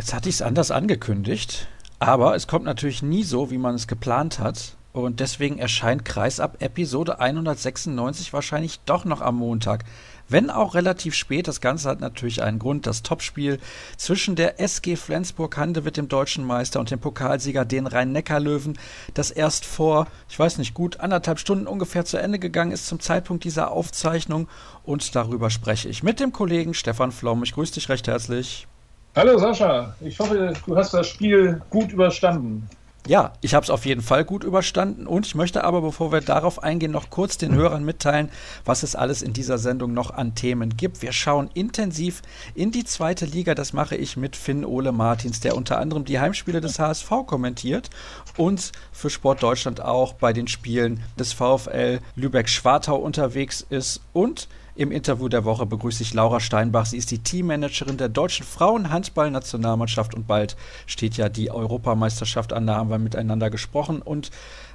Jetzt 0.00 0.14
hatte 0.14 0.30
ich 0.30 0.36
es 0.36 0.40
anders 0.40 0.70
angekündigt, 0.70 1.68
aber 1.98 2.34
es 2.34 2.46
kommt 2.46 2.64
natürlich 2.64 3.02
nie 3.02 3.22
so, 3.22 3.50
wie 3.50 3.58
man 3.58 3.74
es 3.74 3.86
geplant 3.86 4.38
hat. 4.38 4.76
Und 4.94 5.20
deswegen 5.20 5.58
erscheint 5.58 6.06
Kreisab 6.06 6.62
Episode 6.62 7.20
196 7.20 8.32
wahrscheinlich 8.32 8.80
doch 8.86 9.04
noch 9.04 9.20
am 9.20 9.36
Montag. 9.36 9.84
Wenn 10.26 10.48
auch 10.48 10.74
relativ 10.74 11.14
spät, 11.14 11.48
das 11.48 11.60
Ganze 11.60 11.90
hat 11.90 12.00
natürlich 12.00 12.42
einen 12.42 12.58
Grund. 12.58 12.86
Das 12.86 13.02
Topspiel 13.02 13.60
zwischen 13.98 14.36
der 14.36 14.58
SG 14.58 14.96
Flensburg-Handewitt, 14.96 15.98
dem 15.98 16.08
deutschen 16.08 16.46
Meister, 16.46 16.80
und 16.80 16.90
dem 16.90 16.98
Pokalsieger, 16.98 17.66
den 17.66 17.86
Rhein-Neckar-Löwen, 17.86 18.78
das 19.12 19.30
erst 19.30 19.66
vor, 19.66 20.06
ich 20.30 20.38
weiß 20.38 20.56
nicht, 20.56 20.72
gut 20.72 21.00
anderthalb 21.00 21.38
Stunden 21.38 21.66
ungefähr 21.66 22.06
zu 22.06 22.16
Ende 22.16 22.38
gegangen 22.38 22.72
ist 22.72 22.86
zum 22.86 23.00
Zeitpunkt 23.00 23.44
dieser 23.44 23.70
Aufzeichnung. 23.70 24.48
Und 24.82 25.14
darüber 25.14 25.50
spreche 25.50 25.90
ich 25.90 26.02
mit 26.02 26.20
dem 26.20 26.32
Kollegen 26.32 26.72
Stefan 26.72 27.12
Flom. 27.12 27.42
Ich 27.42 27.52
grüße 27.52 27.74
dich 27.74 27.90
recht 27.90 28.08
herzlich. 28.08 28.66
Hallo 29.16 29.36
Sascha, 29.38 29.92
ich 30.00 30.16
hoffe, 30.20 30.52
du 30.64 30.76
hast 30.76 30.94
das 30.94 31.08
Spiel 31.08 31.60
gut 31.68 31.90
überstanden. 31.90 32.68
Ja, 33.08 33.32
ich 33.40 33.54
habe 33.54 33.64
es 33.64 33.70
auf 33.70 33.84
jeden 33.84 34.02
Fall 34.02 34.24
gut 34.24 34.44
überstanden 34.44 35.08
und 35.08 35.26
ich 35.26 35.34
möchte 35.34 35.64
aber, 35.64 35.80
bevor 35.80 36.12
wir 36.12 36.20
darauf 36.20 36.62
eingehen, 36.62 36.92
noch 36.92 37.10
kurz 37.10 37.36
den 37.36 37.52
Hörern 37.52 37.84
mitteilen, 37.84 38.30
was 38.64 38.84
es 38.84 38.94
alles 38.94 39.22
in 39.22 39.32
dieser 39.32 39.58
Sendung 39.58 39.94
noch 39.94 40.12
an 40.12 40.36
Themen 40.36 40.76
gibt. 40.76 41.02
Wir 41.02 41.10
schauen 41.10 41.50
intensiv 41.54 42.22
in 42.54 42.70
die 42.70 42.84
zweite 42.84 43.26
Liga. 43.26 43.56
Das 43.56 43.72
mache 43.72 43.96
ich 43.96 44.16
mit 44.16 44.36
Finn 44.36 44.64
Ole 44.64 44.92
Martins, 44.92 45.40
der 45.40 45.56
unter 45.56 45.80
anderem 45.80 46.04
die 46.04 46.20
Heimspiele 46.20 46.60
des 46.60 46.78
HSV 46.78 47.10
kommentiert 47.26 47.90
und 48.36 48.70
für 48.92 49.10
Sport 49.10 49.42
Deutschland 49.42 49.80
auch 49.80 50.12
bei 50.12 50.32
den 50.32 50.46
Spielen 50.46 51.02
des 51.18 51.32
VfL 51.32 51.98
Lübeck-Schwartau 52.14 52.94
unterwegs 52.94 53.66
ist 53.70 54.02
und 54.12 54.46
im 54.80 54.92
Interview 54.92 55.28
der 55.28 55.44
Woche 55.44 55.66
begrüße 55.66 56.02
ich 56.02 56.14
Laura 56.14 56.40
Steinbach. 56.40 56.86
Sie 56.86 56.96
ist 56.96 57.10
die 57.10 57.18
Teammanagerin 57.18 57.98
der 57.98 58.08
deutschen 58.08 58.46
Frauenhandballnationalmannschaft 58.46 60.14
und 60.14 60.26
bald 60.26 60.56
steht 60.86 61.18
ja 61.18 61.28
die 61.28 61.50
Europameisterschaft 61.50 62.54
an. 62.54 62.66
Da 62.66 62.76
haben 62.76 62.88
wir 62.88 62.98
miteinander 62.98 63.50
gesprochen 63.50 64.00
und 64.00 64.30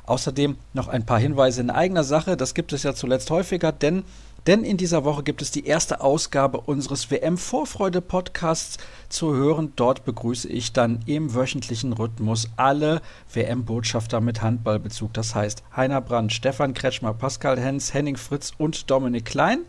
außerdem 0.06 0.58
noch 0.74 0.90
ein 0.90 1.08
paar 1.08 1.18
Hinweise 1.18 1.62
in 1.62 1.72
eigener 1.72 2.04
Sache. 2.04 2.38
Das 2.38 2.54
gibt 2.54 2.72
es 2.72 2.84
ja 2.84 2.94
zuletzt 2.94 3.32
häufiger, 3.32 3.72
denn 3.72 4.04
denn 4.48 4.64
in 4.64 4.78
dieser 4.78 5.04
Woche 5.06 5.24
gibt 5.24 5.42
es 5.42 5.50
die 5.50 5.66
erste 5.66 6.02
Ausgabe 6.02 6.60
unseres 6.60 7.10
WM-Vorfreude-Podcasts 7.10 8.78
zu 9.10 9.34
hören. 9.34 9.74
Dort 9.76 10.06
begrüße 10.06 10.48
ich 10.48 10.72
dann 10.72 11.00
im 11.08 11.34
wöchentlichen 11.34 11.94
Rhythmus 11.94 12.50
alle 12.56 13.02
WM-Botschafter 13.34 14.22
mit 14.22 14.44
Handballbezug. 14.44 15.14
Das 15.14 15.34
heißt 15.34 15.64
Heiner 15.76 16.00
Brandt, 16.00 16.32
Stefan 16.32 16.76
Kretschmer, 16.76 17.16
Pascal 17.16 17.60
Hens, 17.60 17.96
Henning 17.96 18.18
Fritz 18.18 18.54
und 18.56 18.92
Dominik 18.92 19.26
Klein. 19.26 19.62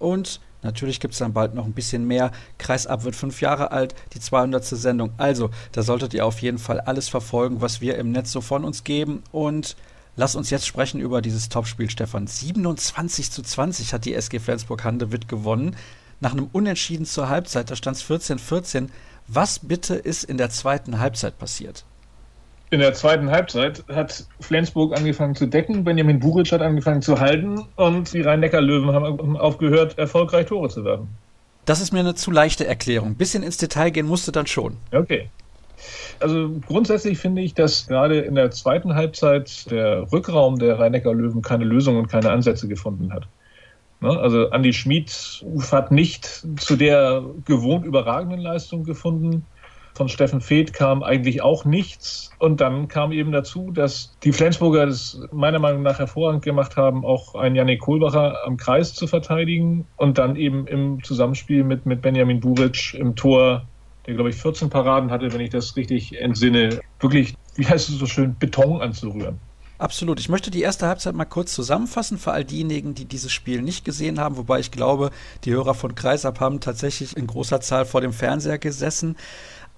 Und 0.00 0.40
Natürlich 0.62 1.00
gibt 1.00 1.14
es 1.14 1.20
dann 1.20 1.32
bald 1.32 1.54
noch 1.54 1.64
ein 1.64 1.72
bisschen 1.72 2.06
mehr. 2.06 2.32
Kreisab 2.58 3.04
wird 3.04 3.16
fünf 3.16 3.40
Jahre 3.40 3.72
alt, 3.72 3.94
die 4.12 4.20
200. 4.20 4.62
Sendung. 4.62 5.12
Also, 5.16 5.48
da 5.72 5.82
solltet 5.82 6.12
ihr 6.12 6.26
auf 6.26 6.42
jeden 6.42 6.58
Fall 6.58 6.80
alles 6.80 7.08
verfolgen, 7.08 7.62
was 7.62 7.80
wir 7.80 7.96
im 7.96 8.12
Netz 8.12 8.30
so 8.30 8.42
von 8.42 8.64
uns 8.64 8.84
geben. 8.84 9.22
Und 9.32 9.74
Lass 10.16 10.34
uns 10.34 10.50
jetzt 10.50 10.66
sprechen 10.66 11.00
über 11.00 11.22
dieses 11.22 11.48
Topspiel, 11.48 11.88
Stefan. 11.88 12.26
27 12.26 13.30
zu 13.30 13.42
20 13.42 13.94
hat 13.94 14.04
die 14.04 14.14
SG 14.14 14.38
Flensburg-Handewitt 14.38 15.28
gewonnen. 15.28 15.76
Nach 16.20 16.32
einem 16.32 16.50
Unentschieden 16.52 17.06
zur 17.06 17.28
Halbzeit, 17.28 17.70
da 17.70 17.76
stand 17.76 17.96
es 17.96 18.04
14-14. 18.04 18.88
Was 19.28 19.60
bitte 19.60 19.94
ist 19.94 20.24
in 20.24 20.36
der 20.36 20.50
zweiten 20.50 20.98
Halbzeit 20.98 21.38
passiert? 21.38 21.84
In 22.72 22.78
der 22.78 22.94
zweiten 22.94 23.30
Halbzeit 23.30 23.82
hat 23.88 24.26
Flensburg 24.38 24.96
angefangen 24.96 25.34
zu 25.34 25.46
decken, 25.46 25.82
Benjamin 25.82 26.20
Buric 26.20 26.52
hat 26.52 26.62
angefangen 26.62 27.02
zu 27.02 27.18
halten 27.18 27.66
und 27.74 28.12
die 28.12 28.20
Rhein-Neckar-Löwen 28.20 28.92
haben 28.92 29.36
aufgehört, 29.36 29.98
erfolgreich 29.98 30.46
Tore 30.46 30.68
zu 30.68 30.84
werfen. 30.84 31.08
Das 31.64 31.80
ist 31.80 31.92
mir 31.92 32.00
eine 32.00 32.14
zu 32.14 32.30
leichte 32.30 32.66
Erklärung. 32.66 33.16
Bisschen 33.16 33.42
ins 33.42 33.56
Detail 33.56 33.90
gehen 33.90 34.06
musste 34.06 34.30
dann 34.30 34.46
schon. 34.46 34.76
Okay. 34.92 35.28
Also 36.20 36.50
grundsätzlich 36.66 37.18
finde 37.18 37.42
ich, 37.42 37.54
dass 37.54 37.88
gerade 37.88 38.20
in 38.20 38.36
der 38.36 38.52
zweiten 38.52 38.94
Halbzeit 38.94 39.68
der 39.70 40.10
Rückraum 40.12 40.58
der 40.60 40.78
Rhein-Neckar-Löwen 40.78 41.42
keine 41.42 41.64
Lösung 41.64 41.96
und 41.96 42.08
keine 42.08 42.30
Ansätze 42.30 42.68
gefunden 42.68 43.12
hat. 43.12 43.26
Ne? 44.00 44.10
Also 44.10 44.48
Andy 44.50 44.72
Schmid 44.72 45.44
hat 45.72 45.90
nicht 45.90 46.44
zu 46.58 46.76
der 46.76 47.24
gewohnt 47.46 47.84
überragenden 47.84 48.40
Leistung 48.40 48.84
gefunden. 48.84 49.44
Von 49.94 50.08
Steffen 50.08 50.40
Feeth 50.40 50.72
kam 50.72 51.02
eigentlich 51.02 51.42
auch 51.42 51.64
nichts. 51.64 52.30
Und 52.38 52.60
dann 52.60 52.88
kam 52.88 53.12
eben 53.12 53.32
dazu, 53.32 53.70
dass 53.70 54.16
die 54.22 54.32
Flensburger 54.32 54.86
das 54.86 55.20
meiner 55.32 55.58
Meinung 55.58 55.82
nach 55.82 55.98
hervorragend 55.98 56.42
gemacht 56.42 56.76
haben, 56.76 57.04
auch 57.04 57.34
einen 57.34 57.56
Janik 57.56 57.80
Kohlbacher 57.80 58.46
am 58.46 58.56
Kreis 58.56 58.94
zu 58.94 59.06
verteidigen 59.06 59.86
und 59.96 60.18
dann 60.18 60.36
eben 60.36 60.66
im 60.66 61.02
Zusammenspiel 61.02 61.64
mit, 61.64 61.86
mit 61.86 62.02
Benjamin 62.02 62.40
Buric 62.40 62.94
im 62.94 63.16
Tor 63.16 63.66
der, 64.06 64.14
glaube 64.14 64.30
ich, 64.30 64.36
14 64.36 64.70
Paraden 64.70 65.10
hatte, 65.10 65.32
wenn 65.32 65.40
ich 65.40 65.50
das 65.50 65.76
richtig 65.76 66.18
entsinne, 66.18 66.80
wirklich, 67.00 67.34
wie 67.56 67.66
heißt 67.66 67.88
es 67.90 67.98
so 67.98 68.06
schön, 68.06 68.34
Beton 68.38 68.80
anzurühren. 68.80 69.38
Absolut. 69.80 70.20
Ich 70.20 70.28
möchte 70.28 70.50
die 70.50 70.60
erste 70.60 70.86
Halbzeit 70.86 71.14
mal 71.14 71.24
kurz 71.24 71.54
zusammenfassen 71.54 72.18
für 72.18 72.32
all 72.32 72.44
diejenigen, 72.44 72.94
die 72.94 73.06
dieses 73.06 73.32
Spiel 73.32 73.62
nicht 73.62 73.82
gesehen 73.82 74.20
haben, 74.20 74.36
wobei 74.36 74.60
ich 74.60 74.70
glaube, 74.70 75.10
die 75.44 75.52
Hörer 75.52 75.72
von 75.72 75.94
Kreisab 75.94 76.38
haben 76.38 76.60
tatsächlich 76.60 77.16
in 77.16 77.26
großer 77.26 77.62
Zahl 77.62 77.86
vor 77.86 78.02
dem 78.02 78.12
Fernseher 78.12 78.58
gesessen. 78.58 79.16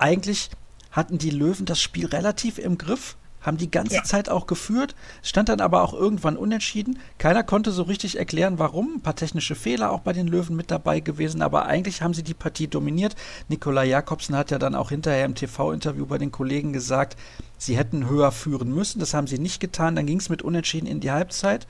Eigentlich 0.02 0.50
hatten 0.90 1.18
die 1.18 1.30
Löwen 1.30 1.64
das 1.64 1.80
Spiel 1.80 2.06
relativ 2.06 2.58
im 2.58 2.76
Griff 2.76 3.16
haben 3.42 3.56
die 3.56 3.70
ganze 3.70 3.96
ja. 3.96 4.04
Zeit 4.04 4.28
auch 4.28 4.46
geführt, 4.46 4.94
stand 5.22 5.48
dann 5.48 5.60
aber 5.60 5.82
auch 5.82 5.92
irgendwann 5.92 6.36
unentschieden. 6.36 6.98
Keiner 7.18 7.42
konnte 7.42 7.72
so 7.72 7.82
richtig 7.82 8.16
erklären, 8.18 8.58
warum. 8.58 8.94
Ein 8.96 9.00
paar 9.00 9.16
technische 9.16 9.54
Fehler 9.54 9.90
auch 9.90 10.00
bei 10.00 10.12
den 10.12 10.28
Löwen 10.28 10.56
mit 10.56 10.70
dabei 10.70 11.00
gewesen, 11.00 11.42
aber 11.42 11.66
eigentlich 11.66 12.02
haben 12.02 12.14
sie 12.14 12.22
die 12.22 12.34
Partie 12.34 12.68
dominiert. 12.68 13.16
Nikolai 13.48 13.86
Jakobsen 13.86 14.36
hat 14.36 14.50
ja 14.50 14.58
dann 14.58 14.74
auch 14.74 14.90
hinterher 14.90 15.24
im 15.24 15.34
TV-Interview 15.34 16.06
bei 16.06 16.18
den 16.18 16.30
Kollegen 16.30 16.72
gesagt, 16.72 17.16
sie 17.58 17.76
hätten 17.76 18.08
höher 18.08 18.32
führen 18.32 18.72
müssen. 18.72 19.00
Das 19.00 19.14
haben 19.14 19.26
sie 19.26 19.38
nicht 19.38 19.60
getan. 19.60 19.96
Dann 19.96 20.06
ging 20.06 20.20
es 20.20 20.28
mit 20.28 20.42
Unentschieden 20.42 20.86
in 20.86 21.00
die 21.00 21.10
Halbzeit. 21.10 21.66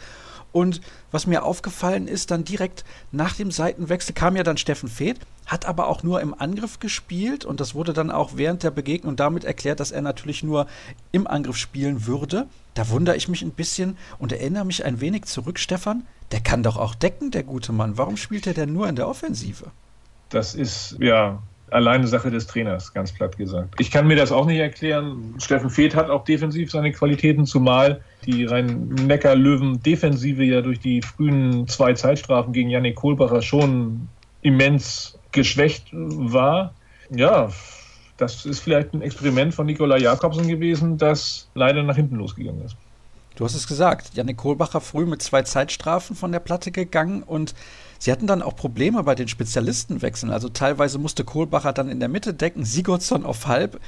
Und 0.53 0.83
was 1.11 1.27
mir 1.27 1.45
aufgefallen 1.45 2.07
ist, 2.07 2.31
dann 2.31 2.45
direkt 2.45 2.85
nach 3.11 3.35
dem 3.35 3.51
Seitenwechsel 3.51 4.15
kam 4.15 4.37
ja 4.37 4.43
dann 4.43 4.59
Steffen 4.59 4.91
Feeth, 4.91 5.19
hat 5.47 5.67
aber 5.67 5.89
auch 5.89 6.03
nur 6.03 6.21
im 6.21 6.35
Angriff 6.39 6.79
gespielt 6.79 7.45
und 7.45 7.61
das 7.61 7.75
wurde 7.75 7.93
dann 7.93 8.11
auch 8.11 8.33
während 8.37 8.63
der 8.63 8.71
Begegnung 8.71 9.17
damit 9.17 9.45
erklärt, 9.45 9.81
dass 9.81 9.91
er 9.91 10.03
natürlich 10.03 10.43
nur 10.43 10.67
im 11.11 11.27
Angriff 11.27 11.57
spielen 11.57 12.07
würde. 12.07 12.47
Da 12.75 12.89
wundere 12.89 13.17
ich 13.17 13.29
mich 13.29 13.43
ein 13.43 13.51
bisschen 13.51 13.97
und 14.19 14.33
erinnere 14.33 14.65
mich 14.65 14.85
ein 14.85 15.01
wenig 15.01 15.25
zurück, 15.25 15.59
Stefan. 15.59 16.07
Der 16.31 16.41
kann 16.41 16.63
doch 16.63 16.77
auch 16.77 16.95
decken, 16.95 17.31
der 17.31 17.43
gute 17.43 17.73
Mann. 17.73 17.99
Warum 17.99 18.17
spielt 18.17 18.47
er 18.47 18.55
denn 18.55 18.73
nur 18.73 18.89
in 18.89 18.97
der 18.97 19.09
Offensive? 19.09 19.71
Das 20.31 20.55
ist 20.55 20.97
ja 20.99 21.43
alleine 21.73 22.07
Sache 22.07 22.31
des 22.31 22.47
Trainers, 22.47 22.95
ganz 22.95 23.13
platt 23.13 23.37
gesagt. 23.37 23.75
Ich 23.79 23.91
kann 23.91 24.07
mir 24.07 24.17
das 24.17 24.33
auch 24.33 24.47
nicht 24.47 24.59
erklären. 24.59 25.35
Steffen 25.39 25.69
Feeth 25.71 25.95
hat 25.95 26.09
auch 26.11 26.25
defensiv 26.25 26.71
seine 26.71 26.93
Qualitäten, 26.93 27.47
zumal 27.47 28.03
die 28.25 28.45
Rhein-Neckar-Löwen-Defensive 28.45 30.45
ja 30.45 30.61
durch 30.61 30.81
die 30.81 31.01
frühen 31.03 31.67
zwei 31.69 31.95
Zeitstrafen 31.95 32.53
gegen 32.53 32.71
Yannick 32.71 32.97
Kohlbacher 32.97 33.43
schon 33.43 34.09
immens 34.43 35.19
geschwächt 35.33 35.89
war. 35.93 36.75
Ja, 37.11 37.51
das 38.17 38.47
ist 38.47 38.61
vielleicht 38.61 38.95
ein 38.95 39.03
Experiment 39.03 39.55
von 39.55 39.67
Nikola 39.67 39.97
Jakobsen 39.97 40.47
gewesen, 40.47 40.99
das 40.99 41.49
leider 41.55 41.83
nach 41.83 41.97
hinten 41.97 42.17
losgegangen 42.17 42.65
ist. 42.65 42.77
Du 43.35 43.45
hast 43.45 43.55
es 43.55 43.67
gesagt, 43.67 44.15
Janik 44.15 44.37
Kohlbacher 44.37 44.81
früh 44.81 45.07
mit 45.07 45.23
zwei 45.23 45.43
Zeitstrafen 45.43 46.15
von 46.15 46.33
der 46.33 46.41
Platte 46.41 46.71
gegangen 46.71 47.23
und 47.23 47.55
sie 47.99 48.13
hatten 48.13 48.27
dann 48.27 48.43
auch 48.43 48.55
Probleme 48.55 49.03
bei 49.03 49.15
den 49.15 49.27
Spezialistenwechseln. 49.27 50.31
Also 50.31 50.51
teilweise 50.51 50.99
musste 50.99 51.25
Kohlbacher 51.25 51.73
dann 51.73 51.89
in 51.89 51.99
der 51.99 52.11
Mitte 52.11 52.35
decken, 52.35 52.65
Sigurdsson 52.65 53.25
auf 53.25 53.47
halb. 53.47 53.81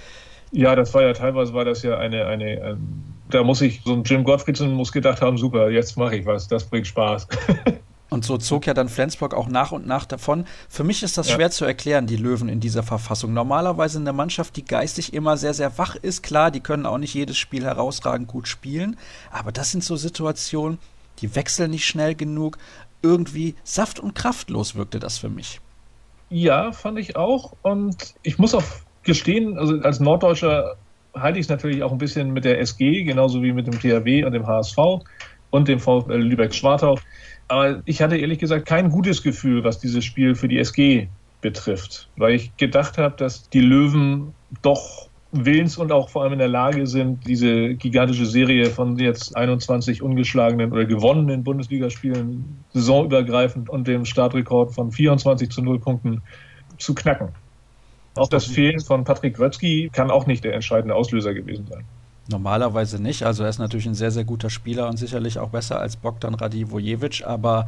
Ja, 0.50 0.75
das 0.75 0.94
war 0.94 1.03
ja 1.03 1.12
teilweise 1.12 1.53
war 1.53 1.65
das 1.65 1.82
ja 1.82 1.99
eine, 1.99 2.26
eine, 2.26 2.44
eine 2.44 2.71
ähm, 2.71 3.05
da 3.28 3.43
muss 3.43 3.61
ich, 3.61 3.82
so 3.84 3.93
ein 3.93 4.05
Jim 4.05 4.25
Gottfriedson 4.25 4.72
muss 4.72 4.93
gedacht 4.93 5.21
haben, 5.21 5.37
super, 5.37 5.71
jetzt 5.71 5.97
mache 5.97 6.16
ich 6.16 6.26
was, 6.26 6.49
das 6.49 6.65
bringt 6.65 6.87
Spaß. 6.87 7.28
Und 8.10 8.25
so 8.25 8.37
zog 8.37 8.66
ja 8.66 8.75
dann 8.75 8.88
Flensburg 8.88 9.34
auch 9.34 9.48
nach 9.48 9.72
und 9.72 9.87
nach 9.87 10.04
davon. 10.04 10.44
Für 10.69 10.84
mich 10.84 11.03
ist 11.03 11.19
das 11.19 11.28
ja. 11.28 11.34
schwer 11.34 11.50
zu 11.50 11.65
erklären, 11.65 12.06
die 12.06 12.16
Löwen 12.16 12.48
in 12.48 12.60
dieser 12.60 12.82
Verfassung. 12.82 13.32
Normalerweise 13.32 13.98
eine 13.98 14.12
Mannschaft, 14.12 14.56
die 14.56 14.65
geistig 14.65 15.15
immer 15.15 15.37
sehr, 15.37 15.54
sehr 15.54 15.78
wach 15.78 15.96
ist. 15.96 16.23
Klar, 16.23 16.50
die 16.50 16.61
können 16.61 16.87
auch 16.87 16.99
nicht 16.99 17.14
jedes 17.14 17.38
Spiel 17.38 17.64
herausragend 17.64 18.28
gut 18.28 18.46
spielen. 18.46 18.96
Aber 19.32 19.52
das 19.52 19.73
sind 19.73 19.82
so 19.82 19.96
Situationen, 19.96 20.78
die 21.20 21.34
wechseln 21.34 21.70
nicht 21.70 21.87
schnell 21.87 22.14
genug. 22.14 22.58
Irgendwie 23.02 23.55
saft- 23.64 24.00
und 24.00 24.14
kraftlos 24.14 24.75
wirkte 24.75 25.00
das 25.00 25.19
für 25.19 25.28
mich. 25.28 25.61
Ja, 26.31 26.73
fand 26.73 26.99
ich 26.99 27.17
auch. 27.17 27.55
Und 27.62 28.14
ich 28.23 28.38
muss 28.38 28.55
auch 28.55 28.64
gestehen, 29.02 29.58
also 29.58 29.81
als 29.81 30.00
Norddeutscher 30.00 30.76
halte 31.14 31.38
ich 31.38 31.46
es 31.46 31.50
natürlich 31.50 31.82
auch 31.82 31.93
ein 31.93 31.99
bisschen 31.99 32.32
mit 32.32 32.44
der 32.44 32.61
SG, 32.61 33.05
genauso 33.05 33.43
wie 33.43 33.52
mit 33.52 33.67
dem 33.67 33.78
THW 33.78 34.25
und 34.25 34.32
dem 34.32 34.46
HSV 34.46 34.76
und 35.50 35.69
dem 35.69 35.78
VfL 35.78 36.17
Lübeck-Schwartau. 36.17 36.99
Aber 37.49 37.82
ich 37.85 38.00
hatte 38.00 38.17
ehrlich 38.17 38.38
gesagt 38.38 38.67
kein 38.67 38.91
gutes 38.91 39.23
Gefühl, 39.23 39.64
was 39.64 39.79
dieses 39.79 40.05
Spiel 40.05 40.35
für 40.35 40.49
die 40.49 40.58
SG 40.58 41.08
betrifft, 41.41 42.08
weil 42.17 42.35
ich 42.35 42.56
gedacht 42.56 42.96
habe, 42.96 43.17
dass 43.17 43.50
die 43.50 43.61
Löwen 43.61 44.32
doch 44.62 45.08
willens 45.31 45.76
und 45.76 45.93
auch 45.93 46.08
vor 46.08 46.23
allem 46.23 46.35
in 46.35 46.38
der 46.38 46.49
Lage 46.49 46.87
sind, 46.87 47.26
diese 47.26 47.75
gigantische 47.75 48.25
Serie 48.25 48.67
von 48.67 48.96
jetzt 48.99 49.37
21 49.37 50.00
ungeschlagenen 50.00 50.73
oder 50.73 50.85
gewonnenen 50.85 51.43
Bundesligaspielen 51.43 52.64
saisonübergreifend 52.73 53.69
und 53.69 53.88
dem 53.88 54.05
Startrekord 54.05 54.73
von 54.75 54.93
24 54.93 55.50
zu 55.50 55.61
0 55.61 55.81
Punkten 55.81 56.23
zu 56.79 56.94
knacken. 56.94 57.29
Auch 58.14 58.29
das 58.29 58.47
Fehlen 58.47 58.81
von 58.81 59.02
Patrick 59.02 59.35
Grötzky 59.35 59.90
kann 59.93 60.11
auch 60.11 60.26
nicht 60.26 60.44
der 60.44 60.55
entscheidende 60.55 60.94
Auslöser 60.94 61.35
gewesen 61.35 61.67
sein. 61.67 61.85
Normalerweise 62.29 63.00
nicht. 63.03 63.25
Also 63.25 63.43
er 63.43 63.50
ist 63.50 63.59
natürlich 63.59 63.87
ein 63.87 63.94
sehr, 63.94 64.11
sehr 64.11 64.25
guter 64.25 64.50
Spieler 64.50 64.88
und 64.88 64.97
sicherlich 64.97 65.38
auch 65.38 65.50
besser 65.50 65.79
als 65.79 65.97
Bogdan 65.97 66.35
Radivojevic, 66.35 67.25
aber 67.26 67.67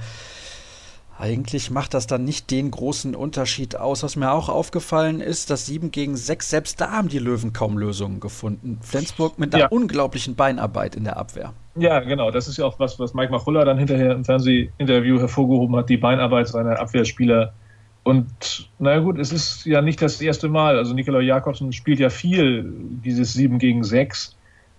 eigentlich 1.19 1.71
macht 1.71 1.95
das 1.95 2.07
dann 2.07 2.25
nicht 2.25 2.51
den 2.51 2.71
großen 2.71 3.15
Unterschied 3.15 3.77
aus. 3.77 4.03
Was 4.03 4.17
mir 4.17 4.33
auch 4.33 4.51
aufgefallen 4.51 5.21
ist, 5.21 5.49
dass 5.49 5.65
7 5.67 5.91
gegen 5.91 6.17
6, 6.17 6.51
selbst 6.51 6.81
da 6.81 6.91
haben 6.91 7.09
die 7.09 7.19
Löwen 7.19 7.55
kaum 7.55 7.79
Lösungen 7.79 8.21
gefunden. 8.21 8.79
Flensburg 8.83 9.39
mit 9.39 9.55
einer 9.55 9.65
ja. 9.65 9.69
unglaublichen 9.69 10.35
Beinarbeit 10.35 10.95
in 10.95 11.05
der 11.05 11.17
Abwehr. 11.17 11.55
Ja, 11.75 12.01
genau. 12.01 12.31
Das 12.31 12.49
ist 12.49 12.59
ja 12.59 12.67
auch 12.67 12.79
was, 12.79 12.99
was 12.99 13.15
Mike 13.15 13.33
Machulla 13.33 13.65
dann 13.65 13.79
hinterher 13.79 14.13
im 14.13 14.25
Fernsehinterview 14.25 15.19
hervorgehoben 15.19 15.77
hat, 15.77 15.89
die 15.89 15.97
Beinarbeit 15.97 16.49
seiner 16.49 16.79
Abwehrspieler. 16.79 17.55
Und 18.03 18.69
naja 18.79 19.01
gut, 19.01 19.19
es 19.19 19.33
ist 19.33 19.65
ja 19.65 19.81
nicht 19.81 20.01
das 20.03 20.21
erste 20.21 20.49
Mal. 20.49 20.77
Also 20.77 20.93
Nikolai 20.95 21.23
Jakobsen 21.23 21.73
spielt 21.73 21.99
ja 21.99 22.11
viel 22.11 22.71
dieses 23.05 23.33
7 23.33 23.59
gegen 23.59 23.85
6, 23.85 24.36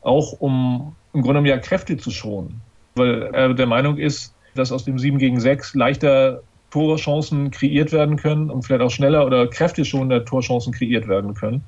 auch 0.07 0.33
um 0.39 0.95
im 1.13 1.21
Grunde 1.21 1.42
genommen 1.42 1.48
ja 1.48 1.57
Kräfte 1.57 1.98
zu 1.98 2.12
schonen. 2.12 2.62
Weil 2.95 3.24
er 3.33 3.54
der 3.54 3.68
Meinung 3.68 3.98
ist, 3.98 4.33
dass 4.56 4.71
aus 4.71 4.86
dem 4.86 4.98
7 4.98 5.18
gegen 5.18 5.39
6 5.39 5.75
leichter 5.75 6.42
Torchancen 6.71 7.51
kreiert 7.51 7.92
werden 7.92 8.18
können 8.18 8.50
und 8.50 8.63
vielleicht 8.63 8.81
auch 8.81 8.92
schneller 8.92 9.25
oder 9.25 9.48
kräfteschonender 9.48 10.25
Torchancen 10.25 10.74
kreiert 10.74 11.07
werden 11.07 11.33
können. 11.33 11.63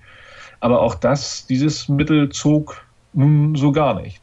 Aber 0.59 0.81
auch 0.81 0.95
das, 0.95 1.45
dieses 1.47 1.87
Mittel 1.87 2.29
zog 2.29 2.81
nun 3.13 3.55
so 3.55 3.71
gar 3.71 3.99
nicht. 4.01 4.21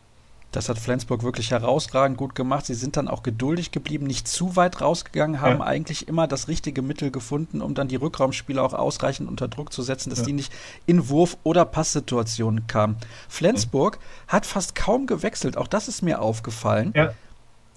Das 0.52 0.68
hat 0.68 0.78
Flensburg 0.78 1.22
wirklich 1.22 1.50
herausragend 1.50 2.16
gut 2.16 2.34
gemacht. 2.34 2.66
Sie 2.66 2.74
sind 2.74 2.96
dann 2.96 3.08
auch 3.08 3.22
geduldig 3.22 3.72
geblieben, 3.72 4.06
nicht 4.06 4.26
zu 4.26 4.56
weit 4.56 4.80
rausgegangen, 4.80 5.40
haben 5.40 5.58
ja. 5.58 5.64
eigentlich 5.64 6.08
immer 6.08 6.26
das 6.26 6.48
richtige 6.48 6.80
Mittel 6.82 7.10
gefunden, 7.10 7.60
um 7.60 7.74
dann 7.74 7.88
die 7.88 7.96
Rückraumspieler 7.96 8.62
auch 8.62 8.72
ausreichend 8.72 9.28
unter 9.28 9.48
Druck 9.48 9.72
zu 9.72 9.82
setzen, 9.82 10.10
dass 10.10 10.20
ja. 10.20 10.26
die 10.26 10.32
nicht 10.32 10.52
in 10.86 11.08
Wurf- 11.08 11.36
oder 11.42 11.64
Passsituationen 11.64 12.66
kamen. 12.66 12.96
Flensburg 13.28 13.98
ja. 14.00 14.32
hat 14.32 14.46
fast 14.46 14.74
kaum 14.74 15.06
gewechselt, 15.06 15.56
auch 15.56 15.66
das 15.66 15.88
ist 15.88 16.02
mir 16.02 16.22
aufgefallen. 16.22 16.94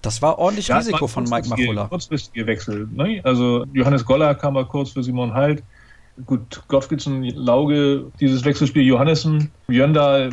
Das 0.02 0.22
war 0.22 0.38
ordentlich 0.38 0.68
ja, 0.68 0.78
Risiko 0.78 1.06
von 1.06 1.24
Mike 1.24 1.48
Machulla. 1.48 1.86
Kurzfristige 1.88 2.46
Wechsel. 2.46 2.88
Ne? 2.90 3.20
Also 3.24 3.66
Johannes 3.72 4.04
Goller 4.04 4.34
kam 4.34 4.54
mal 4.54 4.64
kurz 4.64 4.90
für 4.90 5.02
Simon 5.02 5.34
Halt. 5.34 5.62
Gut, 6.26 6.62
Gottfriedsen, 6.68 7.22
Lauge, 7.24 8.06
dieses 8.20 8.44
Wechselspiel 8.44 8.82
Johannessen, 8.82 9.50
Jöndal, 9.68 10.30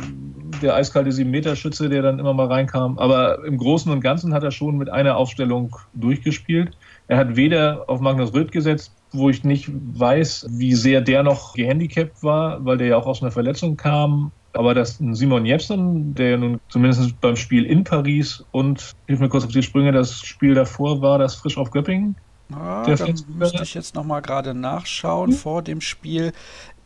der 0.62 0.74
eiskalte 0.74 1.10
7-Meter-Schütze, 1.10 1.88
der 1.88 2.02
dann 2.02 2.18
immer 2.18 2.34
mal 2.34 2.46
reinkam. 2.46 2.98
Aber 2.98 3.44
im 3.44 3.58
Großen 3.58 3.90
und 3.90 4.00
Ganzen 4.00 4.34
hat 4.34 4.42
er 4.42 4.50
schon 4.50 4.78
mit 4.78 4.88
einer 4.88 5.16
Aufstellung 5.16 5.76
durchgespielt. 5.94 6.76
Er 7.06 7.18
hat 7.18 7.36
weder 7.36 7.84
auf 7.86 8.00
Magnus 8.00 8.34
Röth 8.34 8.52
gesetzt, 8.52 8.92
wo 9.12 9.30
ich 9.30 9.44
nicht 9.44 9.70
weiß, 9.72 10.46
wie 10.50 10.74
sehr 10.74 11.00
der 11.00 11.22
noch 11.22 11.54
gehandicapt 11.54 12.22
war, 12.22 12.64
weil 12.64 12.78
der 12.78 12.88
ja 12.88 12.96
auch 12.96 13.06
aus 13.06 13.22
einer 13.22 13.30
Verletzung 13.30 13.76
kam, 13.76 14.32
aber 14.52 14.74
dass 14.74 14.98
Simon 14.98 15.46
Jepsen, 15.46 16.14
der 16.14 16.36
nun 16.38 16.60
zumindest 16.68 17.20
beim 17.20 17.36
Spiel 17.36 17.64
in 17.64 17.84
Paris 17.84 18.44
und, 18.50 18.92
hilf 19.06 19.20
mir 19.20 19.28
kurz 19.28 19.44
auf 19.44 19.52
die 19.52 19.62
Sprünge, 19.62 19.92
das 19.92 20.20
Spiel 20.20 20.54
davor 20.54 21.00
war, 21.00 21.18
das 21.18 21.36
frisch 21.36 21.56
auf 21.56 21.70
Göppingen. 21.70 22.16
Ah, 22.52 22.84
da 22.86 23.06
müsste 23.28 23.62
ich 23.62 23.74
jetzt 23.74 23.94
nochmal 23.94 24.22
gerade 24.22 24.54
nachschauen. 24.54 25.30
Hm? 25.30 25.36
Vor 25.36 25.62
dem 25.62 25.80
Spiel 25.80 26.32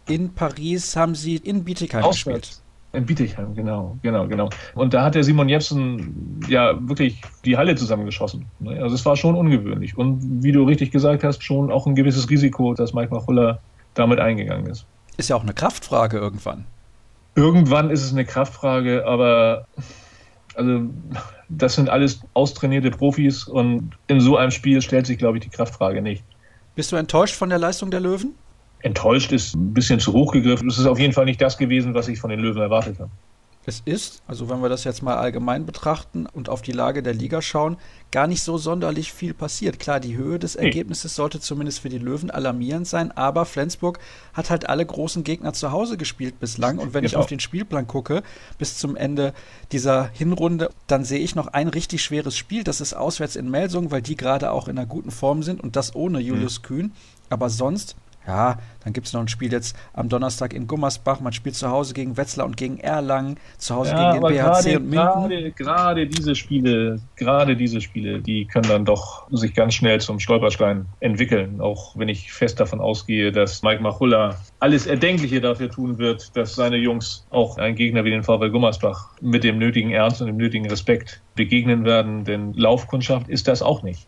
in 0.09 0.35
Paris 0.35 0.97
haben 0.97 1.14
sie 1.14 1.37
in 1.37 1.64
Bietigheim 1.64 2.03
Auswärts. 2.03 2.49
gespielt. 2.49 2.62
In 2.94 3.06
Bietigheim, 3.06 3.55
genau, 3.55 3.97
genau, 4.03 4.26
genau. 4.26 4.50
Und 4.75 4.93
da 4.93 5.03
hat 5.03 5.14
der 5.14 5.25
Simon 5.25 5.49
Jepsen 5.49 6.41
ja 6.47 6.75
wirklich 6.87 7.23
die 7.44 7.56
Halle 7.56 7.75
zusammengeschossen. 7.75 8.44
Ne? 8.59 8.82
Also 8.82 8.94
es 8.94 9.06
war 9.06 9.17
schon 9.17 9.35
ungewöhnlich. 9.35 9.97
Und 9.97 10.43
wie 10.43 10.53
du 10.53 10.64
richtig 10.64 10.91
gesagt 10.91 11.25
hast, 11.25 11.43
schon 11.43 11.73
auch 11.73 11.87
ein 11.87 11.94
gewisses 11.94 12.29
Risiko, 12.29 12.75
dass 12.75 12.93
Mike 12.93 13.15
Machulla 13.15 13.61
damit 13.94 14.20
eingegangen 14.20 14.67
ist. 14.67 14.85
Ist 15.17 15.31
ja 15.31 15.37
auch 15.37 15.43
eine 15.43 15.55
Kraftfrage 15.55 16.19
irgendwann. 16.19 16.67
Irgendwann 17.35 17.88
ist 17.88 18.05
es 18.05 18.12
eine 18.12 18.26
Kraftfrage, 18.26 19.06
aber 19.06 19.67
also 20.56 20.90
das 21.49 21.75
sind 21.75 21.88
alles 21.88 22.20
austrainierte 22.34 22.90
Profis 22.90 23.44
und 23.44 23.93
in 24.06 24.20
so 24.20 24.37
einem 24.37 24.50
Spiel 24.50 24.81
stellt 24.82 25.06
sich, 25.06 25.19
glaube 25.19 25.38
ich, 25.38 25.44
die 25.44 25.50
Kraftfrage 25.50 26.02
nicht. 26.02 26.25
Bist 26.75 26.93
du 26.93 26.96
enttäuscht 26.96 27.34
von 27.34 27.49
der 27.49 27.58
Leistung 27.58 27.90
der 27.90 28.00
Löwen? 28.00 28.34
Enttäuscht 28.81 29.32
ist 29.32 29.54
ein 29.54 29.72
bisschen 29.72 30.00
zu 30.00 30.12
hoch 30.12 30.32
gegriffen. 30.32 30.69
Es 30.69 30.78
ist 30.78 30.87
auf 30.87 30.99
jeden 30.99 31.12
Fall 31.12 31.25
nicht 31.25 31.40
das 31.40 31.56
gewesen, 31.56 31.94
was 31.94 32.08
ich 32.08 32.19
von 32.19 32.31
den 32.31 32.40
Löwen 32.40 32.60
erwartet 32.60 32.99
habe. 32.99 33.10
Es 33.64 33.81
ist, 33.85 34.23
also 34.26 34.49
wenn 34.49 34.61
wir 34.61 34.69
das 34.69 34.82
jetzt 34.82 35.03
mal 35.03 35.17
allgemein 35.17 35.67
betrachten 35.67 36.26
und 36.26 36.49
auf 36.49 36.62
die 36.62 36.73
Lage 36.73 37.03
der 37.03 37.14
Liga 37.14 37.41
schauen, 37.41 37.76
gar 38.11 38.26
nicht 38.26 38.43
so 38.43 38.59
sonderlich 38.59 39.12
viel 39.12 39.35
passiert. 39.35 39.79
Klar, 39.79 40.00
die 40.00 40.17
Höhe 40.17 40.41
des 40.41 40.56
Ergebnisses 40.56 41.14
sollte 41.14 41.38
zumindest 41.38 41.79
für 41.79 41.88
die 41.88 41.99
Löwen 41.99 42.31
alarmierend 42.31 42.88
sein, 42.88 43.12
aber 43.12 43.47
Flensburg 43.47 44.00
hat 44.32 44.50
halt 44.50 44.69
alle 44.69 44.85
großen 44.85 45.23
Gegner 45.23 45.53
zu 45.53 45.70
Hause 45.70 45.97
gespielt 45.97 46.41
bislang. 46.41 46.79
Und 46.79 46.93
wenn 46.93 47.03
genau. 47.03 47.12
ich 47.12 47.17
auf 47.17 47.26
den 47.26 47.38
Spielplan 47.38 47.87
gucke, 47.87 48.25
bis 48.59 48.79
zum 48.79 48.97
Ende 48.97 49.32
dieser 49.70 50.08
Hinrunde, 50.08 50.70
dann 50.88 51.05
sehe 51.05 51.20
ich 51.20 51.37
noch 51.37 51.47
ein 51.47 51.69
richtig 51.69 52.03
schweres 52.03 52.37
Spiel. 52.37 52.65
Das 52.65 52.81
ist 52.81 52.94
auswärts 52.94 53.37
in 53.37 53.49
Melsung, 53.49 53.93
weil 53.93 54.03
die 54.03 54.17
gerade 54.17 54.50
auch 54.50 54.67
in 54.67 54.76
einer 54.76 54.87
guten 54.87 55.12
Form 55.12 55.44
sind 55.44 55.62
und 55.62 55.76
das 55.76 55.94
ohne 55.94 56.19
Julius 56.19 56.58
mhm. 56.58 56.62
Kühn. 56.65 56.93
Aber 57.31 57.49
sonst 57.49 57.97
ja, 58.26 58.58
dann 58.84 58.92
gibt 58.92 59.06
es 59.06 59.12
noch 59.12 59.20
ein 59.20 59.28
Spiel 59.28 59.52
jetzt 59.52 59.76
am 59.92 60.08
Donnerstag 60.08 60.52
in 60.52 60.66
Gummersbach. 60.66 61.20
Man 61.20 61.32
spielt 61.32 61.54
zu 61.54 61.69
Hause 61.70 61.94
gegen 61.94 62.16
Wetzlar 62.16 62.46
und 62.46 62.56
gegen 62.56 62.78
Erlangen, 62.78 63.36
zu 63.58 63.74
Hause 63.74 63.92
ja, 63.92 64.12
gegen 64.12 64.24
den 64.24 64.34
BHC 64.34 64.42
grade, 64.42 64.76
und 64.76 64.82
Minden. 64.84 64.92
Gerade, 64.92 65.52
gerade 65.52 66.06
diese 66.06 66.34
Spiele, 66.34 67.00
gerade 67.16 67.56
diese 67.56 67.80
Spiele, 67.80 68.20
die 68.20 68.46
können 68.46 68.69
dann 68.69 68.84
doch 68.84 69.28
sich 69.30 69.54
ganz 69.54 69.74
schnell 69.74 70.00
zum 70.00 70.20
Stolperstein 70.20 70.86
entwickeln. 71.00 71.60
Auch 71.60 71.96
wenn 71.96 72.08
ich 72.08 72.32
fest 72.32 72.60
davon 72.60 72.80
ausgehe, 72.80 73.32
dass 73.32 73.62
Mike 73.62 73.82
Machulla 73.82 74.36
alles 74.60 74.86
Erdenkliche 74.86 75.40
dafür 75.40 75.70
tun 75.70 75.98
wird, 75.98 76.36
dass 76.36 76.54
seine 76.54 76.76
Jungs 76.76 77.26
auch 77.30 77.58
einen 77.58 77.76
Gegner 77.76 78.04
wie 78.04 78.10
den 78.10 78.22
VW 78.22 78.50
Gummersbach 78.50 79.10
mit 79.20 79.44
dem 79.44 79.58
nötigen 79.58 79.90
Ernst 79.90 80.20
und 80.20 80.28
dem 80.28 80.36
nötigen 80.36 80.69
Respekt 80.69 81.20
begegnen 81.34 81.84
werden. 81.84 82.24
Denn 82.24 82.52
Laufkundschaft 82.54 83.28
ist 83.28 83.48
das 83.48 83.62
auch 83.62 83.82
nicht. 83.82 84.06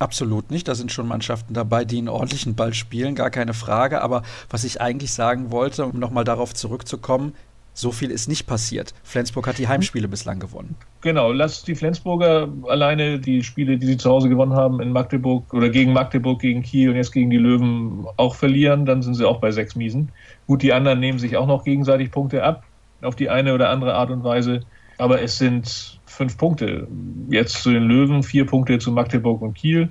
Absolut 0.00 0.50
nicht. 0.50 0.66
Da 0.66 0.74
sind 0.74 0.90
schon 0.90 1.06
Mannschaften 1.06 1.52
dabei, 1.52 1.84
die 1.84 1.98
einen 1.98 2.08
ordentlichen 2.08 2.54
Ball 2.54 2.72
spielen, 2.72 3.14
gar 3.14 3.30
keine 3.30 3.52
Frage. 3.52 4.00
Aber 4.00 4.22
was 4.48 4.64
ich 4.64 4.80
eigentlich 4.80 5.12
sagen 5.12 5.50
wollte, 5.50 5.84
um 5.84 5.98
nochmal 5.98 6.24
darauf 6.24 6.54
zurückzukommen, 6.54 7.34
so 7.74 7.92
viel 7.92 8.10
ist 8.10 8.26
nicht 8.26 8.46
passiert. 8.46 8.94
Flensburg 9.04 9.46
hat 9.46 9.58
die 9.58 9.68
Heimspiele 9.68 10.08
bislang 10.08 10.38
gewonnen. 10.40 10.74
Genau, 11.02 11.32
lass 11.32 11.64
die 11.64 11.74
Flensburger 11.74 12.48
alleine 12.66 13.18
die 13.18 13.42
Spiele, 13.42 13.76
die 13.76 13.86
sie 13.86 13.96
zu 13.98 14.10
Hause 14.10 14.30
gewonnen 14.30 14.54
haben 14.54 14.80
in 14.80 14.90
Magdeburg 14.90 15.52
oder 15.52 15.68
gegen 15.68 15.92
Magdeburg, 15.92 16.40
gegen 16.40 16.62
Kiel 16.62 16.90
und 16.90 16.96
jetzt 16.96 17.12
gegen 17.12 17.28
die 17.28 17.36
Löwen 17.36 18.06
auch 18.16 18.34
verlieren, 18.34 18.86
dann 18.86 19.02
sind 19.02 19.14
sie 19.14 19.28
auch 19.28 19.38
bei 19.38 19.50
sechs 19.50 19.76
Miesen. 19.76 20.10
Gut, 20.46 20.62
die 20.62 20.72
anderen 20.72 20.98
nehmen 20.98 21.18
sich 21.18 21.36
auch 21.36 21.46
noch 21.46 21.64
gegenseitig 21.64 22.10
Punkte 22.10 22.42
ab, 22.42 22.64
auf 23.02 23.16
die 23.16 23.28
eine 23.28 23.54
oder 23.54 23.68
andere 23.68 23.94
Art 23.94 24.10
und 24.10 24.24
Weise. 24.24 24.60
Aber 24.98 25.22
es 25.22 25.38
sind 25.38 25.99
fünf 26.20 26.36
Punkte. 26.36 26.86
Jetzt 27.30 27.62
zu 27.62 27.70
den 27.70 27.84
Löwen, 27.84 28.22
vier 28.22 28.44
Punkte 28.44 28.78
zu 28.78 28.92
Magdeburg 28.92 29.40
und 29.40 29.54
Kiel. 29.54 29.88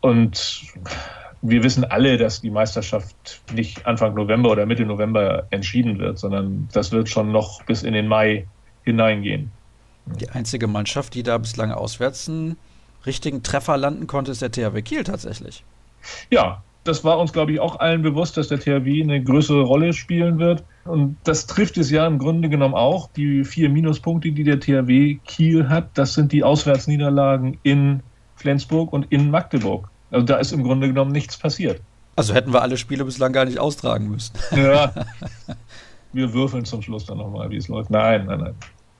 Und 0.00 0.62
wir 1.42 1.64
wissen 1.64 1.82
alle, 1.82 2.18
dass 2.18 2.40
die 2.40 2.50
Meisterschaft 2.50 3.42
nicht 3.52 3.84
Anfang 3.84 4.14
November 4.14 4.52
oder 4.52 4.64
Mitte 4.64 4.86
November 4.86 5.48
entschieden 5.50 5.98
wird, 5.98 6.20
sondern 6.20 6.68
das 6.72 6.92
wird 6.92 7.08
schon 7.08 7.32
noch 7.32 7.64
bis 7.64 7.82
in 7.82 7.94
den 7.94 8.06
Mai 8.06 8.46
hineingehen. 8.84 9.50
Die 10.20 10.28
einzige 10.30 10.68
Mannschaft, 10.68 11.14
die 11.14 11.24
da 11.24 11.36
bislang 11.36 11.72
auswärts 11.72 12.28
einen 12.28 12.56
richtigen 13.04 13.42
Treffer 13.42 13.76
landen 13.76 14.06
konnte, 14.06 14.30
ist 14.30 14.42
der 14.42 14.52
THW 14.52 14.82
Kiel 14.82 15.02
tatsächlich. 15.02 15.64
Ja, 16.30 16.62
das 16.86 17.04
war 17.04 17.18
uns, 17.18 17.32
glaube 17.32 17.52
ich, 17.52 17.60
auch 17.60 17.78
allen 17.80 18.02
bewusst, 18.02 18.36
dass 18.36 18.48
der 18.48 18.58
THW 18.58 19.02
eine 19.02 19.22
größere 19.22 19.62
Rolle 19.62 19.92
spielen 19.92 20.38
wird. 20.38 20.64
Und 20.84 21.16
das 21.24 21.46
trifft 21.46 21.76
es 21.78 21.90
ja 21.90 22.06
im 22.06 22.18
Grunde 22.18 22.48
genommen 22.48 22.74
auch. 22.74 23.10
Die 23.12 23.44
vier 23.44 23.68
Minuspunkte, 23.68 24.32
die 24.32 24.44
der 24.44 24.60
THW 24.60 25.18
Kiel 25.24 25.68
hat, 25.68 25.90
das 25.94 26.14
sind 26.14 26.32
die 26.32 26.44
Auswärtsniederlagen 26.44 27.58
in 27.62 28.02
Flensburg 28.36 28.92
und 28.92 29.06
in 29.10 29.30
Magdeburg. 29.30 29.88
Also 30.10 30.24
da 30.24 30.36
ist 30.36 30.52
im 30.52 30.62
Grunde 30.62 30.86
genommen 30.88 31.12
nichts 31.12 31.36
passiert. 31.36 31.80
Also 32.14 32.32
hätten 32.32 32.52
wir 32.52 32.62
alle 32.62 32.76
Spiele 32.76 33.04
bislang 33.04 33.32
gar 33.32 33.44
nicht 33.44 33.58
austragen 33.58 34.08
müssen. 34.08 34.34
Ja. 34.56 34.92
Wir 36.12 36.32
würfeln 36.32 36.64
zum 36.64 36.80
Schluss 36.80 37.04
dann 37.04 37.18
nochmal, 37.18 37.50
wie 37.50 37.56
es 37.56 37.68
läuft. 37.68 37.90
Nein, 37.90 38.24
nein, 38.24 38.40
nein. 38.40 38.54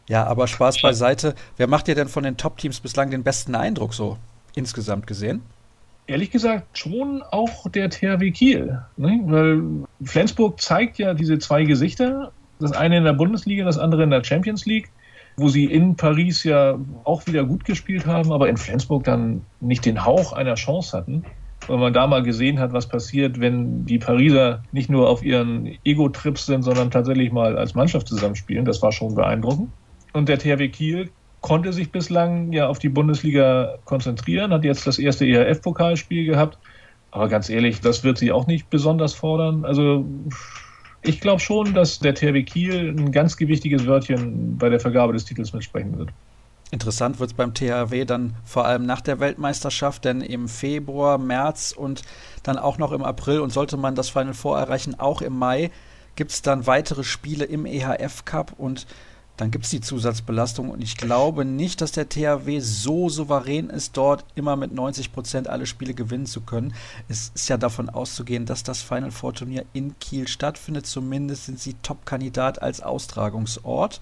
Ja, 0.06 0.26
aber 0.26 0.46
Spaß 0.46 0.82
beiseite. 0.82 1.34
Wer 1.56 1.66
macht 1.66 1.86
dir 1.86 1.94
denn 1.94 2.08
von 2.08 2.24
den 2.24 2.36
Top-Teams 2.36 2.80
bislang 2.80 3.10
den 3.10 3.22
besten 3.22 3.54
Eindruck 3.54 3.94
so 3.94 4.18
insgesamt 4.54 5.06
gesehen? 5.06 5.40
Ehrlich 6.06 6.30
gesagt 6.30 6.78
schon 6.78 7.22
auch 7.22 7.68
der 7.68 7.90
THW 7.90 8.30
Kiel. 8.30 8.80
Ne? 8.96 9.20
Weil 9.24 9.62
Flensburg 10.02 10.60
zeigt 10.60 10.98
ja 10.98 11.14
diese 11.14 11.38
zwei 11.38 11.64
Gesichter. 11.64 12.32
Das 12.58 12.72
eine 12.72 12.98
in 12.98 13.04
der 13.04 13.12
Bundesliga, 13.12 13.64
das 13.64 13.78
andere 13.78 14.04
in 14.04 14.10
der 14.10 14.24
Champions 14.24 14.64
League, 14.64 14.88
wo 15.36 15.48
sie 15.48 15.66
in 15.66 15.96
Paris 15.96 16.44
ja 16.44 16.78
auch 17.04 17.26
wieder 17.26 17.44
gut 17.44 17.64
gespielt 17.64 18.06
haben, 18.06 18.32
aber 18.32 18.48
in 18.48 18.56
Flensburg 18.56 19.04
dann 19.04 19.42
nicht 19.60 19.84
den 19.84 20.04
Hauch 20.04 20.32
einer 20.32 20.54
Chance 20.54 20.96
hatten. 20.96 21.24
Weil 21.66 21.78
man 21.78 21.92
da 21.92 22.06
mal 22.06 22.22
gesehen 22.22 22.60
hat, 22.60 22.72
was 22.72 22.86
passiert, 22.86 23.40
wenn 23.40 23.86
die 23.86 23.98
Pariser 23.98 24.62
nicht 24.72 24.88
nur 24.88 25.08
auf 25.08 25.24
ihren 25.24 25.76
Ego-Trips 25.84 26.46
sind, 26.46 26.62
sondern 26.62 26.90
tatsächlich 26.90 27.32
mal 27.32 27.58
als 27.58 27.74
Mannschaft 27.74 28.06
zusammenspielen. 28.06 28.64
Das 28.64 28.82
war 28.82 28.92
schon 28.92 29.14
beeindruckend. 29.14 29.70
Und 30.12 30.28
der 30.28 30.38
THW 30.38 30.68
Kiel 30.68 31.10
konnte 31.40 31.72
sich 31.72 31.92
bislang 31.92 32.52
ja 32.52 32.66
auf 32.68 32.78
die 32.78 32.88
Bundesliga 32.88 33.76
konzentrieren, 33.84 34.52
hat 34.52 34.64
jetzt 34.64 34.86
das 34.86 34.98
erste 34.98 35.26
ERF-Pokalspiel 35.26 36.24
gehabt 36.24 36.58
Aber 37.16 37.28
ganz 37.28 37.48
ehrlich, 37.48 37.80
das 37.80 38.04
wird 38.04 38.18
sie 38.18 38.30
auch 38.30 38.46
nicht 38.46 38.68
besonders 38.68 39.14
fordern. 39.14 39.64
Also 39.64 40.04
ich 41.02 41.20
glaube 41.20 41.40
schon, 41.40 41.72
dass 41.72 41.98
der 41.98 42.14
THW 42.14 42.42
Kiel 42.42 42.90
ein 42.90 43.10
ganz 43.10 43.36
gewichtiges 43.36 43.86
Wörtchen 43.86 44.58
bei 44.58 44.68
der 44.68 44.80
Vergabe 44.80 45.14
des 45.14 45.24
Titels 45.24 45.52
mitsprechen 45.52 45.96
wird. 45.98 46.10
Interessant 46.72 47.20
wird 47.20 47.30
es 47.30 47.36
beim 47.36 47.54
THW 47.54 48.04
dann 48.04 48.34
vor 48.44 48.66
allem 48.66 48.84
nach 48.84 49.00
der 49.00 49.20
Weltmeisterschaft, 49.20 50.04
denn 50.04 50.20
im 50.20 50.48
Februar, 50.48 51.16
März 51.16 51.72
und 51.72 52.02
dann 52.42 52.58
auch 52.58 52.76
noch 52.76 52.92
im 52.92 53.02
April 53.02 53.40
und 53.40 53.50
sollte 53.50 53.76
man 53.76 53.94
das 53.94 54.10
Final 54.10 54.34
Four 54.34 54.58
erreichen, 54.58 54.98
auch 54.98 55.22
im 55.22 55.38
Mai, 55.38 55.70
gibt 56.16 56.32
es 56.32 56.42
dann 56.42 56.66
weitere 56.66 57.04
Spiele 57.04 57.44
im 57.44 57.66
EHF 57.66 58.24
Cup 58.24 58.52
und 58.58 58.86
dann 59.36 59.50
gibt 59.50 59.64
es 59.64 59.70
die 59.70 59.80
Zusatzbelastung 59.80 60.70
und 60.70 60.82
ich 60.82 60.96
glaube 60.96 61.44
nicht, 61.44 61.80
dass 61.80 61.92
der 61.92 62.08
THW 62.08 62.60
so 62.60 63.08
souverän 63.08 63.68
ist, 63.68 63.96
dort 63.96 64.24
immer 64.34 64.56
mit 64.56 64.72
90 64.72 65.12
Prozent 65.12 65.48
alle 65.48 65.66
Spiele 65.66 65.94
gewinnen 65.94 66.26
zu 66.26 66.40
können. 66.40 66.74
Es 67.08 67.32
ist 67.34 67.48
ja 67.48 67.58
davon 67.58 67.90
auszugehen, 67.90 68.46
dass 68.46 68.62
das 68.62 68.80
Final 68.80 69.10
Four 69.10 69.34
Turnier 69.34 69.64
in 69.74 69.98
Kiel 69.98 70.26
stattfindet. 70.26 70.86
Zumindest 70.86 71.46
sind 71.46 71.58
sie 71.58 71.74
Top-Kandidat 71.82 72.62
als 72.62 72.80
Austragungsort. 72.80 74.00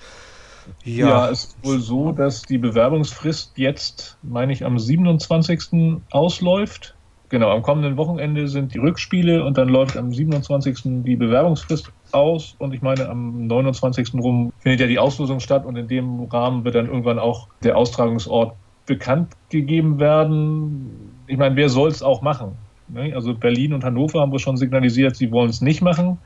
Ja, 0.84 1.08
ja 1.08 1.30
es 1.30 1.44
ist 1.44 1.56
wohl 1.64 1.80
so, 1.80 2.12
dass 2.12 2.42
die 2.42 2.58
Bewerbungsfrist 2.58 3.52
jetzt, 3.56 4.16
meine 4.22 4.52
ich, 4.52 4.64
am 4.64 4.78
27. 4.78 6.00
ausläuft. 6.10 6.94
Genau, 7.28 7.50
am 7.50 7.62
kommenden 7.62 7.96
Wochenende 7.96 8.46
sind 8.48 8.74
die 8.74 8.78
Rückspiele 8.78 9.44
und 9.44 9.58
dann 9.58 9.68
läuft 9.68 9.96
am 9.96 10.12
27. 10.12 11.02
die 11.04 11.16
Bewerbungsfrist 11.16 11.90
aus 12.14 12.54
und 12.58 12.72
ich 12.74 12.82
meine, 12.82 13.08
am 13.08 13.46
29. 13.46 14.14
rum 14.14 14.52
findet 14.58 14.80
ja 14.80 14.86
die 14.86 14.98
Auslosung 14.98 15.40
statt 15.40 15.66
und 15.66 15.76
in 15.76 15.88
dem 15.88 16.24
Rahmen 16.24 16.64
wird 16.64 16.74
dann 16.74 16.86
irgendwann 16.86 17.18
auch 17.18 17.48
der 17.62 17.76
Austragungsort 17.76 18.54
bekannt 18.86 19.32
gegeben 19.50 19.98
werden. 19.98 21.12
Ich 21.26 21.36
meine, 21.36 21.56
wer 21.56 21.68
soll 21.68 21.90
es 21.90 22.02
auch 22.02 22.22
machen? 22.22 22.52
Ne? 22.88 23.12
Also 23.14 23.34
Berlin 23.34 23.72
und 23.72 23.84
Hannover 23.84 24.20
haben 24.20 24.32
wir 24.32 24.38
schon 24.38 24.56
signalisiert, 24.56 25.16
sie 25.16 25.30
wollen 25.32 25.50
es 25.50 25.60
nicht 25.60 25.82
machen. 25.82 26.18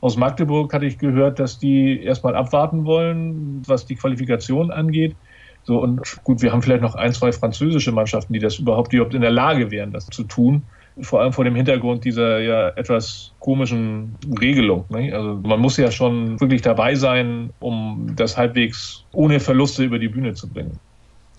Aus 0.00 0.16
Magdeburg 0.16 0.72
hatte 0.72 0.86
ich 0.86 0.98
gehört, 0.98 1.38
dass 1.38 1.58
die 1.58 2.02
erstmal 2.02 2.36
abwarten 2.36 2.84
wollen, 2.84 3.62
was 3.66 3.86
die 3.86 3.94
Qualifikation 3.94 4.70
angeht. 4.70 5.16
So, 5.64 5.80
und 5.80 6.22
gut, 6.24 6.42
wir 6.42 6.52
haben 6.52 6.60
vielleicht 6.60 6.82
noch 6.82 6.94
ein, 6.94 7.12
zwei 7.14 7.32
französische 7.32 7.90
Mannschaften, 7.90 8.34
die 8.34 8.38
das 8.38 8.58
überhaupt, 8.58 8.92
die 8.92 8.96
überhaupt 8.96 9.14
in 9.14 9.22
der 9.22 9.30
Lage 9.30 9.70
wären, 9.70 9.92
das 9.92 10.06
zu 10.06 10.24
tun. 10.24 10.62
Vor 11.00 11.20
allem 11.20 11.32
vor 11.32 11.44
dem 11.44 11.56
Hintergrund 11.56 12.04
dieser 12.04 12.38
ja 12.40 12.68
etwas 12.70 13.32
komischen 13.40 14.16
Regelung. 14.40 14.84
Ne? 14.90 15.12
Also 15.12 15.40
man 15.42 15.58
muss 15.60 15.76
ja 15.76 15.90
schon 15.90 16.40
wirklich 16.40 16.62
dabei 16.62 16.94
sein, 16.94 17.50
um 17.58 18.12
das 18.14 18.36
halbwegs 18.36 19.04
ohne 19.12 19.40
Verluste 19.40 19.82
über 19.82 19.98
die 19.98 20.08
Bühne 20.08 20.34
zu 20.34 20.48
bringen. 20.48 20.78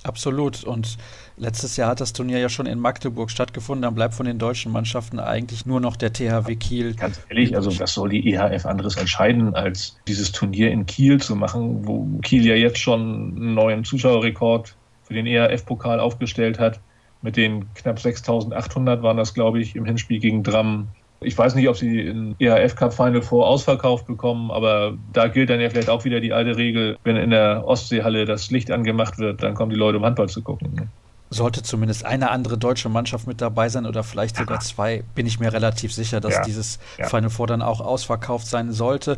Absolut. 0.05 0.63
Und 0.63 0.97
letztes 1.35 1.77
Jahr 1.77 1.89
hat 1.89 2.00
das 2.00 2.13
Turnier 2.13 2.38
ja 2.38 2.50
schon 2.50 2.67
in 2.67 2.79
Magdeburg 2.79 3.31
stattgefunden. 3.31 3.81
Dann 3.81 3.95
bleibt 3.95 4.13
von 4.13 4.27
den 4.27 4.38
deutschen 4.38 4.71
Mannschaften 4.71 5.19
eigentlich 5.19 5.65
nur 5.65 5.79
noch 5.79 5.95
der 5.95 6.13
THW 6.13 6.55
Kiel. 6.55 6.93
Ganz 6.93 7.19
ehrlich, 7.29 7.55
also 7.55 7.77
was 7.79 7.93
soll 7.93 8.09
die 8.09 8.33
EHF 8.33 8.65
anderes 8.65 8.97
entscheiden, 8.97 9.55
als 9.55 9.97
dieses 10.07 10.31
Turnier 10.31 10.69
in 10.69 10.85
Kiel 10.85 11.19
zu 11.19 11.35
machen, 11.35 11.88
wo 11.88 12.05
Kiel 12.21 12.45
ja 12.45 12.55
jetzt 12.55 12.77
schon 12.77 13.01
einen 13.35 13.53
neuen 13.55 13.83
Zuschauerrekord 13.83 14.75
für 15.03 15.13
den 15.13 15.25
EHF-Pokal 15.25 16.00
aufgestellt 16.00 16.59
hat. 16.59 16.79
Mit 17.25 17.38
den 17.38 17.65
knapp 17.74 18.00
6800 18.00 19.01
waren 19.01 19.17
das, 19.17 19.34
glaube 19.34 19.60
ich, 19.60 19.75
im 19.75 19.84
Hinspiel 19.84 20.20
gegen 20.20 20.44
Dram 20.44 20.89
ich 21.22 21.38
weiß 21.38 21.55
nicht, 21.55 21.67
ob 21.67 21.75
sie 21.75 22.01
in 22.01 22.36
EHF 22.39 22.75
Cup 22.75 22.94
Final 22.94 23.22
Four 23.22 23.48
ausverkauft 23.48 24.05
bekommen, 24.05 24.51
aber 24.51 24.98
da 25.12 25.27
gilt 25.27 25.50
dann 25.50 25.60
ja 25.60 25.70
vielleicht 25.70 25.89
auch 25.89 26.05
wieder 26.05 26.20
die 26.20 26.34
alte 26.34 26.55
Regel, 26.55 26.98
wenn 27.03 27.15
in 27.15 27.32
der 27.32 27.63
Ostseehalle 27.65 28.25
das 28.25 28.51
Licht 28.51 28.70
angemacht 28.70 29.17
wird, 29.17 29.41
dann 29.41 29.55
kommen 29.55 29.72
die 29.72 29.77
Leute, 29.77 29.98
um 29.98 30.05
Handball 30.05 30.29
zu 30.29 30.44
gucken. 30.44 30.74
Ne? 30.75 30.88
Sollte 31.32 31.63
zumindest 31.63 32.05
eine 32.05 32.29
andere 32.29 32.58
deutsche 32.58 32.89
Mannschaft 32.89 33.25
mit 33.25 33.41
dabei 33.41 33.70
sein 33.70 33.86
oder 33.86 34.03
vielleicht 34.03 34.38
sogar 34.38 34.60
zwei, 34.60 35.03
bin 35.15 35.25
ich 35.25 35.39
mir 35.39 35.51
relativ 35.51 35.94
sicher, 35.94 36.22
dass 36.22 36.36
ja. 36.36 36.44
dieses 36.44 36.79
ja. 37.00 37.08
Final 37.08 37.32
Four 37.32 37.48
dann 37.48 37.63
auch 37.63 37.82
ausverkauft 37.82 38.46
sein 38.46 38.72
sollte. 38.72 39.17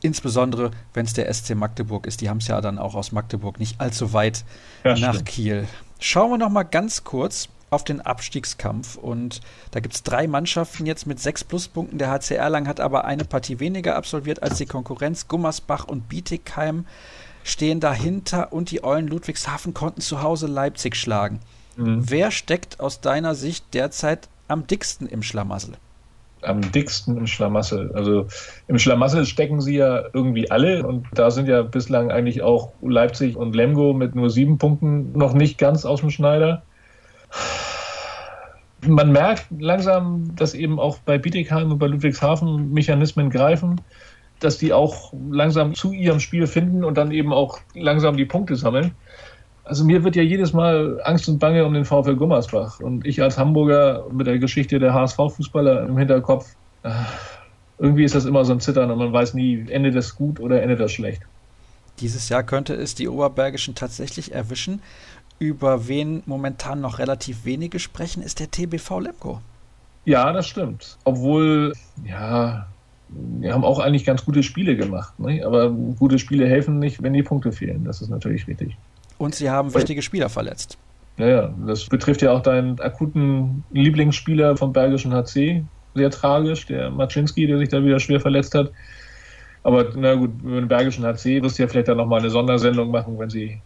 Insbesondere, 0.00 0.70
wenn 0.92 1.06
es 1.06 1.14
der 1.14 1.32
SC 1.32 1.54
Magdeburg 1.54 2.06
ist. 2.06 2.20
Die 2.20 2.28
haben 2.28 2.36
es 2.36 2.46
ja 2.46 2.60
dann 2.60 2.78
auch 2.78 2.94
aus 2.94 3.10
Magdeburg 3.10 3.58
nicht 3.58 3.80
allzu 3.80 4.12
weit 4.12 4.44
ja, 4.84 4.96
nach 4.96 5.14
stimmt. 5.14 5.26
Kiel. 5.26 5.68
Schauen 6.06 6.32
wir 6.32 6.36
noch 6.36 6.50
mal 6.50 6.64
ganz 6.64 7.02
kurz 7.02 7.48
auf 7.70 7.82
den 7.82 8.02
Abstiegskampf. 8.02 8.96
Und 8.96 9.40
da 9.70 9.80
gibt 9.80 9.94
es 9.94 10.02
drei 10.02 10.26
Mannschaften 10.26 10.84
jetzt 10.84 11.06
mit 11.06 11.18
sechs 11.18 11.44
Pluspunkten. 11.44 11.96
Der 11.96 12.10
HC 12.10 12.34
Erlangen 12.34 12.68
hat 12.68 12.78
aber 12.78 13.06
eine 13.06 13.24
Partie 13.24 13.58
weniger 13.58 13.96
absolviert 13.96 14.42
als 14.42 14.58
die 14.58 14.66
Konkurrenz. 14.66 15.28
Gummersbach 15.28 15.86
und 15.86 16.10
Bietigheim 16.10 16.84
stehen 17.42 17.80
dahinter 17.80 18.52
und 18.52 18.70
die 18.70 18.84
Eulen 18.84 19.08
Ludwigshafen 19.08 19.72
konnten 19.72 20.02
zu 20.02 20.20
Hause 20.20 20.46
Leipzig 20.46 20.94
schlagen. 20.94 21.40
Mhm. 21.76 22.04
Wer 22.10 22.30
steckt 22.32 22.80
aus 22.80 23.00
deiner 23.00 23.34
Sicht 23.34 23.72
derzeit 23.72 24.28
am 24.46 24.66
dicksten 24.66 25.08
im 25.08 25.22
Schlamassel? 25.22 25.78
Am 26.46 26.60
dicksten 26.72 27.16
im 27.16 27.26
Schlamassel. 27.26 27.92
Also 27.94 28.26
im 28.68 28.78
Schlamassel 28.78 29.24
stecken 29.26 29.60
sie 29.60 29.76
ja 29.76 30.04
irgendwie 30.12 30.50
alle 30.50 30.86
und 30.86 31.06
da 31.14 31.30
sind 31.30 31.48
ja 31.48 31.62
bislang 31.62 32.10
eigentlich 32.10 32.42
auch 32.42 32.72
Leipzig 32.82 33.36
und 33.36 33.54
Lemgo 33.54 33.92
mit 33.92 34.14
nur 34.14 34.30
sieben 34.30 34.58
Punkten 34.58 35.12
noch 35.12 35.34
nicht 35.34 35.58
ganz 35.58 35.84
aus 35.84 36.00
dem 36.00 36.10
Schneider 36.10 36.62
man 38.88 39.12
merkt 39.12 39.46
langsam, 39.58 40.34
dass 40.36 40.54
eben 40.54 40.78
auch 40.78 40.98
bei 40.98 41.18
Bietigheim 41.18 41.72
und 41.72 41.78
bei 41.78 41.86
Ludwigshafen 41.86 42.72
Mechanismen 42.72 43.30
greifen, 43.30 43.80
dass 44.40 44.58
die 44.58 44.72
auch 44.72 45.12
langsam 45.30 45.74
zu 45.74 45.92
ihrem 45.92 46.20
Spiel 46.20 46.46
finden 46.46 46.84
und 46.84 46.98
dann 46.98 47.10
eben 47.10 47.32
auch 47.32 47.58
langsam 47.74 48.16
die 48.16 48.24
Punkte 48.24 48.56
sammeln. 48.56 48.92
Also 49.64 49.84
mir 49.84 50.04
wird 50.04 50.14
ja 50.14 50.22
jedes 50.22 50.52
Mal 50.52 51.00
Angst 51.04 51.28
und 51.28 51.38
Bange 51.38 51.64
um 51.64 51.72
den 51.72 51.84
VfL 51.84 52.16
Gummersbach. 52.16 52.80
Und 52.80 53.06
ich 53.06 53.22
als 53.22 53.38
Hamburger 53.38 54.06
mit 54.12 54.26
der 54.26 54.38
Geschichte 54.38 54.78
der 54.78 54.92
HSV-Fußballer 54.92 55.86
im 55.86 55.96
Hinterkopf, 55.96 56.54
äh, 56.82 56.90
irgendwie 57.78 58.04
ist 58.04 58.14
das 58.14 58.24
immer 58.26 58.44
so 58.44 58.52
ein 58.52 58.60
Zittern 58.60 58.90
und 58.90 58.98
man 58.98 59.12
weiß 59.12 59.34
nie, 59.34 59.66
endet 59.68 59.96
das 59.96 60.14
gut 60.14 60.38
oder 60.38 60.62
endet 60.62 60.80
das 60.80 60.92
schlecht. 60.92 61.22
Dieses 62.00 62.28
Jahr 62.28 62.42
könnte 62.42 62.74
es 62.74 62.94
die 62.94 63.08
Oberbergischen 63.08 63.74
tatsächlich 63.74 64.32
erwischen 64.32 64.80
über 65.38 65.88
wen 65.88 66.22
momentan 66.26 66.80
noch 66.80 66.98
relativ 66.98 67.44
wenige 67.44 67.78
sprechen, 67.78 68.22
ist 68.22 68.40
der 68.40 68.50
TBV 68.50 69.00
Lemko. 69.00 69.40
Ja, 70.04 70.32
das 70.32 70.46
stimmt. 70.46 70.98
Obwohl, 71.04 71.72
ja, 72.04 72.66
wir 73.08 73.52
haben 73.52 73.64
auch 73.64 73.78
eigentlich 73.78 74.04
ganz 74.04 74.24
gute 74.24 74.42
Spiele 74.42 74.76
gemacht. 74.76 75.18
Ne? 75.18 75.44
Aber 75.44 75.70
gute 75.70 76.18
Spiele 76.18 76.46
helfen 76.46 76.78
nicht, 76.78 77.02
wenn 77.02 77.12
die 77.12 77.22
Punkte 77.22 77.52
fehlen. 77.52 77.84
Das 77.84 78.00
ist 78.00 78.10
natürlich 78.10 78.46
richtig. 78.46 78.76
Und 79.18 79.34
sie 79.34 79.50
haben 79.50 79.74
wichtige 79.74 80.02
Spieler 80.02 80.28
verletzt. 80.28 80.78
Ja, 81.16 81.26
ja, 81.26 81.54
das 81.66 81.86
betrifft 81.86 82.22
ja 82.22 82.32
auch 82.32 82.42
deinen 82.42 82.80
akuten 82.80 83.64
Lieblingsspieler 83.70 84.56
vom 84.56 84.72
Bergischen 84.72 85.14
HC. 85.14 85.64
Sehr 85.94 86.10
tragisch, 86.10 86.66
der 86.66 86.90
Maczynski, 86.90 87.46
der 87.46 87.58
sich 87.58 87.68
da 87.68 87.82
wieder 87.84 88.00
schwer 88.00 88.20
verletzt 88.20 88.54
hat. 88.54 88.72
Aber 89.62 89.86
na 89.94 90.14
gut, 90.14 90.30
über 90.42 90.60
den 90.60 90.68
Bergischen 90.68 91.04
HC 91.04 91.42
wirst 91.42 91.58
du 91.58 91.62
ja 91.62 91.68
vielleicht 91.68 91.88
dann 91.88 91.98
nochmal 91.98 92.20
eine 92.20 92.30
Sondersendung 92.30 92.90
machen, 92.90 93.18
wenn 93.18 93.30
sie 93.30 93.60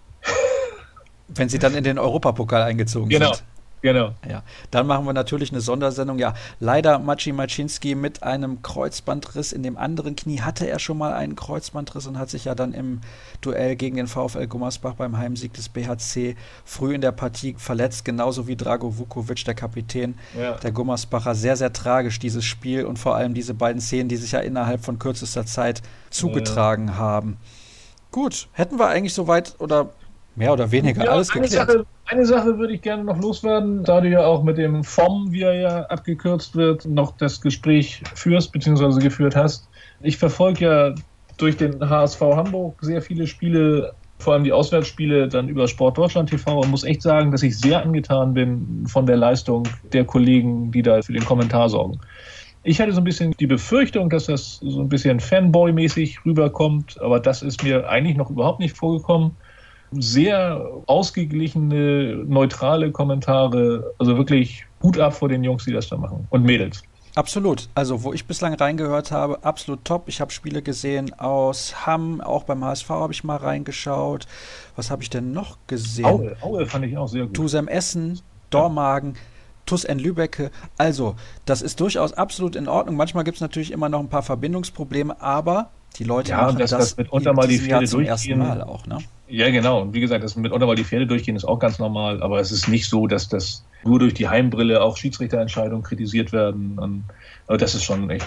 wenn 1.29 1.49
sie 1.49 1.59
dann 1.59 1.75
in 1.75 1.85
den 1.85 1.99
Europapokal 1.99 2.63
eingezogen 2.63 3.09
genau. 3.09 3.33
sind. 3.33 3.45
Genau. 3.81 4.13
Ja, 4.29 4.43
dann 4.71 4.87
machen 4.87 5.07
wir 5.07 5.13
natürlich 5.13 5.53
eine 5.53 5.61
Sondersendung. 5.61 6.19
Ja, 6.19 6.35
leider 6.59 6.99
Maciej 6.99 7.33
Maczynski 7.33 7.95
mit 7.95 8.23
einem 8.23 8.63
Kreuzbandriss 8.63 9.53
in 9.53 9.63
dem 9.63 9.77
anderen 9.77 10.17
Knie 10.17 10.41
hatte 10.41 10.69
er 10.69 10.79
schon 10.79 10.99
mal 10.99 11.13
einen 11.13 11.37
Kreuzbandriss 11.37 12.07
und 12.07 12.19
hat 12.19 12.31
sich 12.31 12.47
ja 12.47 12.55
dann 12.55 12.73
im 12.73 13.01
Duell 13.41 13.77
gegen 13.77 13.97
den 13.97 14.09
VfL 14.09 14.47
Gummersbach 14.47 14.95
beim 14.95 15.17
Heimsieg 15.17 15.53
des 15.55 15.69
BHC 15.69 16.37
früh 16.65 16.95
in 16.95 17.01
der 17.01 17.13
Partie 17.13 17.55
verletzt, 17.57 18.05
genauso 18.05 18.49
wie 18.49 18.57
Drago 18.57 18.99
Vukovic, 18.99 19.45
der 19.45 19.55
Kapitän 19.55 20.15
ja. 20.39 20.53
der 20.55 20.73
Gummersbacher. 20.73 21.35
Sehr, 21.35 21.57
sehr 21.57 21.73
tragisch 21.73 22.19
dieses 22.19 22.45
Spiel 22.45 22.85
und 22.85 22.99
vor 22.99 23.15
allem 23.15 23.35
diese 23.35 23.55
beiden 23.55 23.81
Szenen, 23.81 24.09
die 24.09 24.17
sich 24.17 24.33
ja 24.33 24.41
innerhalb 24.41 24.85
von 24.85 24.99
kürzester 24.99 25.47
Zeit 25.47 25.83
zugetragen 26.11 26.89
ja. 26.89 26.97
haben. 26.97 27.37
Gut, 28.11 28.49
hätten 28.53 28.79
wir 28.79 28.89
eigentlich 28.89 29.13
soweit 29.15 29.55
oder 29.59 29.91
mehr 30.39 30.53
oder 30.53 30.71
weniger 30.71 31.05
ja, 31.05 31.11
alles 31.11 31.31
geklärt. 31.31 31.69
Eine 31.69 31.73
Sache, 31.73 31.87
eine 32.07 32.27
Sache 32.27 32.59
würde 32.59 32.73
ich 32.73 32.83
gerne 32.83 33.05
noch 33.05 33.21
loswerden, 33.21 33.85
da 33.85 34.01
du 34.01 34.09
ja 34.09 34.25
auch 34.25 34.43
mit 34.43 34.57
dem 34.57 34.85
FOM, 34.85 35.31
wie 35.33 35.43
er 35.43 35.55
ja 35.55 35.83
abgekürzt 35.87 36.57
wird, 36.57 36.87
noch 36.87 37.17
das 37.17 37.41
Gespräch 37.41 38.03
führst 38.15 38.53
bzw. 38.53 39.01
geführt 39.01 39.37
hast. 39.37 39.69
Ich 40.01 40.17
verfolge 40.17 40.65
ja 40.65 40.95
durch 41.37 41.57
den 41.57 41.79
HSV 41.81 42.21
Hamburg 42.21 42.79
sehr 42.81 43.03
viele 43.03 43.27
Spiele, 43.27 43.93
vor 44.19 44.33
allem 44.33 44.45
die 44.45 44.53
Auswärtsspiele, 44.53 45.29
dann 45.29 45.49
über 45.49 45.69
Sport 45.69 45.99
Deutschland 45.99 46.31
TV 46.31 46.61
und 46.61 46.71
muss 46.71 46.85
echt 46.85 47.03
sagen, 47.03 47.31
dass 47.31 47.43
ich 47.43 47.59
sehr 47.59 47.83
angetan 47.83 48.35
bin 48.35 48.85
von 48.87 49.07
der 49.07 49.17
Leistung 49.17 49.65
der 49.93 50.05
Kollegen, 50.05 50.71
die 50.71 50.83
da 50.83 51.03
für 51.03 51.13
den 51.13 51.25
Kommentar 51.25 51.69
sorgen. 51.69 51.99
Ich 52.65 52.81
hatte 52.81 52.93
so 52.93 53.01
ein 53.01 53.05
bisschen 53.05 53.33
die 53.39 53.47
Befürchtung, 53.47 54.11
dass 54.11 54.27
das 54.27 54.61
so 54.63 54.81
ein 54.81 54.89
bisschen 54.89 55.21
Fanboy-mäßig 55.21 56.25
rüberkommt, 56.25 57.01
aber 57.01 57.21
das 57.21 57.43
ist 57.43 57.63
mir 57.63 57.89
eigentlich 57.89 58.17
noch 58.17 58.31
überhaupt 58.31 58.61
nicht 58.61 58.77
vorgekommen 58.77 59.37
sehr 59.93 60.65
ausgeglichene, 60.87 62.25
neutrale 62.27 62.91
Kommentare. 62.91 63.95
Also 63.99 64.17
wirklich 64.17 64.67
Hut 64.83 64.99
ab 64.99 65.15
vor 65.15 65.29
den 65.29 65.45
Jungs, 65.45 65.65
die 65.65 65.73
das 65.73 65.89
da 65.89 65.97
machen. 65.97 66.27
Und 66.31 66.45
Mädels. 66.45 66.83
Absolut. 67.15 67.69
Also, 67.75 68.05
wo 68.05 68.13
ich 68.13 68.27
bislang 68.27 68.55
reingehört 68.55 69.11
habe, 69.11 69.43
absolut 69.43 69.85
top. 69.85 70.05
Ich 70.07 70.21
habe 70.21 70.31
Spiele 70.31 70.63
gesehen 70.63 71.13
aus 71.19 71.85
Hamm, 71.85 72.21
auch 72.21 72.45
beim 72.45 72.65
HSV 72.65 72.91
habe 72.91 73.13
ich 73.13 73.25
mal 73.25 73.39
reingeschaut. 73.39 74.27
Was 74.77 74.91
habe 74.93 75.03
ich 75.03 75.11
denn 75.11 75.33
noch 75.33 75.59
gesehen? 75.67 76.05
Aue, 76.05 76.37
Aue 76.43 76.67
fand 76.67 76.85
ich 76.85 76.97
auch 76.97 77.09
sehr 77.09 77.27
gut. 77.27 77.35
Tusem 77.35 77.67
Essen, 77.67 78.21
Dormagen. 78.51 79.15
TUS 79.67 79.85
N 79.85 79.99
Lübeck. 79.99 80.51
Also, 80.79 81.15
das 81.45 81.61
ist 81.61 81.81
durchaus 81.81 82.15
absolut 82.15 82.57
in 82.57 82.69
Ordnung. 82.69 82.97
Manchmal 82.97 83.25
gibt 83.25 83.37
es 83.37 83.41
natürlich 83.41 83.71
immer 83.71 83.89
noch 83.89 84.01
ein 84.01 84.09
paar 84.09 84.23
Verbindungsprobleme, 84.23 85.21
aber 85.21 85.71
die 85.97 86.05
Leute 86.05 86.31
ja, 86.31 86.43
machen 86.43 86.59
das, 86.59 86.71
das, 86.71 86.97
mitunter 86.97 87.33
mal 87.33 87.49
die 87.49 87.59
Pferde 87.59 87.87
zum 87.87 88.03
ersten 88.03 88.39
Mal 88.39 88.63
auch, 88.63 88.87
ne? 88.87 88.99
Ja, 89.27 89.51
genau. 89.51 89.83
Und 89.83 89.95
wie 89.95 90.01
gesagt, 90.01 90.25
das 90.25 90.37
mitunter 90.37 90.67
mal 90.67 90.77
die 90.77 90.85
Pferde 90.85 91.07
durchgehen 91.07 91.37
ist 91.37 91.45
auch 91.45 91.59
ganz 91.59 91.79
normal, 91.79 92.23
aber 92.23 92.41
es 92.41 92.51
ist 92.51 92.69
nicht 92.69 92.89
so, 92.89 93.07
dass 93.07 93.29
das 93.29 93.65
nur 93.85 93.99
durch 93.99 94.15
die 94.15 94.29
Heimbrille 94.29 94.83
auch 94.83 94.97
Schiedsrichterentscheidungen 94.97 95.83
kritisiert 95.83 96.33
werden. 96.33 96.79
Und, 96.79 97.05
aber 97.47 97.59
das 97.59 97.75
ist 97.75 97.85
schon 97.85 98.09
echt. 98.11 98.27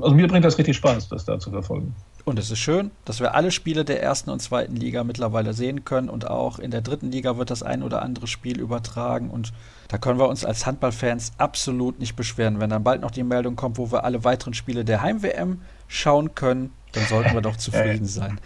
Also 0.00 0.14
mir 0.14 0.28
bringt 0.28 0.44
das 0.44 0.58
richtig 0.58 0.76
Spaß, 0.76 1.08
das 1.08 1.24
da 1.24 1.38
zu 1.38 1.50
verfolgen. 1.50 1.94
Und 2.24 2.38
es 2.38 2.50
ist 2.52 2.60
schön, 2.60 2.92
dass 3.04 3.18
wir 3.18 3.34
alle 3.34 3.50
Spiele 3.50 3.84
der 3.84 4.00
ersten 4.00 4.30
und 4.30 4.40
zweiten 4.40 4.76
Liga 4.76 5.02
mittlerweile 5.02 5.54
sehen 5.54 5.84
können 5.84 6.08
und 6.08 6.28
auch 6.28 6.60
in 6.60 6.70
der 6.70 6.80
dritten 6.80 7.10
Liga 7.10 7.36
wird 7.36 7.50
das 7.50 7.64
ein 7.64 7.82
oder 7.82 8.02
andere 8.02 8.28
Spiel 8.28 8.60
übertragen 8.60 9.28
und 9.28 9.52
da 9.88 9.98
können 9.98 10.20
wir 10.20 10.28
uns 10.28 10.44
als 10.44 10.64
Handballfans 10.64 11.32
absolut 11.38 11.98
nicht 11.98 12.14
beschweren. 12.14 12.60
Wenn 12.60 12.70
dann 12.70 12.84
bald 12.84 13.00
noch 13.00 13.10
die 13.10 13.24
Meldung 13.24 13.56
kommt, 13.56 13.76
wo 13.76 13.90
wir 13.90 14.04
alle 14.04 14.22
weiteren 14.22 14.54
Spiele 14.54 14.84
der 14.84 15.02
Heim-WM 15.02 15.62
schauen 15.88 16.36
können, 16.36 16.70
dann 16.92 17.06
sollten 17.06 17.34
wir 17.34 17.40
doch 17.40 17.56
zufrieden 17.58 18.06
sein. 18.06 18.40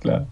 Klar. 0.00 0.26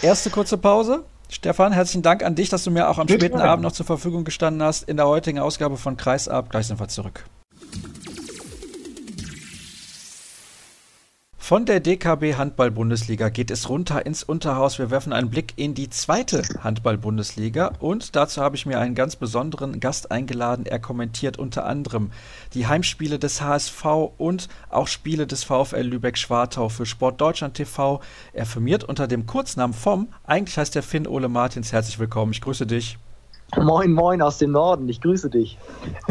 Erste 0.00 0.30
kurze 0.30 0.58
Pause. 0.58 1.04
Stefan, 1.28 1.72
herzlichen 1.72 2.02
Dank 2.02 2.22
an 2.22 2.34
dich, 2.34 2.50
dass 2.50 2.64
du 2.64 2.70
mir 2.70 2.90
auch 2.90 2.98
am 2.98 3.06
Bitte 3.06 3.26
späten 3.26 3.40
Abend 3.40 3.62
noch 3.62 3.72
zur 3.72 3.86
Verfügung 3.86 4.24
gestanden 4.24 4.62
hast 4.62 4.82
in 4.82 4.98
der 4.98 5.06
heutigen 5.06 5.38
Ausgabe 5.38 5.78
von 5.78 5.96
Kreisab. 5.96 6.50
Gleich 6.50 6.66
sind 6.66 6.78
wir 6.78 6.88
zurück. 6.88 7.24
Von 11.52 11.66
der 11.66 11.80
DKB 11.80 12.36
Handball-Bundesliga 12.36 13.28
geht 13.28 13.50
es 13.50 13.68
runter 13.68 14.06
ins 14.06 14.22
Unterhaus. 14.22 14.78
Wir 14.78 14.90
werfen 14.90 15.12
einen 15.12 15.28
Blick 15.28 15.52
in 15.56 15.74
die 15.74 15.90
zweite 15.90 16.42
Handball-Bundesliga 16.60 17.72
und 17.78 18.16
dazu 18.16 18.40
habe 18.40 18.56
ich 18.56 18.64
mir 18.64 18.78
einen 18.80 18.94
ganz 18.94 19.16
besonderen 19.16 19.78
Gast 19.78 20.10
eingeladen. 20.10 20.64
Er 20.64 20.78
kommentiert 20.78 21.38
unter 21.38 21.66
anderem 21.66 22.10
die 22.54 22.68
Heimspiele 22.68 23.18
des 23.18 23.42
HSV 23.42 23.84
und 24.16 24.48
auch 24.70 24.88
Spiele 24.88 25.26
des 25.26 25.44
VfL 25.44 25.82
Lübeck-Schwartau 25.82 26.70
für 26.70 26.86
Sport 26.86 27.20
Deutschland 27.20 27.52
TV. 27.52 28.00
Er 28.32 28.46
firmiert 28.46 28.84
unter 28.84 29.06
dem 29.06 29.26
Kurznamen 29.26 29.74
vom, 29.74 30.08
eigentlich 30.24 30.56
heißt 30.56 30.74
er 30.74 30.82
Finn 30.82 31.06
Ole 31.06 31.28
Martins. 31.28 31.70
Herzlich 31.70 31.98
willkommen, 31.98 32.32
ich 32.32 32.40
grüße 32.40 32.66
dich. 32.66 32.96
Moin, 33.58 33.92
moin 33.92 34.22
aus 34.22 34.38
dem 34.38 34.52
Norden. 34.52 34.88
Ich 34.88 35.00
grüße 35.00 35.28
dich. 35.28 35.58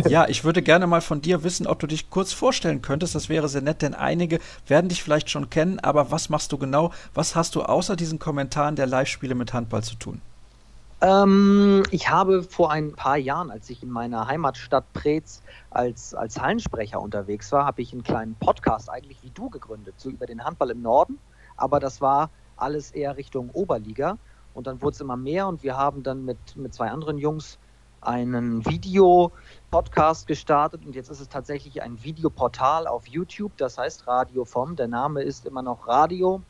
Ja, 0.07 0.27
ich 0.27 0.43
würde 0.43 0.61
gerne 0.61 0.85
mal 0.85 1.01
von 1.01 1.21
dir 1.21 1.43
wissen, 1.43 1.65
ob 1.65 1.79
du 1.79 1.87
dich 1.87 2.09
kurz 2.09 2.33
vorstellen 2.33 2.81
könntest. 2.81 3.15
Das 3.15 3.29
wäre 3.29 3.49
sehr 3.49 3.61
nett, 3.61 3.81
denn 3.81 3.95
einige 3.95 4.39
werden 4.67 4.89
dich 4.89 5.01
vielleicht 5.01 5.29
schon 5.29 5.49
kennen. 5.49 5.79
Aber 5.79 6.11
was 6.11 6.29
machst 6.29 6.51
du 6.51 6.57
genau? 6.57 6.91
Was 7.15 7.35
hast 7.35 7.55
du 7.55 7.63
außer 7.63 7.95
diesen 7.95 8.19
Kommentaren 8.19 8.75
der 8.75 8.85
Live-Spiele 8.85 9.33
mit 9.33 9.53
Handball 9.53 9.83
zu 9.83 9.95
tun? 9.95 10.21
Ähm, 11.01 11.81
ich 11.89 12.09
habe 12.09 12.43
vor 12.43 12.71
ein 12.71 12.93
paar 12.93 13.17
Jahren, 13.17 13.49
als 13.49 13.71
ich 13.71 13.81
in 13.81 13.89
meiner 13.89 14.27
Heimatstadt 14.27 14.93
Preetz 14.93 15.41
als, 15.71 16.13
als 16.13 16.39
Hallensprecher 16.39 17.01
unterwegs 17.01 17.51
war, 17.51 17.65
habe 17.65 17.81
ich 17.81 17.91
einen 17.91 18.03
kleinen 18.03 18.35
Podcast 18.35 18.87
eigentlich 18.87 19.17
wie 19.23 19.31
du 19.31 19.49
gegründet, 19.49 19.95
so 19.97 20.09
über 20.09 20.27
den 20.27 20.43
Handball 20.43 20.69
im 20.69 20.83
Norden. 20.83 21.17
Aber 21.57 21.79
das 21.79 22.01
war 22.01 22.29
alles 22.55 22.91
eher 22.91 23.17
Richtung 23.17 23.49
Oberliga. 23.49 24.17
Und 24.53 24.67
dann 24.67 24.81
wurde 24.81 24.95
es 24.95 25.01
immer 25.01 25.17
mehr 25.17 25.47
und 25.47 25.63
wir 25.63 25.77
haben 25.77 26.03
dann 26.03 26.25
mit, 26.25 26.55
mit 26.55 26.73
zwei 26.73 26.89
anderen 26.89 27.17
Jungs 27.17 27.57
einen 28.01 28.65
Videopodcast 28.65 30.27
gestartet 30.27 30.85
und 30.85 30.95
jetzt 30.95 31.09
ist 31.09 31.19
es 31.19 31.29
tatsächlich 31.29 31.81
ein 31.83 32.03
Videoportal 32.03 32.87
auf 32.87 33.07
YouTube, 33.07 33.55
das 33.57 33.77
heißt 33.77 34.07
Radio 34.07 34.43
vom. 34.43 34.75
Der 34.75 34.87
Name 34.87 35.21
ist 35.21 35.45
immer 35.45 35.61
noch 35.61 35.87
Radio, 35.87 36.41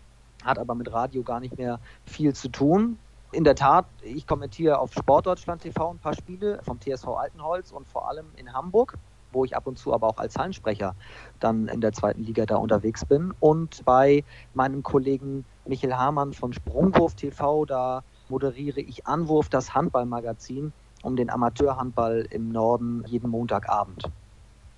hat 0.44 0.58
aber 0.58 0.76
mit 0.76 0.92
Radio 0.92 1.24
gar 1.24 1.40
nicht 1.40 1.58
mehr 1.58 1.80
viel 2.06 2.34
zu 2.34 2.50
tun. 2.50 2.98
In 3.34 3.44
der 3.44 3.56
Tat, 3.56 3.86
ich 4.02 4.28
kommentiere 4.28 4.80
auf 4.80 4.94
Sportdeutschland 4.94 5.62
TV 5.62 5.92
ein 5.92 6.00
paar 6.00 6.16
Spiele 6.16 6.60
vom 6.64 6.80
TSV 6.80 7.08
Altenholz 7.10 7.72
und 7.72 7.88
vor 7.88 8.10
allem 8.10 8.28
in 8.36 8.52
Hamburg, 8.52 8.98
wo 9.32 9.46
ich 9.46 9.56
ab 9.56 9.68
und 9.68 9.78
zu 9.78 9.94
aber 9.94 10.08
auch 10.08 10.18
als 10.18 10.38
Hallensprecher 10.38 10.96
dann 11.40 11.68
in 11.68 11.82
der 11.82 11.94
zweiten 11.94 12.24
Liga 12.24 12.46
da 12.46 12.58
unterwegs 12.58 13.06
bin. 13.06 13.34
Und 13.40 13.84
bei 13.86 14.24
meinem 14.54 14.84
Kollegen 14.84 15.46
Michael 15.66 15.94
Hamann 15.94 16.34
von 16.34 16.54
Sprungwurf 16.54 17.16
TV. 17.16 17.66
Da 17.66 18.04
moderiere 18.30 18.82
ich 18.82 19.06
Anwurf, 19.06 19.50
das 19.50 19.74
Handballmagazin, 19.76 20.74
um 21.04 21.16
den 21.16 21.30
Amateurhandball 21.30 22.28
im 22.30 22.50
Norden 22.50 23.04
jeden 23.06 23.30
Montagabend. 23.30 24.12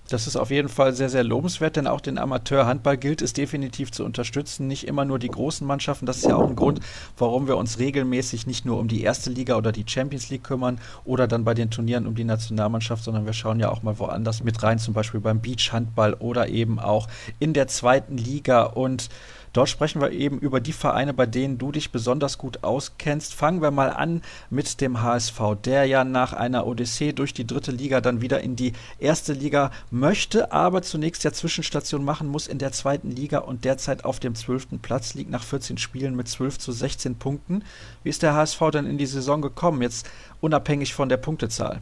Das 0.09 0.27
ist 0.27 0.35
auf 0.35 0.51
jeden 0.51 0.67
Fall 0.67 0.93
sehr, 0.93 1.09
sehr 1.09 1.23
lobenswert, 1.23 1.77
denn 1.77 1.87
auch 1.87 2.01
den 2.01 2.17
Amateurhandball 2.17 2.97
gilt 2.97 3.21
es 3.21 3.31
definitiv 3.31 3.91
zu 3.91 4.03
unterstützen. 4.03 4.67
Nicht 4.67 4.85
immer 4.85 5.05
nur 5.05 5.17
die 5.17 5.29
großen 5.29 5.65
Mannschaften. 5.65 6.05
Das 6.05 6.17
ist 6.17 6.25
ja 6.25 6.35
auch 6.35 6.47
ein 6.47 6.57
Grund, 6.57 6.81
warum 7.17 7.47
wir 7.47 7.55
uns 7.55 7.79
regelmäßig 7.79 8.45
nicht 8.45 8.65
nur 8.65 8.79
um 8.79 8.89
die 8.89 9.01
erste 9.01 9.29
Liga 9.29 9.55
oder 9.55 9.71
die 9.71 9.85
Champions 9.87 10.29
League 10.29 10.43
kümmern 10.43 10.79
oder 11.05 11.27
dann 11.27 11.45
bei 11.45 11.53
den 11.53 11.69
Turnieren 11.69 12.05
um 12.05 12.15
die 12.15 12.25
Nationalmannschaft, 12.25 13.03
sondern 13.03 13.25
wir 13.25 13.33
schauen 13.33 13.59
ja 13.59 13.69
auch 13.69 13.81
mal 13.81 13.97
woanders 13.97 14.43
mit 14.43 14.61
rein, 14.61 14.77
zum 14.77 14.93
Beispiel 14.93 15.21
beim 15.21 15.41
Beachhandball 15.41 16.15
oder 16.15 16.49
eben 16.49 16.79
auch 16.79 17.07
in 17.39 17.53
der 17.53 17.67
zweiten 17.67 18.17
Liga. 18.17 18.63
Und 18.63 19.09
Dort 19.53 19.69
sprechen 19.69 20.01
wir 20.01 20.11
eben 20.11 20.39
über 20.39 20.59
die 20.59 20.73
Vereine, 20.73 21.13
bei 21.13 21.27
denen 21.27 21.59
du 21.59 21.71
dich 21.71 21.91
besonders 21.91 22.39
gut 22.39 22.63
auskennst. 22.63 23.35
Fangen 23.35 23.61
wir 23.61 23.69
mal 23.69 23.91
an 23.91 24.23
mit 24.49 24.81
dem 24.81 25.03
HSV, 25.03 25.39
der 25.63 25.85
ja 25.85 26.03
nach 26.03 26.33
einer 26.33 26.65
Odyssee 26.65 27.13
durch 27.13 27.35
die 27.35 27.45
dritte 27.45 27.71
Liga 27.71 28.01
dann 28.01 28.19
wieder 28.19 28.41
in 28.41 28.55
die 28.55 28.73
erste 28.97 29.33
Liga 29.33 29.69
möchte, 29.91 30.51
aber 30.51 30.81
zunächst 30.81 31.23
ja 31.23 31.31
Zwischenstation 31.31 32.03
machen 32.03 32.27
muss 32.27 32.47
in 32.47 32.57
der 32.57 32.71
zweiten 32.71 33.11
Liga 33.11 33.39
und 33.39 33.63
derzeit 33.63 34.05
auf 34.05 34.19
dem 34.19 34.33
zwölften 34.33 34.79
Platz 34.79 35.13
liegt 35.13 35.29
nach 35.29 35.43
14 35.43 35.77
Spielen 35.77 36.15
mit 36.15 36.27
12 36.27 36.57
zu 36.57 36.71
16 36.71 37.19
Punkten. 37.19 37.63
Wie 38.01 38.09
ist 38.09 38.23
der 38.23 38.33
HSV 38.33 38.59
denn 38.73 38.87
in 38.87 38.97
die 38.97 39.05
Saison 39.05 39.43
gekommen, 39.43 39.83
jetzt 39.83 40.09
unabhängig 40.41 40.95
von 40.95 41.09
der 41.09 41.17
Punktezahl? 41.17 41.81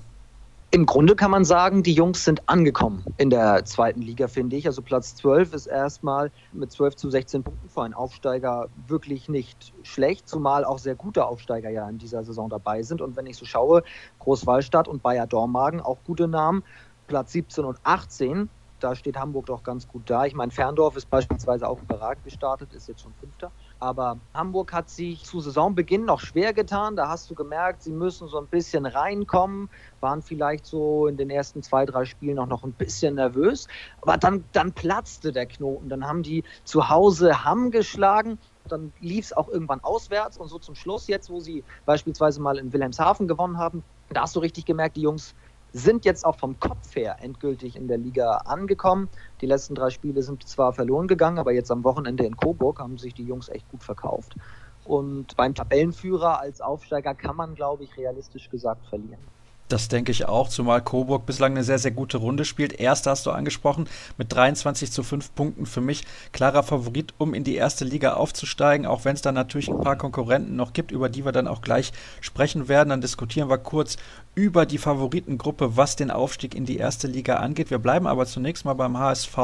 Im 0.73 0.85
Grunde 0.85 1.17
kann 1.17 1.31
man 1.31 1.43
sagen, 1.43 1.83
die 1.83 1.91
Jungs 1.91 2.23
sind 2.23 2.47
angekommen 2.47 3.03
in 3.17 3.29
der 3.29 3.65
zweiten 3.65 4.01
Liga, 4.01 4.29
finde 4.29 4.55
ich. 4.55 4.67
Also 4.67 4.81
Platz 4.81 5.15
12 5.15 5.53
ist 5.53 5.67
erstmal 5.67 6.31
mit 6.53 6.71
12 6.71 6.95
zu 6.95 7.09
16 7.09 7.43
Punkten 7.43 7.67
für 7.67 7.83
einen 7.83 7.93
Aufsteiger 7.93 8.69
wirklich 8.87 9.27
nicht 9.27 9.73
schlecht, 9.83 10.29
zumal 10.29 10.63
auch 10.63 10.77
sehr 10.77 10.95
gute 10.95 11.25
Aufsteiger 11.25 11.69
ja 11.69 11.89
in 11.89 11.97
dieser 11.97 12.23
Saison 12.23 12.49
dabei 12.49 12.83
sind. 12.83 13.01
Und 13.01 13.17
wenn 13.17 13.25
ich 13.25 13.35
so 13.35 13.43
schaue, 13.43 13.83
Großwallstadt 14.19 14.87
und 14.87 15.03
Bayer 15.03 15.27
Dormagen, 15.27 15.81
auch 15.81 15.97
gute 16.05 16.29
Namen, 16.29 16.63
Platz 17.07 17.33
17 17.33 17.65
und 17.65 17.77
18, 17.83 18.47
da 18.79 18.95
steht 18.95 19.17
Hamburg 19.17 19.47
doch 19.47 19.63
ganz 19.63 19.89
gut 19.89 20.03
da. 20.05 20.25
Ich 20.25 20.35
meine, 20.35 20.53
Ferndorf 20.53 20.95
ist 20.95 21.09
beispielsweise 21.09 21.67
auch 21.67 21.81
überragend 21.81 22.23
gestartet, 22.23 22.73
ist 22.73 22.87
jetzt 22.87 23.01
schon 23.01 23.13
Fünfter. 23.19 23.51
Aber 23.81 24.19
Hamburg 24.35 24.73
hat 24.73 24.91
sich 24.91 25.23
zu 25.23 25.39
Saisonbeginn 25.39 26.05
noch 26.05 26.19
schwer 26.19 26.53
getan. 26.53 26.95
Da 26.95 27.09
hast 27.09 27.31
du 27.31 27.35
gemerkt, 27.35 27.81
sie 27.81 27.91
müssen 27.91 28.27
so 28.27 28.37
ein 28.37 28.45
bisschen 28.45 28.85
reinkommen, 28.85 29.71
waren 29.99 30.21
vielleicht 30.21 30.67
so 30.67 31.07
in 31.07 31.17
den 31.17 31.31
ersten 31.31 31.63
zwei, 31.63 31.87
drei 31.87 32.05
Spielen 32.05 32.37
auch 32.37 32.45
noch 32.45 32.63
ein 32.63 32.73
bisschen 32.73 33.15
nervös. 33.15 33.67
Aber 34.01 34.17
dann, 34.17 34.45
dann 34.51 34.73
platzte 34.73 35.31
der 35.31 35.47
Knoten. 35.47 35.89
Dann 35.89 36.07
haben 36.07 36.21
die 36.21 36.43
zu 36.63 36.89
Hause 36.89 37.43
Hamm 37.43 37.71
geschlagen. 37.71 38.37
Dann 38.67 38.93
lief 38.99 39.25
es 39.25 39.33
auch 39.33 39.49
irgendwann 39.49 39.79
auswärts 39.79 40.37
und 40.37 40.47
so 40.47 40.59
zum 40.59 40.75
Schluss 40.75 41.07
jetzt, 41.07 41.31
wo 41.31 41.39
sie 41.39 41.63
beispielsweise 41.85 42.39
mal 42.39 42.59
in 42.59 42.71
Wilhelmshaven 42.71 43.27
gewonnen 43.27 43.57
haben, 43.57 43.83
da 44.13 44.23
hast 44.23 44.35
du 44.35 44.41
richtig 44.41 44.65
gemerkt, 44.65 44.97
die 44.97 45.01
Jungs 45.01 45.33
sind 45.73 46.05
jetzt 46.05 46.25
auch 46.25 46.37
vom 46.37 46.59
Kopf 46.59 46.95
her 46.95 47.17
endgültig 47.19 47.75
in 47.75 47.87
der 47.87 47.97
Liga 47.97 48.37
angekommen. 48.45 49.09
Die 49.39 49.45
letzten 49.45 49.75
drei 49.75 49.89
Spiele 49.89 50.21
sind 50.21 50.47
zwar 50.47 50.73
verloren 50.73 51.07
gegangen, 51.07 51.39
aber 51.39 51.53
jetzt 51.53 51.71
am 51.71 51.83
Wochenende 51.83 52.25
in 52.25 52.35
Coburg 52.35 52.79
haben 52.79 52.97
sich 52.97 53.13
die 53.13 53.25
Jungs 53.25 53.49
echt 53.49 53.67
gut 53.69 53.83
verkauft. 53.83 54.35
Und 54.83 55.35
beim 55.37 55.55
Tabellenführer 55.55 56.39
als 56.39 56.59
Aufsteiger 56.59 57.15
kann 57.15 57.35
man, 57.35 57.55
glaube 57.55 57.83
ich, 57.83 57.95
realistisch 57.97 58.49
gesagt 58.49 58.85
verlieren. 58.87 59.31
Das 59.71 59.87
denke 59.87 60.11
ich 60.11 60.25
auch, 60.27 60.49
zumal 60.49 60.81
Coburg 60.81 61.25
bislang 61.25 61.53
eine 61.53 61.63
sehr, 61.63 61.79
sehr 61.79 61.91
gute 61.91 62.17
Runde 62.17 62.43
spielt. 62.43 62.73
Erster 62.73 63.11
hast 63.11 63.25
du 63.25 63.31
angesprochen, 63.31 63.87
mit 64.17 64.33
23 64.33 64.91
zu 64.91 65.01
5 65.01 65.33
Punkten 65.33 65.65
für 65.65 65.79
mich 65.79 66.03
klarer 66.33 66.63
Favorit, 66.63 67.13
um 67.17 67.33
in 67.33 67.45
die 67.45 67.55
erste 67.55 67.85
Liga 67.85 68.15
aufzusteigen, 68.15 68.85
auch 68.85 69.05
wenn 69.05 69.15
es 69.15 69.21
dann 69.21 69.35
natürlich 69.35 69.69
ein 69.69 69.79
paar 69.79 69.95
Konkurrenten 69.95 70.57
noch 70.57 70.73
gibt, 70.73 70.91
über 70.91 71.07
die 71.07 71.23
wir 71.23 71.31
dann 71.31 71.47
auch 71.47 71.61
gleich 71.61 71.93
sprechen 72.19 72.67
werden. 72.67 72.89
Dann 72.89 72.99
diskutieren 72.99 73.49
wir 73.49 73.59
kurz 73.59 73.95
über 74.35 74.65
die 74.65 74.77
Favoritengruppe, 74.77 75.77
was 75.77 75.95
den 75.95 76.11
Aufstieg 76.11 76.53
in 76.53 76.65
die 76.65 76.77
erste 76.77 77.07
Liga 77.07 77.37
angeht. 77.37 77.69
Wir 77.69 77.79
bleiben 77.79 78.07
aber 78.07 78.25
zunächst 78.25 78.65
mal 78.65 78.73
beim 78.73 78.97
HSV. 78.97 79.37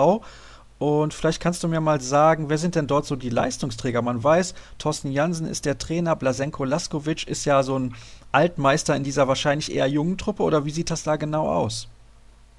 Und 0.79 1.13
vielleicht 1.13 1.41
kannst 1.41 1.63
du 1.63 1.67
mir 1.67 1.81
mal 1.81 2.01
sagen, 2.01 2.49
wer 2.49 2.57
sind 2.57 2.75
denn 2.75 2.85
dort 2.85 3.05
so 3.05 3.15
die 3.15 3.29
Leistungsträger? 3.29 4.01
Man 4.03 4.23
weiß, 4.23 4.53
Thorsten 4.77 5.11
Jansen 5.11 5.47
ist 5.47 5.65
der 5.65 5.77
Trainer, 5.79 6.15
Blasenko 6.15 6.65
Laskovic 6.65 7.27
ist 7.27 7.45
ja 7.45 7.63
so 7.63 7.79
ein 7.79 7.95
Altmeister 8.31 8.95
in 8.95 9.03
dieser 9.03 9.27
wahrscheinlich 9.27 9.73
eher 9.73 9.87
jungen 9.87 10.17
Truppe 10.17 10.43
oder 10.43 10.65
wie 10.65 10.71
sieht 10.71 10.91
das 10.91 11.03
da 11.03 11.15
genau 11.15 11.47
aus? 11.49 11.87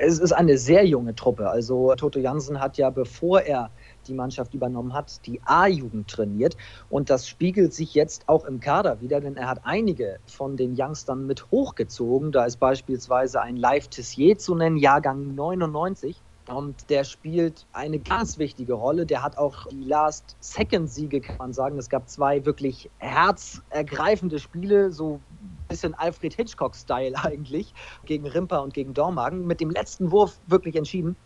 Es 0.00 0.20
ist 0.20 0.31
eine 0.31 0.59
sehr 0.59 0.87
junge 0.87 1.16
Truppe. 1.16 1.50
Also 1.50 1.92
Toto 1.96 2.20
Jansen 2.20 2.61
hat 2.61 2.78
ja, 2.78 2.88
bevor 2.88 3.40
er 3.40 3.70
die 4.07 4.14
Mannschaft 4.14 4.54
übernommen 4.54 4.94
hat, 4.94 5.26
die 5.26 5.40
A-Jugend 5.44 6.09
trainiert. 6.09 6.57
Und 6.88 7.11
das 7.11 7.28
spiegelt 7.28 7.74
sich 7.74 7.94
jetzt 7.94 8.28
auch 8.28 8.44
im 8.44 8.61
Kader 8.61 9.00
wieder, 9.00 9.20
denn 9.20 9.37
er 9.37 9.48
hat 9.48 9.62
einige 9.64 10.20
von 10.26 10.57
den 10.57 10.76
Youngstern 10.78 11.26
mit 11.26 11.50
hochgezogen. 11.50 12.31
Da 12.31 12.44
ist 12.44 12.61
beispielsweise 12.61 13.40
ein 13.42 13.57
Live 13.57 13.88
Tissier 13.88 14.38
zu 14.38 14.54
nennen, 14.54 14.76
Jahrgang 14.76 15.35
99. 15.35 16.16
Und 16.46 16.88
der 16.90 17.04
spielt 17.04 17.66
eine 17.72 17.98
ganz 17.98 18.38
wichtige 18.38 18.74
Rolle. 18.74 19.04
Der 19.04 19.22
hat 19.22 19.37
auch 19.37 19.66
die 19.66 19.83
Last-Second-Siege, 19.83 21.20
kann 21.20 21.37
man 21.38 21.52
sagen. 21.52 21.76
Es 21.76 21.90
gab 21.90 22.09
zwei 22.09 22.46
wirklich 22.46 22.88
herzergreifende 22.98 24.38
Spiele, 24.38 24.90
so 24.90 25.20
bisschen 25.68 25.94
Alfred 25.94 26.35
Hitchcock-Style 26.35 27.14
eigentlich 27.22 27.72
gegen 28.04 28.26
Rimper 28.26 28.62
und 28.62 28.74
gegen 28.74 28.94
Dormagen. 28.94 29.46
Mit 29.46 29.61
dem 29.61 29.70
letzten 29.70 30.11
Wurf 30.11 30.38
wirklich 30.46 30.76
entschieden. 30.76 31.16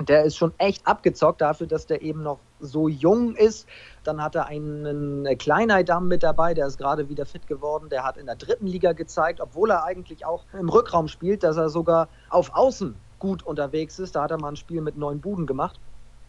Der 0.00 0.24
ist 0.24 0.36
schon 0.36 0.54
echt 0.58 0.86
abgezockt 0.86 1.42
dafür, 1.42 1.66
dass 1.66 1.86
der 1.86 2.02
eben 2.02 2.22
noch 2.22 2.38
so 2.60 2.88
jung 2.88 3.36
ist. 3.36 3.68
Dann 4.04 4.22
hat 4.22 4.34
er 4.34 4.46
einen 4.46 5.26
Kleinheidam 5.38 6.08
mit 6.08 6.22
dabei, 6.22 6.54
der 6.54 6.66
ist 6.66 6.78
gerade 6.78 7.08
wieder 7.08 7.26
fit 7.26 7.46
geworden. 7.46 7.88
Der 7.90 8.02
hat 8.02 8.16
in 8.16 8.26
der 8.26 8.36
dritten 8.36 8.66
Liga 8.66 8.92
gezeigt, 8.92 9.40
obwohl 9.40 9.70
er 9.70 9.84
eigentlich 9.84 10.24
auch 10.24 10.44
im 10.58 10.68
Rückraum 10.70 11.08
spielt, 11.08 11.42
dass 11.42 11.56
er 11.56 11.68
sogar 11.68 12.08
auf 12.30 12.54
Außen 12.54 12.94
gut 13.18 13.42
unterwegs 13.42 13.98
ist. 13.98 14.16
Da 14.16 14.22
hat 14.22 14.30
er 14.30 14.40
mal 14.40 14.48
ein 14.48 14.56
Spiel 14.56 14.80
mit 14.80 14.96
neun 14.96 15.20
Buden 15.20 15.46
gemacht. 15.46 15.78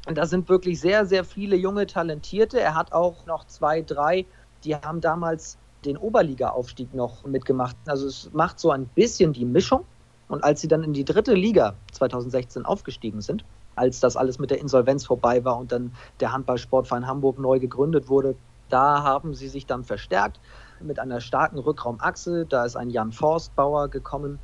Und 0.08 0.18
da 0.18 0.26
sind 0.26 0.50
wirklich 0.50 0.82
sehr, 0.82 1.06
sehr 1.06 1.24
viele 1.24 1.56
junge 1.56 1.88
Talentierte. 1.88 2.60
Er 2.60 2.76
hat 2.76 2.92
auch 2.92 3.26
noch 3.26 3.48
zwei, 3.48 3.82
drei, 3.82 4.26
die 4.66 4.76
haben 4.76 5.00
damals 5.00 5.58
den 5.86 5.98
Oberliga-Aufstieg 5.98 6.94
noch 6.94 7.26
mitgemacht. 7.26 7.76
Also 7.86 8.08
es 8.08 8.30
macht 8.34 8.60
so 8.60 8.72
ein 8.72 8.86
bisschen 8.86 9.34
die 9.34 9.46
Mischung. 9.46 9.86
Und 10.28 10.44
als 10.44 10.62
sie 10.62 10.68
dann 10.68 10.84
in 10.84 10.94
die 10.94 11.06
dritte 11.06 11.34
Liga 11.34 11.76
2016 11.92 12.66
aufgestiegen 12.66 13.22
sind, 13.22 13.46
als 13.76 14.00
das 14.00 14.16
alles 14.18 14.40
mit 14.40 14.52
der 14.52 14.60
Insolvenz 14.60 15.06
vorbei 15.06 15.44
war 15.44 15.58
und 15.58 15.72
dann 15.72 15.94
der 16.20 16.32
Handballsportverein 16.32 17.08
Hamburg 17.08 17.40
neu 17.40 17.60
gegründet 17.60 18.08
wurde, 18.08 18.36
da 18.70 19.04
haben 19.04 19.34
sie 19.34 19.48
sich 19.48 19.66
dann 19.66 19.84
verstärkt 19.84 20.40
mit 20.82 21.00
einer 21.00 21.22
starken 21.22 21.60
Rückraumachse. 21.60 22.46
Da 22.48 22.66
ist 22.66 22.76
ein 22.76 22.90
Jan 22.90 23.12
Forstbauer 23.12 23.90
gekommen 23.90 24.40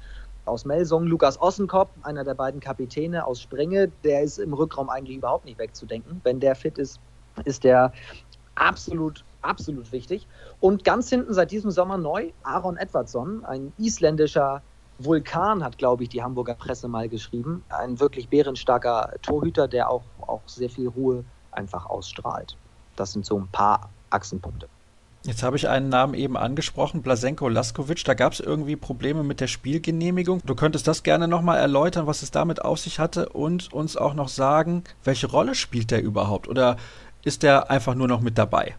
aus 0.45 0.65
Melsung, 0.65 1.05
Lukas 1.05 1.39
Ossenkopf, 1.39 1.91
einer 2.03 2.23
der 2.23 2.33
beiden 2.33 2.59
Kapitäne 2.59 3.25
aus 3.25 3.41
Springe, 3.41 3.91
der 4.03 4.23
ist 4.23 4.39
im 4.39 4.53
Rückraum 4.53 4.89
eigentlich 4.89 5.17
überhaupt 5.17 5.45
nicht 5.45 5.59
wegzudenken. 5.59 6.21
Wenn 6.23 6.39
der 6.39 6.55
fit 6.55 6.77
ist, 6.77 6.99
ist 7.45 7.63
der 7.63 7.93
absolut, 8.55 9.23
absolut 9.41 9.91
wichtig. 9.91 10.27
Und 10.59 10.83
ganz 10.83 11.09
hinten 11.09 11.33
seit 11.33 11.51
diesem 11.51 11.71
Sommer 11.71 11.97
neu 11.97 12.31
Aaron 12.43 12.77
Edwardsson, 12.77 13.45
ein 13.45 13.73
isländischer 13.77 14.61
Vulkan, 14.97 15.63
hat, 15.63 15.77
glaube 15.77 16.03
ich, 16.03 16.09
die 16.09 16.21
Hamburger 16.21 16.55
Presse 16.55 16.87
mal 16.87 17.07
geschrieben. 17.07 17.63
Ein 17.69 17.99
wirklich 17.99 18.29
bärenstarker 18.29 19.13
Torhüter, 19.21 19.67
der 19.67 19.89
auch, 19.89 20.03
auch 20.21 20.41
sehr 20.45 20.69
viel 20.69 20.87
Ruhe 20.87 21.23
einfach 21.51 21.85
ausstrahlt. 21.85 22.57
Das 22.95 23.13
sind 23.13 23.25
so 23.25 23.37
ein 23.39 23.47
paar 23.47 23.89
Achsenpunkte. 24.09 24.67
Jetzt 25.23 25.43
habe 25.43 25.57
ich 25.57 25.67
einen 25.67 25.89
Namen 25.89 26.13
eben 26.13 26.37
angesprochen, 26.37 27.01
Blasenko 27.01 27.49
Laskovic. 27.49 28.05
Da 28.05 28.13
gab 28.13 28.31
es 28.31 28.39
irgendwie 28.39 28.77
Probleme 28.77 29.23
mit 29.23 29.41
der 29.41 29.47
Spielgenehmigung. 29.47 30.41
Du 30.45 30.55
könntest 30.55 30.87
das 30.87 31.03
gerne 31.03 31.27
nochmal 31.27 31.59
erläutern, 31.59 32.07
was 32.07 32.23
es 32.23 32.31
damit 32.31 32.63
auf 32.63 32.79
sich 32.79 32.99
hatte 32.99 33.27
und 33.29 33.73
uns 33.73 33.97
auch 33.97 34.13
noch 34.13 34.29
sagen, 34.29 34.85
welche 35.03 35.27
Rolle 35.27 35.55
spielt 35.55 35.91
der 35.91 36.01
überhaupt? 36.01 36.47
Oder 36.47 36.77
ist 37.23 37.43
der 37.43 37.69
einfach 37.69 37.95
nur 37.95 38.07
noch 38.07 38.21
mit 38.21 38.37
dabei? 38.37 38.75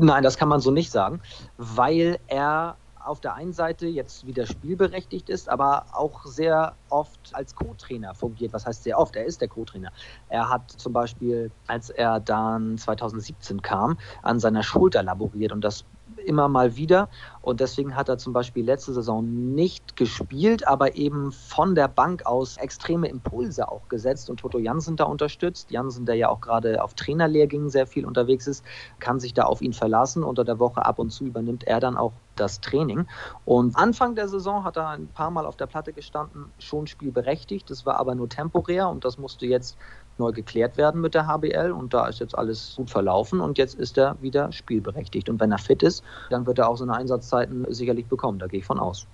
Nein, 0.00 0.22
das 0.22 0.36
kann 0.36 0.48
man 0.48 0.60
so 0.60 0.70
nicht 0.70 0.92
sagen, 0.92 1.20
weil 1.56 2.20
er 2.28 2.76
auf 3.04 3.20
der 3.20 3.34
einen 3.34 3.52
Seite 3.52 3.86
jetzt 3.88 4.26
wieder 4.26 4.46
spielberechtigt 4.46 5.28
ist, 5.28 5.48
aber 5.48 5.86
auch 5.92 6.24
sehr 6.24 6.76
oft 6.88 7.34
als 7.34 7.54
Co-Trainer 7.56 8.14
fungiert. 8.14 8.52
Was 8.52 8.64
heißt 8.64 8.84
sehr 8.84 8.96
oft? 8.96 9.16
Er 9.16 9.24
ist 9.24 9.40
der 9.40 9.48
Co-Trainer. 9.48 9.90
Er 10.28 10.48
hat 10.50 10.70
zum 10.70 10.92
Beispiel, 10.92 11.50
als 11.66 11.90
er 11.90 12.20
dann 12.20 12.78
2017 12.78 13.60
kam, 13.62 13.98
an 14.22 14.38
seiner 14.38 14.62
Schulter 14.62 15.02
laboriert 15.02 15.50
und 15.50 15.62
das 15.62 15.84
immer 16.28 16.48
mal 16.48 16.76
wieder. 16.76 17.08
Und 17.40 17.60
deswegen 17.60 17.96
hat 17.96 18.08
er 18.08 18.18
zum 18.18 18.32
Beispiel 18.32 18.64
letzte 18.64 18.92
Saison 18.92 19.24
nicht 19.54 19.96
gespielt, 19.96 20.68
aber 20.68 20.96
eben 20.96 21.32
von 21.32 21.74
der 21.74 21.88
Bank 21.88 22.26
aus 22.26 22.58
extreme 22.58 23.08
Impulse 23.08 23.68
auch 23.68 23.88
gesetzt 23.88 24.28
und 24.28 24.40
Toto 24.40 24.58
Jansen 24.58 24.96
da 24.96 25.04
unterstützt. 25.04 25.70
Jansen, 25.70 26.04
der 26.04 26.16
ja 26.16 26.28
auch 26.28 26.40
gerade 26.40 26.82
auf 26.84 26.94
Trainerlehrgängen 26.94 27.70
sehr 27.70 27.86
viel 27.86 28.04
unterwegs 28.04 28.46
ist, 28.46 28.64
kann 29.00 29.18
sich 29.18 29.32
da 29.32 29.44
auf 29.44 29.62
ihn 29.62 29.72
verlassen. 29.72 30.22
Unter 30.22 30.44
der 30.44 30.58
Woche 30.58 30.84
ab 30.84 30.98
und 30.98 31.10
zu 31.10 31.24
übernimmt 31.24 31.64
er 31.64 31.80
dann 31.80 31.96
auch 31.96 32.12
das 32.36 32.60
Training. 32.60 33.06
Und 33.44 33.76
Anfang 33.76 34.14
der 34.14 34.28
Saison 34.28 34.64
hat 34.64 34.76
er 34.76 34.88
ein 34.90 35.08
paar 35.08 35.30
Mal 35.30 35.46
auf 35.46 35.56
der 35.56 35.66
Platte 35.66 35.92
gestanden, 35.92 36.52
schon 36.58 36.86
spielberechtigt. 36.86 37.70
Das 37.70 37.86
war 37.86 37.98
aber 37.98 38.14
nur 38.14 38.28
temporär 38.28 38.88
und 38.88 39.04
das 39.04 39.18
musste 39.18 39.46
jetzt 39.46 39.76
neu 40.18 40.32
geklärt 40.32 40.76
werden 40.76 41.00
mit 41.00 41.14
der 41.14 41.26
HBL 41.26 41.72
und 41.72 41.94
da 41.94 42.06
ist 42.06 42.20
jetzt 42.20 42.36
alles 42.36 42.74
gut 42.76 42.90
verlaufen 42.90 43.40
und 43.40 43.58
jetzt 43.58 43.74
ist 43.74 43.98
er 43.98 44.16
wieder 44.20 44.52
spielberechtigt. 44.52 45.28
Und 45.28 45.40
wenn 45.40 45.52
er 45.52 45.58
fit 45.58 45.82
ist, 45.82 46.02
dann 46.30 46.46
wird 46.46 46.58
er 46.58 46.68
auch 46.68 46.76
seine 46.76 46.94
Einsatzzeiten 46.94 47.66
sicherlich 47.68 48.06
bekommen, 48.06 48.38
da 48.38 48.46
gehe 48.46 48.60
ich 48.60 48.66
von 48.66 48.78
aus. 48.78 49.06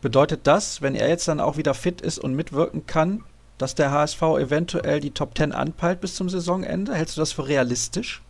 Bedeutet 0.00 0.40
das, 0.48 0.82
wenn 0.82 0.94
er 0.94 1.08
jetzt 1.08 1.28
dann 1.28 1.40
auch 1.40 1.56
wieder 1.56 1.74
fit 1.74 2.00
ist 2.00 2.18
und 2.18 2.34
mitwirken 2.34 2.86
kann, 2.86 3.22
dass 3.58 3.76
der 3.76 3.92
HSV 3.92 4.20
eventuell 4.22 4.98
die 4.98 5.12
Top 5.12 5.36
10 5.36 5.52
anpeilt 5.52 6.00
bis 6.00 6.16
zum 6.16 6.28
Saisonende? 6.28 6.94
Hältst 6.94 7.16
du 7.16 7.20
das 7.20 7.32
für 7.32 7.46
realistisch? 7.46 8.22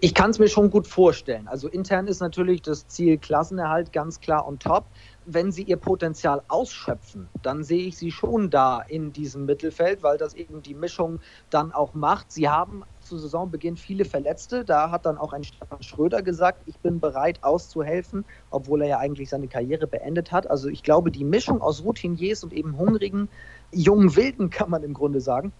Ich 0.00 0.14
kann 0.14 0.30
es 0.30 0.38
mir 0.38 0.48
schon 0.48 0.70
gut 0.70 0.86
vorstellen. 0.86 1.48
Also 1.48 1.66
intern 1.66 2.06
ist 2.06 2.20
natürlich 2.20 2.62
das 2.62 2.86
Ziel 2.86 3.18
Klassenerhalt 3.18 3.92
ganz 3.92 4.20
klar 4.20 4.46
on 4.46 4.58
top 4.58 4.84
wenn 5.30 5.52
sie 5.52 5.62
ihr 5.62 5.76
Potenzial 5.76 6.42
ausschöpfen, 6.48 7.28
dann 7.42 7.62
sehe 7.62 7.86
ich 7.86 7.98
sie 7.98 8.10
schon 8.10 8.48
da 8.48 8.80
in 8.80 9.12
diesem 9.12 9.44
Mittelfeld, 9.44 10.02
weil 10.02 10.16
das 10.16 10.32
eben 10.32 10.62
die 10.62 10.74
Mischung 10.74 11.20
dann 11.50 11.70
auch 11.70 11.92
macht. 11.92 12.32
Sie 12.32 12.48
haben 12.48 12.82
zu 13.00 13.18
Saisonbeginn 13.18 13.76
viele 13.76 14.06
Verletzte. 14.06 14.64
Da 14.64 14.90
hat 14.90 15.04
dann 15.04 15.18
auch 15.18 15.34
ein 15.34 15.44
Stefan 15.44 15.82
Schröder 15.82 16.22
gesagt, 16.22 16.62
ich 16.64 16.78
bin 16.78 16.98
bereit 16.98 17.44
auszuhelfen, 17.44 18.24
obwohl 18.50 18.82
er 18.82 18.88
ja 18.88 18.98
eigentlich 18.98 19.28
seine 19.28 19.48
Karriere 19.48 19.86
beendet 19.86 20.32
hat. 20.32 20.48
Also 20.48 20.68
ich 20.68 20.82
glaube, 20.82 21.10
die 21.10 21.24
Mischung 21.24 21.60
aus 21.60 21.84
Routiniers 21.84 22.42
und 22.42 22.54
eben 22.54 22.78
hungrigen, 22.78 23.28
jungen 23.70 24.16
Wilden 24.16 24.48
kann 24.58 24.70
man 24.70 24.82
im 24.82 24.94
Grunde 24.94 25.20
sagen, 25.20 25.52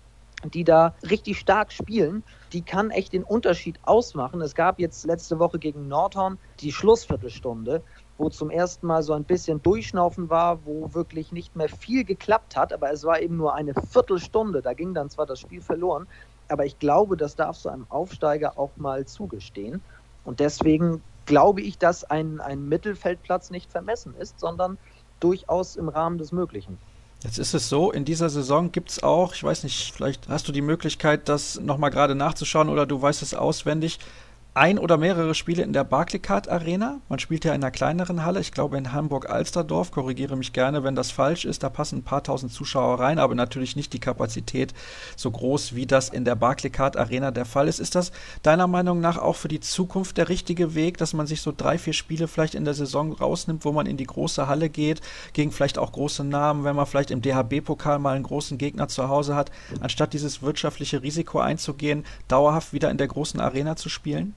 die 0.44 0.64
da 0.64 0.94
richtig 1.10 1.38
stark 1.38 1.72
spielen, 1.72 2.22
die 2.52 2.62
kann 2.62 2.90
echt 2.90 3.12
den 3.12 3.24
Unterschied 3.24 3.78
ausmachen. 3.82 4.40
Es 4.40 4.54
gab 4.54 4.78
jetzt 4.78 5.04
letzte 5.04 5.38
Woche 5.38 5.58
gegen 5.58 5.88
Nordhorn 5.88 6.38
die 6.60 6.72
Schlussviertelstunde 6.72 7.82
wo 8.18 8.28
zum 8.28 8.50
ersten 8.50 8.86
Mal 8.86 9.02
so 9.02 9.12
ein 9.14 9.24
bisschen 9.24 9.62
Durchschnaufen 9.62 10.28
war, 10.28 10.58
wo 10.66 10.92
wirklich 10.92 11.32
nicht 11.32 11.56
mehr 11.56 11.68
viel 11.68 12.04
geklappt 12.04 12.56
hat, 12.56 12.72
aber 12.72 12.92
es 12.92 13.04
war 13.04 13.20
eben 13.20 13.36
nur 13.36 13.54
eine 13.54 13.72
Viertelstunde. 13.74 14.60
Da 14.60 14.74
ging 14.74 14.92
dann 14.92 15.08
zwar 15.08 15.24
das 15.24 15.40
Spiel 15.40 15.62
verloren, 15.62 16.06
aber 16.48 16.66
ich 16.66 16.78
glaube, 16.78 17.16
das 17.16 17.36
darf 17.36 17.56
so 17.56 17.68
einem 17.68 17.86
Aufsteiger 17.88 18.58
auch 18.58 18.72
mal 18.76 19.06
zugestehen. 19.06 19.80
Und 20.24 20.40
deswegen 20.40 21.00
glaube 21.26 21.60
ich, 21.60 21.78
dass 21.78 22.04
ein, 22.04 22.40
ein 22.40 22.68
Mittelfeldplatz 22.68 23.50
nicht 23.50 23.70
vermessen 23.70 24.14
ist, 24.18 24.40
sondern 24.40 24.78
durchaus 25.20 25.76
im 25.76 25.88
Rahmen 25.88 26.18
des 26.18 26.32
Möglichen. 26.32 26.78
Jetzt 27.22 27.38
ist 27.38 27.52
es 27.52 27.68
so, 27.68 27.90
in 27.90 28.04
dieser 28.04 28.30
Saison 28.30 28.70
gibt 28.70 28.90
es 28.90 29.02
auch, 29.02 29.34
ich 29.34 29.42
weiß 29.42 29.64
nicht, 29.64 29.92
vielleicht 29.92 30.28
hast 30.28 30.46
du 30.46 30.52
die 30.52 30.62
Möglichkeit, 30.62 31.28
das 31.28 31.58
nochmal 31.60 31.90
gerade 31.90 32.14
nachzuschauen 32.14 32.68
oder 32.68 32.86
du 32.86 33.02
weißt 33.02 33.22
es 33.22 33.34
auswendig, 33.34 33.98
ein 34.58 34.78
oder 34.80 34.96
mehrere 34.96 35.36
Spiele 35.36 35.62
in 35.62 35.72
der 35.72 35.84
Barclaycard 35.84 36.48
Arena. 36.48 37.00
Man 37.08 37.20
spielt 37.20 37.44
ja 37.44 37.54
in 37.54 37.62
einer 37.62 37.70
kleineren 37.70 38.24
Halle, 38.24 38.40
ich 38.40 38.50
glaube 38.50 38.76
in 38.76 38.92
Hamburg-Alsterdorf. 38.92 39.92
Korrigiere 39.92 40.36
mich 40.36 40.52
gerne, 40.52 40.82
wenn 40.82 40.96
das 40.96 41.12
falsch 41.12 41.44
ist. 41.44 41.62
Da 41.62 41.68
passen 41.68 41.98
ein 41.98 42.02
paar 42.02 42.24
tausend 42.24 42.52
Zuschauer 42.52 42.98
rein, 42.98 43.20
aber 43.20 43.36
natürlich 43.36 43.76
nicht 43.76 43.92
die 43.92 44.00
Kapazität 44.00 44.74
so 45.16 45.30
groß, 45.30 45.76
wie 45.76 45.86
das 45.86 46.08
in 46.08 46.24
der 46.24 46.34
Barclaycard 46.34 46.96
Arena 46.96 47.30
der 47.30 47.44
Fall 47.44 47.68
ist. 47.68 47.78
Ist 47.78 47.94
das 47.94 48.10
deiner 48.42 48.66
Meinung 48.66 49.00
nach 49.00 49.16
auch 49.16 49.36
für 49.36 49.46
die 49.46 49.60
Zukunft 49.60 50.16
der 50.16 50.28
richtige 50.28 50.74
Weg, 50.74 50.98
dass 50.98 51.12
man 51.12 51.28
sich 51.28 51.40
so 51.40 51.52
drei, 51.56 51.78
vier 51.78 51.92
Spiele 51.92 52.26
vielleicht 52.26 52.56
in 52.56 52.64
der 52.64 52.74
Saison 52.74 53.12
rausnimmt, 53.12 53.64
wo 53.64 53.70
man 53.70 53.86
in 53.86 53.96
die 53.96 54.06
große 54.06 54.48
Halle 54.48 54.70
geht, 54.70 55.00
gegen 55.34 55.52
vielleicht 55.52 55.78
auch 55.78 55.92
große 55.92 56.24
Namen, 56.24 56.64
wenn 56.64 56.74
man 56.74 56.86
vielleicht 56.86 57.12
im 57.12 57.22
DHB-Pokal 57.22 58.00
mal 58.00 58.16
einen 58.16 58.24
großen 58.24 58.58
Gegner 58.58 58.88
zu 58.88 59.08
Hause 59.08 59.36
hat, 59.36 59.52
anstatt 59.78 60.14
dieses 60.14 60.42
wirtschaftliche 60.42 61.00
Risiko 61.00 61.38
einzugehen, 61.38 62.04
dauerhaft 62.26 62.72
wieder 62.72 62.90
in 62.90 62.98
der 62.98 63.06
großen 63.06 63.38
Arena 63.38 63.76
zu 63.76 63.88
spielen? 63.88 64.34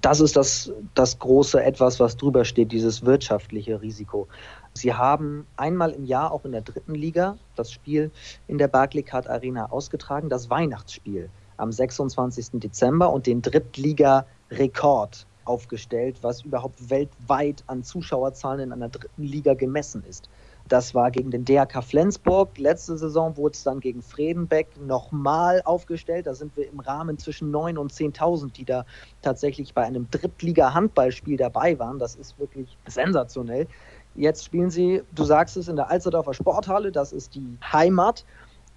Das 0.00 0.20
ist 0.20 0.36
das, 0.36 0.72
das 0.94 1.18
große 1.18 1.62
Etwas, 1.62 2.00
was 2.00 2.16
drüber 2.16 2.44
steht, 2.44 2.72
dieses 2.72 3.04
wirtschaftliche 3.04 3.82
Risiko. 3.82 4.28
Sie 4.74 4.94
haben 4.94 5.46
einmal 5.56 5.90
im 5.90 6.04
Jahr 6.04 6.32
auch 6.32 6.44
in 6.44 6.52
der 6.52 6.62
dritten 6.62 6.94
Liga 6.94 7.36
das 7.56 7.70
Spiel 7.72 8.10
in 8.48 8.58
der 8.58 8.68
Barclaycard 8.68 9.28
Arena 9.28 9.70
ausgetragen, 9.70 10.28
das 10.28 10.48
Weihnachtsspiel 10.50 11.28
am 11.56 11.70
26. 11.70 12.60
Dezember 12.60 13.12
und 13.12 13.26
den 13.26 13.42
Drittliga-Rekord 13.42 15.26
aufgestellt, 15.44 16.18
was 16.22 16.42
überhaupt 16.42 16.90
weltweit 16.90 17.64
an 17.66 17.84
Zuschauerzahlen 17.84 18.60
in 18.60 18.72
einer 18.72 18.88
dritten 18.88 19.22
Liga 19.22 19.54
gemessen 19.54 20.02
ist. 20.08 20.28
Das 20.72 20.94
war 20.94 21.10
gegen 21.10 21.30
den 21.30 21.44
DRK 21.44 21.82
Flensburg. 21.82 22.56
Letzte 22.56 22.96
Saison 22.96 23.36
wurde 23.36 23.52
es 23.52 23.62
dann 23.62 23.80
gegen 23.80 24.00
Fredenbeck 24.00 24.68
nochmal 24.80 25.60
aufgestellt. 25.66 26.26
Da 26.26 26.32
sind 26.32 26.56
wir 26.56 26.66
im 26.66 26.80
Rahmen 26.80 27.18
zwischen 27.18 27.54
9.000 27.54 27.76
und 27.76 27.92
10.000, 27.92 28.52
die 28.52 28.64
da 28.64 28.86
tatsächlich 29.20 29.74
bei 29.74 29.82
einem 29.82 30.10
Drittliga-Handballspiel 30.10 31.36
dabei 31.36 31.78
waren. 31.78 31.98
Das 31.98 32.14
ist 32.14 32.38
wirklich 32.38 32.78
sensationell. 32.86 33.66
Jetzt 34.14 34.46
spielen 34.46 34.70
sie, 34.70 35.02
du 35.14 35.24
sagst 35.24 35.58
es, 35.58 35.68
in 35.68 35.76
der 35.76 35.90
Alsterdorfer 35.90 36.32
Sporthalle. 36.32 36.90
Das 36.90 37.12
ist 37.12 37.34
die 37.34 37.58
Heimat. 37.70 38.24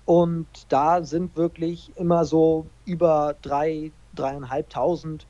Und 0.03 0.47
da 0.67 1.01
sind 1.01 1.37
wirklich 1.37 1.93
immer 1.95 2.25
so 2.25 2.65
über 2.83 3.35
3.000, 3.41 3.93
3.500 4.17 5.21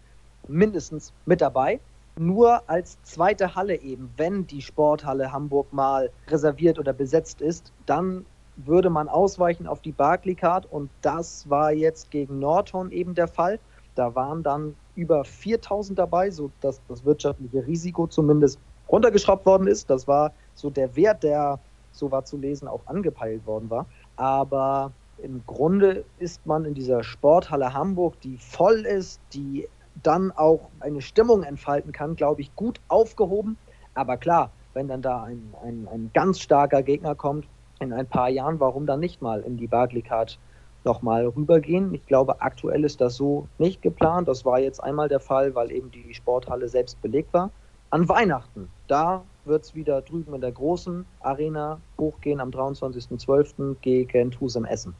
mindestens 0.47 1.13
mit 1.27 1.41
dabei 1.41 1.79
nur 2.17 2.69
als 2.69 2.97
zweite 3.03 3.55
Halle 3.55 3.81
eben, 3.81 4.11
wenn 4.17 4.47
die 4.47 4.61
Sporthalle 4.61 5.31
Hamburg 5.31 5.71
mal 5.73 6.09
reserviert 6.27 6.79
oder 6.79 6.93
besetzt 6.93 7.41
ist, 7.41 7.73
dann 7.85 8.25
würde 8.57 8.89
man 8.89 9.09
ausweichen 9.09 9.67
auf 9.67 9.81
die 9.81 9.91
Barclaycard 9.91 10.71
und 10.71 10.89
das 11.01 11.49
war 11.49 11.71
jetzt 11.71 12.11
gegen 12.11 12.39
Nordhorn 12.39 12.91
eben 12.91 13.13
der 13.13 13.27
Fall. 13.27 13.59
Da 13.95 14.15
waren 14.15 14.43
dann 14.43 14.75
über 14.95 15.25
4000 15.25 15.99
dabei, 15.99 16.31
so 16.31 16.51
dass 16.61 16.81
das 16.87 17.03
wirtschaftliche 17.03 17.65
Risiko 17.67 18.07
zumindest 18.07 18.59
runtergeschraubt 18.89 19.45
worden 19.45 19.67
ist. 19.67 19.89
Das 19.89 20.07
war 20.07 20.33
so 20.53 20.69
der 20.69 20.95
Wert, 20.95 21.23
der, 21.23 21.59
so 21.91 22.11
war 22.11 22.23
zu 22.23 22.37
lesen, 22.37 22.67
auch 22.67 22.85
angepeilt 22.87 23.45
worden 23.45 23.69
war. 23.69 23.85
Aber 24.15 24.91
im 25.17 25.43
Grunde 25.45 26.05
ist 26.19 26.45
man 26.45 26.65
in 26.65 26.73
dieser 26.73 27.03
Sporthalle 27.03 27.73
Hamburg, 27.73 28.19
die 28.21 28.37
voll 28.37 28.85
ist, 28.85 29.19
die 29.33 29.67
dann 30.03 30.31
auch 30.31 30.69
eine 30.79 31.01
Stimmung 31.01 31.43
entfalten 31.43 31.91
kann, 31.91 32.15
glaube 32.15 32.41
ich, 32.41 32.55
gut 32.55 32.79
aufgehoben. 32.87 33.57
Aber 33.93 34.17
klar, 34.17 34.51
wenn 34.73 34.87
dann 34.87 35.01
da 35.01 35.23
ein, 35.23 35.53
ein, 35.63 35.87
ein 35.91 36.11
ganz 36.13 36.39
starker 36.39 36.83
Gegner 36.83 37.15
kommt 37.15 37.47
in 37.79 37.93
ein 37.93 38.07
paar 38.07 38.29
Jahren, 38.29 38.59
warum 38.59 38.85
dann 38.85 38.99
nicht 38.99 39.21
mal 39.21 39.41
in 39.41 39.57
die 39.57 39.67
Barclaycard 39.67 40.37
nochmal 40.83 41.25
rübergehen? 41.27 41.93
Ich 41.93 42.05
glaube, 42.05 42.41
aktuell 42.41 42.83
ist 42.83 43.01
das 43.01 43.15
so 43.15 43.47
nicht 43.57 43.81
geplant. 43.81 44.27
Das 44.27 44.45
war 44.45 44.59
jetzt 44.59 44.83
einmal 44.83 45.09
der 45.09 45.19
Fall, 45.19 45.55
weil 45.55 45.71
eben 45.71 45.91
die 45.91 46.13
Sporthalle 46.13 46.67
selbst 46.67 47.01
belegt 47.01 47.33
war. 47.33 47.51
An 47.89 48.09
Weihnachten, 48.09 48.69
da 48.87 49.23
wird 49.45 49.63
es 49.63 49.75
wieder 49.75 50.01
drüben 50.01 50.33
in 50.33 50.41
der 50.41 50.51
großen 50.51 51.05
Arena 51.21 51.79
hochgehen 51.99 52.41
am 52.41 52.49
23.12. 52.49 53.75
gegen 53.81 54.31
Tusem 54.31 54.65
Essen. 54.65 54.95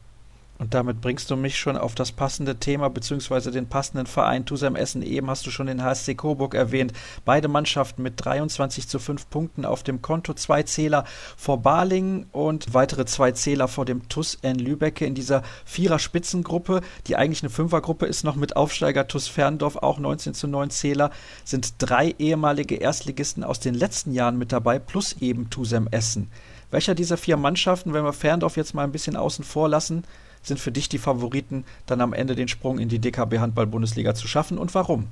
Und 0.58 0.72
damit 0.72 1.00
bringst 1.00 1.30
du 1.30 1.36
mich 1.36 1.58
schon 1.58 1.76
auf 1.76 1.94
das 1.94 2.12
passende 2.12 2.56
Thema 2.56 2.88
beziehungsweise 2.88 3.50
den 3.50 3.68
passenden 3.68 4.06
Verein 4.06 4.46
Tusem 4.46 4.74
Essen. 4.74 5.02
Eben 5.02 5.28
hast 5.28 5.46
du 5.46 5.50
schon 5.50 5.66
den 5.66 5.82
HSC 5.82 6.14
Coburg 6.14 6.54
erwähnt. 6.54 6.94
Beide 7.24 7.48
Mannschaften 7.48 8.02
mit 8.02 8.24
23 8.24 8.88
zu 8.88 8.98
5 8.98 9.28
Punkten 9.28 9.64
auf 9.66 9.82
dem 9.82 10.00
Konto. 10.00 10.32
Zwei 10.32 10.62
Zähler 10.62 11.04
vor 11.36 11.58
Balingen 11.58 12.26
und 12.32 12.72
weitere 12.72 13.04
zwei 13.04 13.32
Zähler 13.32 13.68
vor 13.68 13.84
dem 13.84 14.08
TUS 14.08 14.38
N 14.42 14.58
Lübecke 14.58 15.04
in 15.04 15.14
dieser 15.14 15.42
Vierer-Spitzengruppe, 15.66 16.80
die 17.06 17.16
eigentlich 17.16 17.42
eine 17.42 17.50
Fünfergruppe 17.50 18.06
ist, 18.06 18.24
noch 18.24 18.36
mit 18.36 18.56
Aufsteiger 18.56 19.08
TUS 19.08 19.28
Ferndorf, 19.28 19.76
auch 19.76 19.98
19 19.98 20.32
zu 20.32 20.48
9 20.48 20.70
Zähler, 20.70 21.10
sind 21.44 21.74
drei 21.78 22.14
ehemalige 22.18 22.76
Erstligisten 22.76 23.44
aus 23.44 23.60
den 23.60 23.74
letzten 23.74 24.12
Jahren 24.12 24.38
mit 24.38 24.52
dabei, 24.52 24.78
plus 24.78 25.16
eben 25.20 25.50
Tusem 25.50 25.88
Essen. 25.90 26.30
Welcher 26.70 26.94
dieser 26.94 27.16
vier 27.16 27.36
Mannschaften, 27.36 27.92
wenn 27.92 28.04
wir 28.04 28.12
Ferndorf 28.12 28.56
jetzt 28.56 28.74
mal 28.74 28.84
ein 28.84 28.92
bisschen 28.92 29.16
außen 29.16 29.44
vor 29.44 29.68
lassen, 29.68 30.04
sind 30.46 30.60
für 30.60 30.72
dich 30.72 30.88
die 30.88 30.98
Favoriten, 30.98 31.64
dann 31.86 32.00
am 32.00 32.12
Ende 32.12 32.34
den 32.34 32.48
Sprung 32.48 32.78
in 32.78 32.88
die 32.88 32.98
DKB 32.98 33.38
Handball-Bundesliga 33.38 34.14
zu 34.14 34.28
schaffen 34.28 34.58
und 34.58 34.74
warum? 34.74 35.08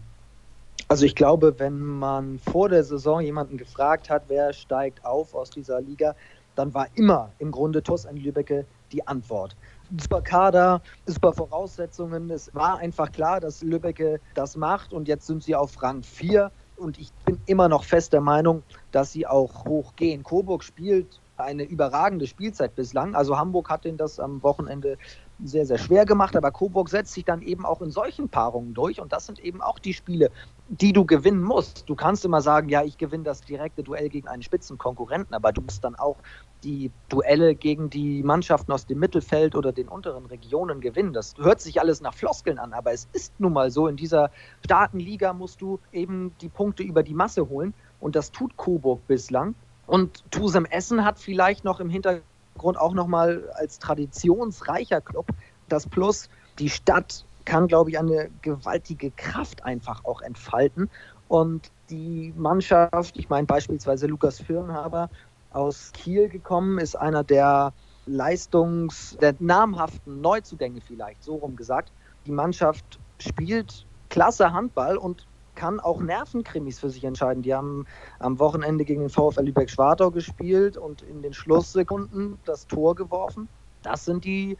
Also 0.88 1.06
ich 1.06 1.14
glaube, 1.14 1.54
wenn 1.58 1.78
man 1.78 2.38
vor 2.38 2.68
der 2.68 2.84
Saison 2.84 3.20
jemanden 3.20 3.56
gefragt 3.56 4.10
hat, 4.10 4.24
wer 4.28 4.52
steigt 4.52 5.04
auf 5.04 5.34
aus 5.34 5.50
dieser 5.50 5.80
Liga, 5.80 6.14
dann 6.56 6.72
war 6.74 6.86
immer 6.94 7.30
im 7.38 7.50
Grunde 7.50 7.82
TuS 7.82 8.06
an 8.06 8.16
Lübecke 8.16 8.66
die 8.92 9.06
Antwort. 9.06 9.56
Super 9.98 10.22
Kader, 10.22 10.80
super 11.06 11.32
Voraussetzungen. 11.32 12.30
Es 12.30 12.54
war 12.54 12.78
einfach 12.78 13.10
klar, 13.12 13.40
dass 13.40 13.62
Lübecke 13.62 14.20
das 14.34 14.56
macht 14.56 14.92
und 14.92 15.08
jetzt 15.08 15.26
sind 15.26 15.42
sie 15.42 15.54
auf 15.54 15.82
Rang 15.82 16.02
4 16.02 16.50
und 16.76 16.98
ich 16.98 17.12
bin 17.24 17.40
immer 17.46 17.68
noch 17.68 17.84
fest 17.84 18.12
der 18.12 18.20
Meinung, 18.20 18.62
dass 18.92 19.12
sie 19.12 19.26
auch 19.26 19.64
hochgehen. 19.64 20.22
Coburg 20.22 20.64
spielt 20.64 21.20
eine 21.36 21.64
überragende 21.64 22.26
Spielzeit 22.26 22.74
bislang. 22.74 23.14
Also 23.14 23.36
Hamburg 23.36 23.68
hat 23.70 23.84
den 23.84 23.96
das 23.96 24.20
am 24.20 24.42
Wochenende 24.42 24.96
sehr, 25.42 25.66
sehr 25.66 25.78
schwer 25.78 26.04
gemacht, 26.06 26.36
aber 26.36 26.50
Coburg 26.50 26.88
setzt 26.88 27.12
sich 27.12 27.24
dann 27.24 27.42
eben 27.42 27.66
auch 27.66 27.82
in 27.82 27.90
solchen 27.90 28.28
Paarungen 28.28 28.74
durch 28.74 29.00
und 29.00 29.12
das 29.12 29.26
sind 29.26 29.38
eben 29.40 29.62
auch 29.62 29.78
die 29.78 29.94
Spiele, 29.94 30.30
die 30.68 30.92
du 30.92 31.04
gewinnen 31.04 31.42
musst. 31.42 31.88
Du 31.88 31.94
kannst 31.94 32.24
immer 32.24 32.40
sagen, 32.40 32.68
ja, 32.68 32.82
ich 32.82 32.98
gewinne 32.98 33.24
das 33.24 33.40
direkte 33.40 33.82
Duell 33.82 34.08
gegen 34.08 34.28
einen 34.28 34.42
Spitzenkonkurrenten, 34.42 35.34
aber 35.34 35.52
du 35.52 35.60
musst 35.60 35.82
dann 35.82 35.96
auch 35.96 36.16
die 36.62 36.90
Duelle 37.08 37.54
gegen 37.54 37.90
die 37.90 38.22
Mannschaften 38.22 38.72
aus 38.72 38.86
dem 38.86 38.98
Mittelfeld 38.98 39.54
oder 39.54 39.72
den 39.72 39.88
unteren 39.88 40.26
Regionen 40.26 40.80
gewinnen. 40.80 41.12
Das 41.12 41.34
hört 41.36 41.60
sich 41.60 41.80
alles 41.80 42.00
nach 42.00 42.14
Floskeln 42.14 42.58
an, 42.58 42.72
aber 42.72 42.92
es 42.92 43.08
ist 43.12 43.38
nun 43.38 43.52
mal 43.52 43.70
so, 43.70 43.88
in 43.88 43.96
dieser 43.96 44.30
starken 44.64 45.00
Liga 45.00 45.32
musst 45.32 45.60
du 45.60 45.80
eben 45.92 46.34
die 46.40 46.48
Punkte 46.48 46.82
über 46.82 47.02
die 47.02 47.14
Masse 47.14 47.48
holen 47.48 47.74
und 48.00 48.16
das 48.16 48.32
tut 48.32 48.56
Coburg 48.56 49.06
bislang. 49.06 49.54
Und 49.86 50.24
Tusem 50.30 50.64
Essen 50.64 51.04
hat 51.04 51.18
vielleicht 51.18 51.64
noch 51.64 51.80
im 51.80 51.90
Hintergrund 51.90 52.24
auch 52.62 52.94
nochmal 52.94 53.50
als 53.54 53.78
traditionsreicher 53.78 55.00
Club 55.00 55.26
das 55.68 55.86
Plus. 55.86 56.28
Die 56.58 56.70
Stadt 56.70 57.24
kann, 57.44 57.68
glaube 57.68 57.90
ich, 57.90 57.98
eine 57.98 58.30
gewaltige 58.42 59.10
Kraft 59.10 59.64
einfach 59.64 60.04
auch 60.04 60.22
entfalten. 60.22 60.88
Und 61.28 61.70
die 61.90 62.32
Mannschaft, 62.36 63.16
ich 63.16 63.28
meine 63.28 63.46
beispielsweise 63.46 64.06
Lukas 64.06 64.40
Firnhaber 64.40 65.10
aus 65.52 65.92
Kiel 65.92 66.28
gekommen, 66.28 66.78
ist 66.78 66.96
einer 66.96 67.24
der 67.24 67.72
Leistungs-, 68.06 69.16
der 69.20 69.34
namhaften 69.38 70.20
Neuzugänge 70.20 70.80
vielleicht, 70.80 71.22
so 71.22 71.36
rum 71.36 71.56
gesagt. 71.56 71.92
Die 72.26 72.32
Mannschaft 72.32 72.98
spielt 73.18 73.86
klasse 74.08 74.52
Handball 74.52 74.96
und 74.96 75.26
kann 75.54 75.80
auch 75.80 76.00
Nervenkrimis 76.00 76.78
für 76.80 76.90
sich 76.90 77.04
entscheiden. 77.04 77.42
Die 77.42 77.54
haben 77.54 77.86
am 78.18 78.38
Wochenende 78.38 78.84
gegen 78.84 79.00
den 79.00 79.10
VfL 79.10 79.42
Lübeck-Schwartau 79.42 80.10
gespielt 80.10 80.76
und 80.76 81.02
in 81.02 81.22
den 81.22 81.32
Schlusssekunden 81.32 82.38
das 82.44 82.66
Tor 82.66 82.94
geworfen. 82.94 83.48
Das 83.82 84.04
sind 84.04 84.24
die, 84.24 84.56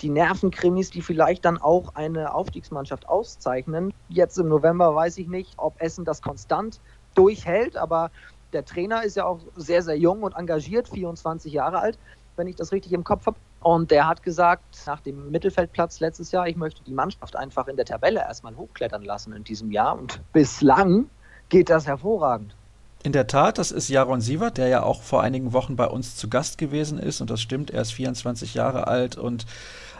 die 0.00 0.10
Nervenkrimis, 0.10 0.90
die 0.90 1.02
vielleicht 1.02 1.44
dann 1.44 1.58
auch 1.58 1.94
eine 1.94 2.34
Aufstiegsmannschaft 2.34 3.08
auszeichnen. 3.08 3.92
Jetzt 4.08 4.38
im 4.38 4.48
November 4.48 4.94
weiß 4.94 5.18
ich 5.18 5.28
nicht, 5.28 5.54
ob 5.56 5.80
Essen 5.80 6.04
das 6.04 6.22
konstant 6.22 6.80
durchhält, 7.14 7.76
aber 7.76 8.10
der 8.52 8.64
Trainer 8.64 9.02
ist 9.02 9.16
ja 9.16 9.24
auch 9.26 9.40
sehr, 9.56 9.82
sehr 9.82 9.98
jung 9.98 10.22
und 10.22 10.36
engagiert, 10.36 10.88
24 10.88 11.52
Jahre 11.52 11.80
alt, 11.80 11.98
wenn 12.36 12.46
ich 12.46 12.56
das 12.56 12.72
richtig 12.72 12.92
im 12.92 13.04
Kopf 13.04 13.26
habe. 13.26 13.38
Und 13.60 13.90
der 13.90 14.06
hat 14.08 14.22
gesagt, 14.22 14.64
nach 14.86 15.00
dem 15.00 15.30
Mittelfeldplatz 15.30 16.00
letztes 16.00 16.32
Jahr, 16.32 16.48
ich 16.48 16.56
möchte 16.56 16.82
die 16.84 16.92
Mannschaft 16.92 17.36
einfach 17.36 17.68
in 17.68 17.76
der 17.76 17.84
Tabelle 17.84 18.20
erstmal 18.20 18.56
hochklettern 18.56 19.02
lassen 19.02 19.32
in 19.34 19.44
diesem 19.44 19.70
Jahr. 19.70 19.98
Und 19.98 20.20
bislang 20.32 21.10
geht 21.50 21.68
das 21.68 21.86
hervorragend. 21.86 22.54
In 23.02 23.12
der 23.12 23.26
Tat, 23.26 23.58
das 23.58 23.70
ist 23.70 23.88
Jaron 23.88 24.20
Sievert, 24.20 24.58
der 24.58 24.68
ja 24.68 24.82
auch 24.82 25.02
vor 25.02 25.22
einigen 25.22 25.52
Wochen 25.54 25.76
bei 25.76 25.86
uns 25.86 26.16
zu 26.16 26.28
Gast 26.28 26.58
gewesen 26.58 26.98
ist. 26.98 27.20
Und 27.20 27.30
das 27.30 27.40
stimmt, 27.40 27.70
er 27.70 27.82
ist 27.82 27.92
24 27.92 28.54
Jahre 28.54 28.86
alt 28.86 29.16
und 29.16 29.46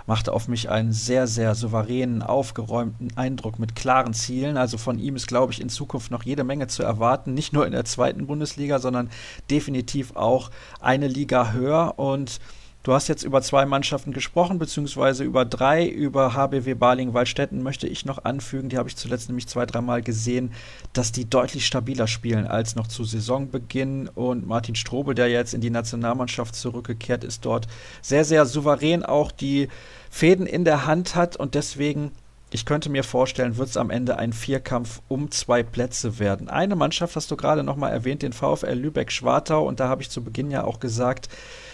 machte 0.06 0.32
auf 0.32 0.48
mich 0.48 0.68
einen 0.70 0.92
sehr, 0.92 1.26
sehr 1.26 1.54
souveränen, 1.54 2.22
aufgeräumten 2.22 3.16
Eindruck 3.16 3.58
mit 3.58 3.74
klaren 3.74 4.12
Zielen. 4.12 4.56
Also 4.56 4.76
von 4.76 4.98
ihm 4.98 5.16
ist, 5.16 5.28
glaube 5.28 5.52
ich, 5.52 5.60
in 5.60 5.68
Zukunft 5.68 6.10
noch 6.10 6.24
jede 6.24 6.44
Menge 6.44 6.66
zu 6.66 6.82
erwarten. 6.82 7.32
Nicht 7.32 7.52
nur 7.52 7.64
in 7.64 7.72
der 7.72 7.84
zweiten 7.84 8.26
Bundesliga, 8.26 8.78
sondern 8.80 9.08
definitiv 9.50 10.16
auch 10.16 10.50
eine 10.80 11.08
Liga 11.08 11.52
höher. 11.52 11.94
Und 11.98 12.38
Du 12.82 12.94
hast 12.94 13.08
jetzt 13.08 13.24
über 13.24 13.42
zwei 13.42 13.66
Mannschaften 13.66 14.14
gesprochen, 14.14 14.58
beziehungsweise 14.58 15.22
über 15.22 15.44
drei. 15.44 15.86
Über 15.86 16.32
HBW 16.32 16.72
Baling-Waldstätten 16.72 17.62
möchte 17.62 17.86
ich 17.86 18.06
noch 18.06 18.24
anfügen. 18.24 18.70
Die 18.70 18.78
habe 18.78 18.88
ich 18.88 18.96
zuletzt 18.96 19.28
nämlich 19.28 19.46
zwei, 19.48 19.66
dreimal 19.66 20.00
gesehen, 20.00 20.54
dass 20.94 21.12
die 21.12 21.28
deutlich 21.28 21.66
stabiler 21.66 22.06
spielen 22.06 22.46
als 22.46 22.76
noch 22.76 22.86
zu 22.86 23.04
Saisonbeginn. 23.04 24.08
Und 24.08 24.46
Martin 24.46 24.76
Strobel, 24.76 25.14
der 25.14 25.28
jetzt 25.28 25.52
in 25.52 25.60
die 25.60 25.68
Nationalmannschaft 25.68 26.54
zurückgekehrt 26.54 27.22
ist, 27.22 27.44
dort 27.44 27.66
sehr, 28.00 28.24
sehr 28.24 28.46
souverän 28.46 29.02
auch 29.02 29.30
die 29.30 29.68
Fäden 30.08 30.46
in 30.46 30.64
der 30.64 30.86
Hand 30.86 31.14
hat 31.14 31.36
und 31.36 31.54
deswegen 31.54 32.12
ich 32.52 32.64
könnte 32.64 32.90
mir 32.90 33.04
vorstellen, 33.04 33.58
wird 33.58 33.68
es 33.68 33.76
am 33.76 33.90
Ende 33.90 34.18
ein 34.18 34.32
Vierkampf 34.32 35.02
um 35.06 35.30
zwei 35.30 35.62
Plätze 35.62 36.18
werden. 36.18 36.48
Eine 36.48 36.74
Mannschaft 36.74 37.14
hast 37.14 37.30
du 37.30 37.36
gerade 37.36 37.62
nochmal 37.62 37.92
erwähnt, 37.92 38.22
den 38.22 38.32
VfL 38.32 38.72
Lübeck-Schwartau. 38.72 39.64
Und 39.64 39.78
da 39.78 39.88
habe 39.88 40.02
ich 40.02 40.10
zu 40.10 40.24
Beginn 40.24 40.50
ja 40.50 40.64
auch 40.64 40.80
gesagt, 40.80 41.28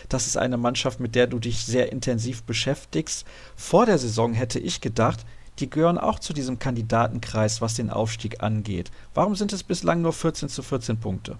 das 0.08 0.26
ist 0.26 0.36
eine 0.36 0.56
Mannschaft, 0.56 1.00
mit 1.00 1.14
der 1.14 1.26
du 1.26 1.38
dich 1.38 1.64
sehr 1.64 1.92
intensiv 1.92 2.42
beschäftigst. 2.44 3.26
Vor 3.54 3.86
der 3.86 3.98
Saison 3.98 4.32
hätte 4.32 4.58
ich 4.58 4.80
gedacht, 4.80 5.24
die 5.58 5.70
gehören 5.70 5.98
auch 5.98 6.18
zu 6.18 6.32
diesem 6.32 6.58
Kandidatenkreis, 6.58 7.60
was 7.60 7.74
den 7.74 7.90
Aufstieg 7.90 8.42
angeht. 8.42 8.90
Warum 9.14 9.34
sind 9.34 9.52
es 9.52 9.62
bislang 9.62 10.02
nur 10.02 10.12
14 10.12 10.48
zu 10.48 10.62
14 10.62 10.98
Punkte? 10.98 11.38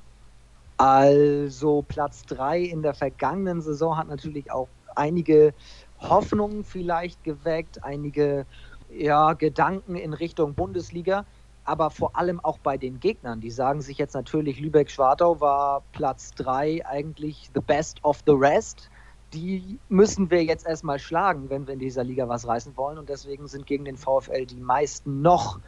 Also 0.79 1.85
Platz 1.87 2.25
3 2.27 2.61
in 2.61 2.83
der 2.83 2.95
vergangenen 2.95 3.63
Saison 3.63 3.97
hat 3.97 4.09
natürlich 4.09 4.51
auch 4.51 4.69
einige 4.95 5.55
Hoffnungen 6.01 6.65
vielleicht 6.65 7.25
geweckt, 7.25 7.83
einige 7.85 8.47
ja, 8.91 9.33
Gedanken 9.33 9.97
in 9.97 10.13
Richtung 10.13 10.55
Bundesliga, 10.55 11.25
aber 11.67 11.91
vor 11.91 12.17
allem 12.17 12.41
auch 12.41 12.59
bei 12.59 12.79
den 12.79 13.01
Gegnern. 13.01 13.41
Die 13.41 13.51
sagen 13.51 13.83
sich 13.83 13.99
jetzt 13.99 14.15
natürlich, 14.15 14.61
Lübeck-Schwartau 14.61 15.41
war 15.41 15.83
Platz 15.93 16.33
3 16.37 16.87
eigentlich 16.87 17.51
the 17.55 17.61
best 17.61 18.03
of 18.05 18.23
the 18.25 18.33
rest. 18.33 18.89
Die 19.33 19.79
müssen 19.89 20.31
wir 20.31 20.45
jetzt 20.45 20.67
erstmal 20.67 20.99
schlagen, 20.99 21.51
wenn 21.51 21.67
wir 21.67 21.75
in 21.75 21.81
dieser 21.81 22.05
Liga 22.05 22.29
was 22.29 22.47
reißen 22.47 22.77
wollen. 22.77 22.99
Und 22.99 23.09
deswegen 23.09 23.49
sind 23.49 23.67
gegen 23.67 23.85
den 23.85 23.97
VfL 23.97 24.47
die 24.47 24.61
meisten 24.61 25.23
noch 25.23 25.59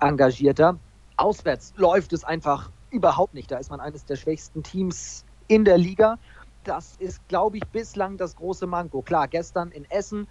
engagierter. 0.00 0.78
Auswärts 1.18 1.74
läuft 1.76 2.14
es 2.14 2.24
einfach 2.24 2.70
überhaupt 2.90 3.34
nicht. 3.34 3.50
Da 3.50 3.58
ist 3.58 3.70
man 3.70 3.80
eines 3.80 4.06
der 4.06 4.16
schwächsten 4.16 4.62
Teams 4.62 5.26
in 5.48 5.66
der 5.66 5.76
Liga. 5.76 6.18
Das 6.64 6.96
ist, 6.98 7.26
glaube 7.28 7.58
ich, 7.58 7.66
bislang 7.68 8.16
das 8.16 8.36
große 8.36 8.66
Manko. 8.66 9.02
Klar, 9.02 9.28
gestern 9.28 9.70
in 9.70 9.84
Essen, 9.90 10.26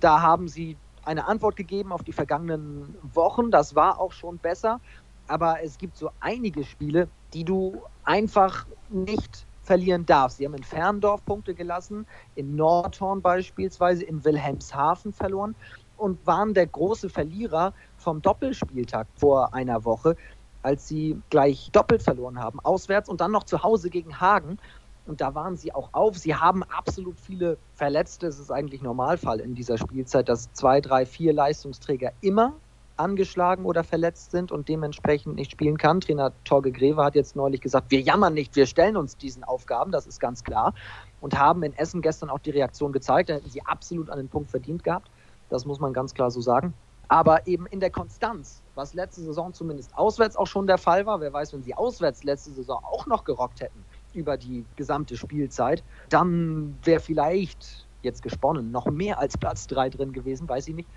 da 0.00 0.20
haben 0.20 0.48
sie 0.48 0.76
eine 1.06 1.26
Antwort 1.28 1.56
gegeben 1.56 1.92
auf 1.92 2.02
die 2.04 2.12
vergangenen 2.12 2.96
Wochen. 3.02 3.50
Das 3.50 3.74
war 3.74 4.00
auch 4.00 4.12
schon 4.12 4.38
besser. 4.38 4.80
Aber 5.28 5.62
es 5.62 5.78
gibt 5.78 5.96
so 5.96 6.10
einige 6.20 6.64
Spiele, 6.64 7.10
die 7.34 7.44
du 7.44 7.82
einfach 8.04 8.66
nicht 8.88 9.46
verlieren 9.62 10.06
darfst. 10.06 10.38
Sie 10.38 10.46
haben 10.46 10.54
in 10.54 10.64
Ferndorf 10.64 11.24
Punkte 11.24 11.54
gelassen, 11.54 12.06
in 12.36 12.54
Nordhorn 12.56 13.22
beispielsweise, 13.22 14.04
in 14.04 14.24
Wilhelmshaven 14.24 15.12
verloren 15.12 15.56
und 15.96 16.26
waren 16.26 16.54
der 16.54 16.66
große 16.68 17.10
Verlierer 17.10 17.74
vom 17.96 18.22
Doppelspieltag 18.22 19.08
vor 19.16 19.54
einer 19.54 19.84
Woche. 19.84 20.16
als 20.62 20.88
sie 20.88 21.22
gleich 21.30 21.70
doppelt 21.72 22.02
verloren 22.02 22.40
haben, 22.40 22.60
auswärts 22.60 23.08
und 23.08 23.20
dann 23.20 23.32
noch 23.32 23.44
zu 23.44 23.62
Hause 23.62 23.90
gegen 23.90 24.20
Hagen. 24.20 24.58
Und 25.06 25.20
da 25.20 25.34
waren 25.34 25.56
sie 25.56 25.72
auch 25.72 25.90
auf. 25.92 26.18
Sie 26.18 26.34
haben 26.34 26.62
absolut 26.64 27.18
viele 27.20 27.58
Verletzte. 27.74 28.26
Es 28.26 28.38
ist 28.38 28.50
eigentlich 28.50 28.82
Normalfall 28.82 29.40
in 29.40 29.54
dieser 29.54 29.78
Spielzeit, 29.78 30.28
dass 30.28 30.52
zwei, 30.52 30.80
drei, 30.80 31.06
vier 31.06 31.32
Leistungsträger 31.32 32.12
immer 32.20 32.54
angeschlagen 32.96 33.64
oder 33.64 33.84
verletzt 33.84 34.30
sind 34.30 34.50
und 34.50 34.68
dementsprechend 34.68 35.36
nicht 35.36 35.50
spielen 35.50 35.78
kann. 35.78 36.00
Trainer 36.00 36.32
Torge 36.44 36.72
Greve 36.72 37.04
hat 37.04 37.14
jetzt 37.14 37.36
neulich 37.36 37.60
gesagt, 37.60 37.90
wir 37.90 38.00
jammern 38.00 38.34
nicht, 38.34 38.56
wir 38.56 38.66
stellen 38.66 38.96
uns 38.96 39.16
diesen 39.16 39.44
Aufgaben, 39.44 39.92
das 39.92 40.06
ist 40.06 40.18
ganz 40.18 40.44
klar. 40.44 40.74
Und 41.20 41.38
haben 41.38 41.62
in 41.62 41.74
Essen 41.74 42.02
gestern 42.02 42.30
auch 42.30 42.38
die 42.38 42.50
Reaktion 42.50 42.92
gezeigt. 42.92 43.28
Da 43.28 43.34
hätten 43.34 43.50
sie 43.50 43.62
absolut 43.64 44.10
einen 44.10 44.28
Punkt 44.28 44.50
verdient 44.50 44.84
gehabt. 44.84 45.10
Das 45.50 45.64
muss 45.64 45.80
man 45.80 45.92
ganz 45.92 46.14
klar 46.14 46.30
so 46.30 46.40
sagen. 46.40 46.74
Aber 47.08 47.46
eben 47.46 47.66
in 47.66 47.80
der 47.80 47.90
Konstanz, 47.90 48.62
was 48.74 48.92
letzte 48.92 49.20
Saison 49.20 49.52
zumindest 49.52 49.96
auswärts 49.96 50.36
auch 50.36 50.46
schon 50.46 50.66
der 50.66 50.78
Fall 50.78 51.06
war, 51.06 51.20
wer 51.20 51.32
weiß, 51.32 51.52
wenn 51.52 51.62
sie 51.62 51.74
auswärts 51.74 52.24
letzte 52.24 52.50
Saison 52.50 52.82
auch 52.84 53.06
noch 53.06 53.24
gerockt 53.24 53.60
hätten 53.60 53.84
über 54.16 54.36
die 54.36 54.64
gesamte 54.76 55.16
Spielzeit, 55.16 55.84
dann 56.08 56.76
wäre 56.82 57.00
vielleicht 57.00 57.86
jetzt 58.02 58.22
gesponnen 58.22 58.70
noch 58.70 58.86
mehr 58.86 59.18
als 59.18 59.36
Platz 59.36 59.66
3 59.66 59.90
drin 59.90 60.12
gewesen, 60.12 60.48
weiß 60.48 60.68
ich 60.68 60.74
nicht. 60.74 60.88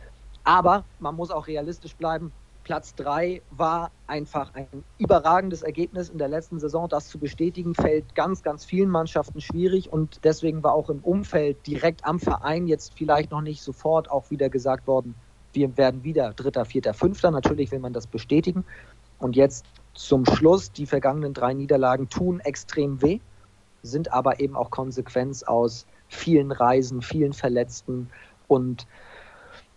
Aber 0.44 0.86
man 1.00 1.16
muss 1.16 1.32
auch 1.32 1.48
realistisch 1.48 1.96
bleiben. 1.96 2.32
Platz 2.64 2.94
3 2.96 3.42
war 3.52 3.92
einfach 4.08 4.54
ein 4.54 4.68
überragendes 4.98 5.64
Ergebnis 5.64 6.10
in 6.10 6.18
der 6.18 6.28
letzten 6.28 6.60
Saison. 6.60 6.88
Das 6.88 7.08
zu 7.08 7.18
bestätigen, 7.18 7.74
fällt 7.74 8.16
ganz, 8.16 8.44
ganz 8.44 8.64
vielen 8.64 8.90
Mannschaften 8.90 9.42
schwierig 9.42 9.92
und 9.92 10.20
deswegen 10.24 10.62
war 10.62 10.74
auch 10.74 10.90
im 10.90 11.00
Umfeld 11.00 11.66
direkt 11.66 12.06
am 12.06 12.20
Verein 12.20 12.68
jetzt 12.68 12.94
vielleicht 12.96 13.32
noch 13.32 13.42
nicht 13.42 13.62
sofort 13.62 14.12
auch 14.12 14.30
wieder 14.30 14.50
gesagt 14.50 14.88
worden, 14.88 15.16
wir 15.54 15.76
werden 15.78 16.04
wieder 16.04 16.34
Dritter, 16.34 16.66
Vierter, 16.66 16.94
Fünfter. 16.94 17.32
Natürlich 17.32 17.72
will 17.72 17.80
man 17.80 17.94
das 17.94 18.08
bestätigen. 18.08 18.66
Und 19.18 19.36
jetzt 19.36 19.66
zum 20.00 20.26
Schluss, 20.26 20.72
die 20.72 20.86
vergangenen 20.86 21.34
drei 21.34 21.54
Niederlagen 21.54 22.08
tun 22.08 22.40
extrem 22.40 23.02
weh, 23.02 23.20
sind 23.84 24.14
aber 24.14 24.40
eben 24.40 24.56
auch 24.56 24.72
Konsequenz 24.72 25.44
aus 25.44 25.86
vielen 26.08 26.54
Reisen, 26.54 27.02
vielen 27.02 27.34
Verletzten 27.34 28.10
und 28.48 28.88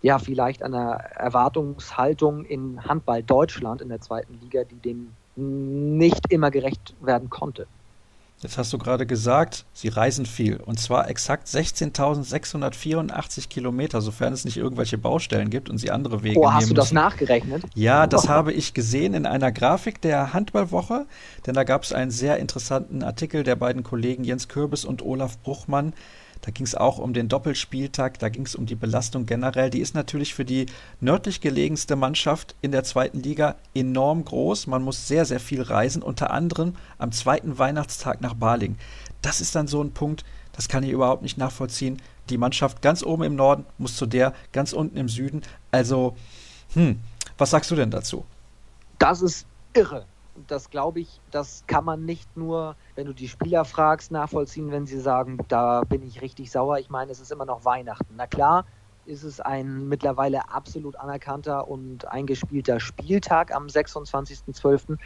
ja, 0.00 0.20
vielleicht 0.20 0.62
einer 0.62 0.92
Erwartungshaltung 1.16 2.44
in 2.44 2.84
Handball 2.84 3.24
Deutschland 3.24 3.80
in 3.82 3.88
der 3.88 4.00
zweiten 4.00 4.38
Liga, 4.40 4.62
die 4.62 4.76
dem 4.76 5.12
nicht 5.34 6.30
immer 6.30 6.52
gerecht 6.52 6.94
werden 7.00 7.28
konnte. 7.28 7.66
Jetzt 8.42 8.58
hast 8.58 8.72
du 8.72 8.78
gerade 8.78 9.06
gesagt, 9.06 9.64
sie 9.72 9.86
reisen 9.86 10.26
viel. 10.26 10.56
Und 10.56 10.80
zwar 10.80 11.08
exakt 11.08 11.46
16.684 11.46 13.48
Kilometer, 13.48 14.00
sofern 14.00 14.32
es 14.32 14.44
nicht 14.44 14.56
irgendwelche 14.56 14.98
Baustellen 14.98 15.48
gibt 15.48 15.70
und 15.70 15.78
sie 15.78 15.92
andere 15.92 16.24
Wege 16.24 16.40
oh, 16.40 16.42
nehmen 16.42 16.54
hast 16.54 16.68
du 16.68 16.74
das 16.74 16.86
müssen. 16.86 16.94
nachgerechnet? 16.96 17.62
Ja, 17.74 18.08
das 18.08 18.24
oh. 18.24 18.30
habe 18.30 18.52
ich 18.52 18.74
gesehen 18.74 19.14
in 19.14 19.26
einer 19.26 19.52
Grafik 19.52 20.00
der 20.00 20.32
Handballwoche, 20.32 21.06
denn 21.46 21.54
da 21.54 21.62
gab 21.62 21.84
es 21.84 21.92
einen 21.92 22.10
sehr 22.10 22.38
interessanten 22.38 23.04
Artikel 23.04 23.44
der 23.44 23.54
beiden 23.54 23.84
Kollegen 23.84 24.24
Jens 24.24 24.48
Kürbis 24.48 24.84
und 24.84 25.02
Olaf 25.02 25.38
Bruchmann, 25.38 25.92
da 26.42 26.50
ging 26.50 26.66
es 26.66 26.74
auch 26.74 26.98
um 26.98 27.14
den 27.14 27.28
Doppelspieltag, 27.28 28.18
da 28.18 28.28
ging 28.28 28.44
es 28.44 28.56
um 28.56 28.66
die 28.66 28.74
Belastung 28.74 29.26
generell. 29.26 29.70
Die 29.70 29.80
ist 29.80 29.94
natürlich 29.94 30.34
für 30.34 30.44
die 30.44 30.66
nördlich 31.00 31.40
gelegenste 31.40 31.94
Mannschaft 31.94 32.56
in 32.60 32.72
der 32.72 32.82
zweiten 32.82 33.20
Liga 33.20 33.54
enorm 33.74 34.24
groß. 34.24 34.66
Man 34.66 34.82
muss 34.82 35.06
sehr, 35.06 35.24
sehr 35.24 35.38
viel 35.38 35.62
reisen, 35.62 36.02
unter 36.02 36.32
anderem 36.32 36.74
am 36.98 37.12
zweiten 37.12 37.58
Weihnachtstag 37.58 38.20
nach 38.20 38.34
Baling. 38.34 38.76
Das 39.22 39.40
ist 39.40 39.54
dann 39.54 39.68
so 39.68 39.82
ein 39.82 39.92
Punkt, 39.92 40.24
das 40.52 40.68
kann 40.68 40.82
ich 40.82 40.90
überhaupt 40.90 41.22
nicht 41.22 41.38
nachvollziehen. 41.38 42.02
Die 42.28 42.38
Mannschaft 42.38 42.82
ganz 42.82 43.04
oben 43.04 43.22
im 43.22 43.36
Norden 43.36 43.64
muss 43.78 43.96
zu 43.96 44.06
der 44.06 44.34
ganz 44.50 44.72
unten 44.72 44.96
im 44.96 45.08
Süden. 45.08 45.42
Also, 45.70 46.16
hm, 46.74 46.98
was 47.38 47.50
sagst 47.50 47.70
du 47.70 47.76
denn 47.76 47.92
dazu? 47.92 48.24
Das 48.98 49.22
ist 49.22 49.46
irre 49.74 50.06
das 50.46 50.70
glaube 50.70 51.00
ich, 51.00 51.20
das 51.30 51.64
kann 51.66 51.84
man 51.84 52.04
nicht 52.04 52.36
nur, 52.36 52.76
wenn 52.94 53.06
du 53.06 53.12
die 53.12 53.28
Spieler 53.28 53.64
fragst, 53.64 54.10
nachvollziehen, 54.10 54.70
wenn 54.70 54.86
sie 54.86 55.00
sagen, 55.00 55.38
da 55.48 55.82
bin 55.82 56.02
ich 56.02 56.22
richtig 56.22 56.50
sauer. 56.50 56.78
Ich 56.78 56.90
meine, 56.90 57.12
es 57.12 57.20
ist 57.20 57.32
immer 57.32 57.44
noch 57.44 57.64
Weihnachten. 57.64 58.14
Na 58.16 58.26
klar, 58.26 58.64
ist 59.04 59.24
es 59.24 59.40
ein 59.40 59.88
mittlerweile 59.88 60.48
absolut 60.50 60.96
anerkannter 60.96 61.68
und 61.68 62.08
eingespielter 62.08 62.80
Spieltag 62.80 63.54
am 63.54 63.66
26.12. 63.66 64.96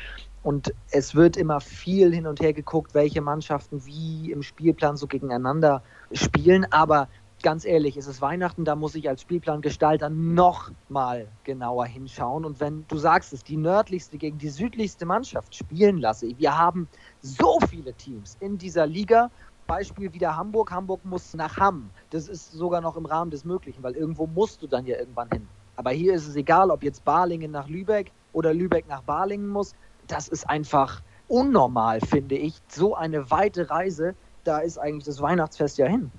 Und 0.42 0.74
es 0.90 1.14
wird 1.14 1.36
immer 1.36 1.60
viel 1.60 2.14
hin 2.14 2.26
und 2.26 2.40
her 2.40 2.52
geguckt, 2.52 2.94
welche 2.94 3.20
Mannschaften 3.20 3.84
wie 3.86 4.30
im 4.30 4.42
Spielplan 4.42 4.96
so 4.96 5.06
gegeneinander 5.06 5.82
spielen. 6.12 6.70
Aber 6.70 7.08
ganz 7.42 7.64
ehrlich, 7.64 7.96
es 7.96 8.06
ist 8.06 8.20
Weihnachten, 8.20 8.64
da 8.64 8.76
muss 8.76 8.94
ich 8.94 9.08
als 9.08 9.22
Spielplangestalter 9.22 10.08
noch 10.08 10.70
mal 10.88 11.28
genauer 11.44 11.86
hinschauen. 11.86 12.44
Und 12.44 12.60
wenn 12.60 12.84
du 12.88 12.96
sagst 12.96 13.32
es, 13.32 13.44
die 13.44 13.56
nördlichste 13.56 14.18
gegen 14.18 14.38
die 14.38 14.48
südlichste 14.48 15.06
Mannschaft 15.06 15.54
spielen 15.54 15.98
lasse, 15.98 16.28
wir 16.38 16.56
haben 16.56 16.88
so 17.20 17.58
viele 17.68 17.92
Teams 17.94 18.36
in 18.40 18.58
dieser 18.58 18.86
Liga. 18.86 19.30
Beispiel 19.66 20.12
wieder 20.12 20.36
Hamburg. 20.36 20.70
Hamburg 20.70 21.04
muss 21.04 21.34
nach 21.34 21.56
Hamm. 21.56 21.90
Das 22.10 22.28
ist 22.28 22.52
sogar 22.52 22.80
noch 22.80 22.96
im 22.96 23.04
Rahmen 23.04 23.30
des 23.30 23.44
Möglichen, 23.44 23.82
weil 23.82 23.94
irgendwo 23.94 24.26
musst 24.26 24.62
du 24.62 24.66
dann 24.66 24.86
ja 24.86 24.96
irgendwann 24.96 25.28
hin. 25.30 25.48
Aber 25.74 25.90
hier 25.90 26.14
ist 26.14 26.26
es 26.26 26.36
egal, 26.36 26.70
ob 26.70 26.82
jetzt 26.82 27.04
Balingen 27.04 27.50
nach 27.50 27.68
Lübeck 27.68 28.12
oder 28.32 28.54
Lübeck 28.54 28.88
nach 28.88 29.02
Balingen 29.02 29.48
muss. 29.48 29.74
Das 30.06 30.28
ist 30.28 30.48
einfach 30.48 31.02
unnormal, 31.28 32.00
finde 32.00 32.36
ich. 32.36 32.54
So 32.68 32.94
eine 32.94 33.30
weite 33.30 33.68
Reise, 33.68 34.14
da 34.44 34.58
ist 34.58 34.78
eigentlich 34.78 35.04
das 35.04 35.20
Weihnachtsfest 35.20 35.78
ja 35.78 35.86
hin. 35.86 36.10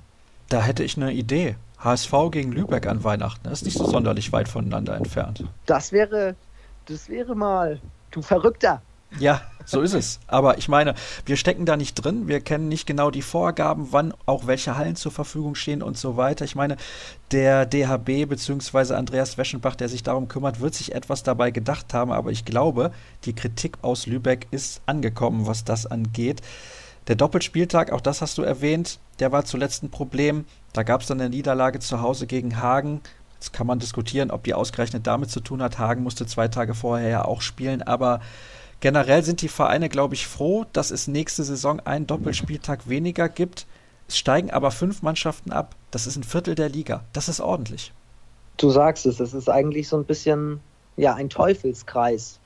Da 0.49 0.61
hätte 0.61 0.83
ich 0.83 0.97
eine 0.97 1.13
Idee. 1.13 1.55
HSV 1.79 2.11
gegen 2.31 2.51
Lübeck 2.51 2.87
an 2.87 3.03
Weihnachten. 3.03 3.43
Das 3.43 3.59
ist 3.59 3.65
nicht 3.65 3.77
so 3.77 3.85
sonderlich 3.85 4.31
weit 4.31 4.47
voneinander 4.47 4.95
entfernt. 4.95 5.43
Das 5.65 5.91
wäre, 5.91 6.35
das 6.85 7.09
wäre 7.09 7.35
mal, 7.35 7.79
du 8.11 8.21
Verrückter. 8.21 8.81
Ja, 9.19 9.41
so 9.65 9.81
ist 9.81 9.93
es. 9.93 10.19
Aber 10.27 10.57
ich 10.57 10.67
meine, 10.67 10.93
wir 11.25 11.37
stecken 11.37 11.65
da 11.65 11.77
nicht 11.77 11.95
drin. 11.95 12.27
Wir 12.27 12.41
kennen 12.41 12.67
nicht 12.67 12.85
genau 12.85 13.09
die 13.09 13.21
Vorgaben, 13.21 13.87
wann 13.91 14.13
auch 14.25 14.47
welche 14.47 14.77
Hallen 14.77 14.95
zur 14.95 15.11
Verfügung 15.11 15.55
stehen 15.55 15.81
und 15.81 15.97
so 15.97 16.17
weiter. 16.17 16.45
Ich 16.45 16.55
meine, 16.55 16.77
der 17.31 17.65
DHB 17.65 18.27
bzw. 18.27 18.93
Andreas 18.95 19.37
Weschenbach, 19.37 19.75
der 19.75 19.89
sich 19.89 20.03
darum 20.03 20.27
kümmert, 20.27 20.59
wird 20.59 20.75
sich 20.75 20.93
etwas 20.93 21.23
dabei 21.23 21.51
gedacht 21.51 21.93
haben. 21.93 22.11
Aber 22.11 22.31
ich 22.31 22.43
glaube, 22.43 22.91
die 23.25 23.33
Kritik 23.33 23.77
aus 23.81 24.07
Lübeck 24.07 24.47
ist 24.51 24.81
angekommen, 24.85 25.47
was 25.47 25.63
das 25.63 25.85
angeht. 25.85 26.41
Der 27.07 27.15
Doppelspieltag, 27.15 27.91
auch 27.91 28.01
das 28.01 28.21
hast 28.21 28.37
du 28.37 28.41
erwähnt, 28.41 28.99
der 29.19 29.31
war 29.31 29.45
zuletzt 29.45 29.83
ein 29.83 29.89
Problem. 29.89 30.45
Da 30.73 30.83
gab 30.83 31.01
es 31.01 31.07
dann 31.07 31.21
eine 31.21 31.29
Niederlage 31.29 31.79
zu 31.79 32.01
Hause 32.01 32.27
gegen 32.27 32.61
Hagen. 32.61 33.01
Jetzt 33.35 33.53
kann 33.53 33.67
man 33.67 33.79
diskutieren, 33.79 34.29
ob 34.29 34.43
die 34.43 34.53
ausgerechnet 34.53 35.07
damit 35.07 35.29
zu 35.29 35.39
tun 35.39 35.61
hat. 35.61 35.79
Hagen 35.79 36.03
musste 36.03 36.25
zwei 36.25 36.47
Tage 36.49 36.73
vorher 36.73 37.07
ja 37.07 37.25
auch 37.25 37.41
spielen, 37.41 37.81
aber 37.81 38.19
generell 38.81 39.23
sind 39.23 39.41
die 39.41 39.47
Vereine, 39.47 39.89
glaube 39.89 40.15
ich, 40.15 40.27
froh, 40.27 40.65
dass 40.73 40.91
es 40.91 41.07
nächste 41.07 41.43
Saison 41.43 41.79
einen 41.79 42.07
Doppelspieltag 42.07 42.89
weniger 42.89 43.29
gibt. 43.29 43.67
Es 44.09 44.17
steigen 44.17 44.51
aber 44.51 44.71
fünf 44.71 45.01
Mannschaften 45.01 45.51
ab. 45.51 45.75
Das 45.91 46.07
ist 46.07 46.17
ein 46.17 46.23
Viertel 46.23 46.55
der 46.55 46.69
Liga. 46.69 47.03
Das 47.13 47.29
ist 47.29 47.39
ordentlich. 47.39 47.93
Du 48.57 48.69
sagst 48.69 49.05
es, 49.05 49.19
es 49.19 49.33
ist 49.33 49.49
eigentlich 49.49 49.87
so 49.87 49.97
ein 49.97 50.05
bisschen 50.05 50.59
ja 50.97 51.13
ein 51.13 51.29
Teufelskreis. 51.29 52.39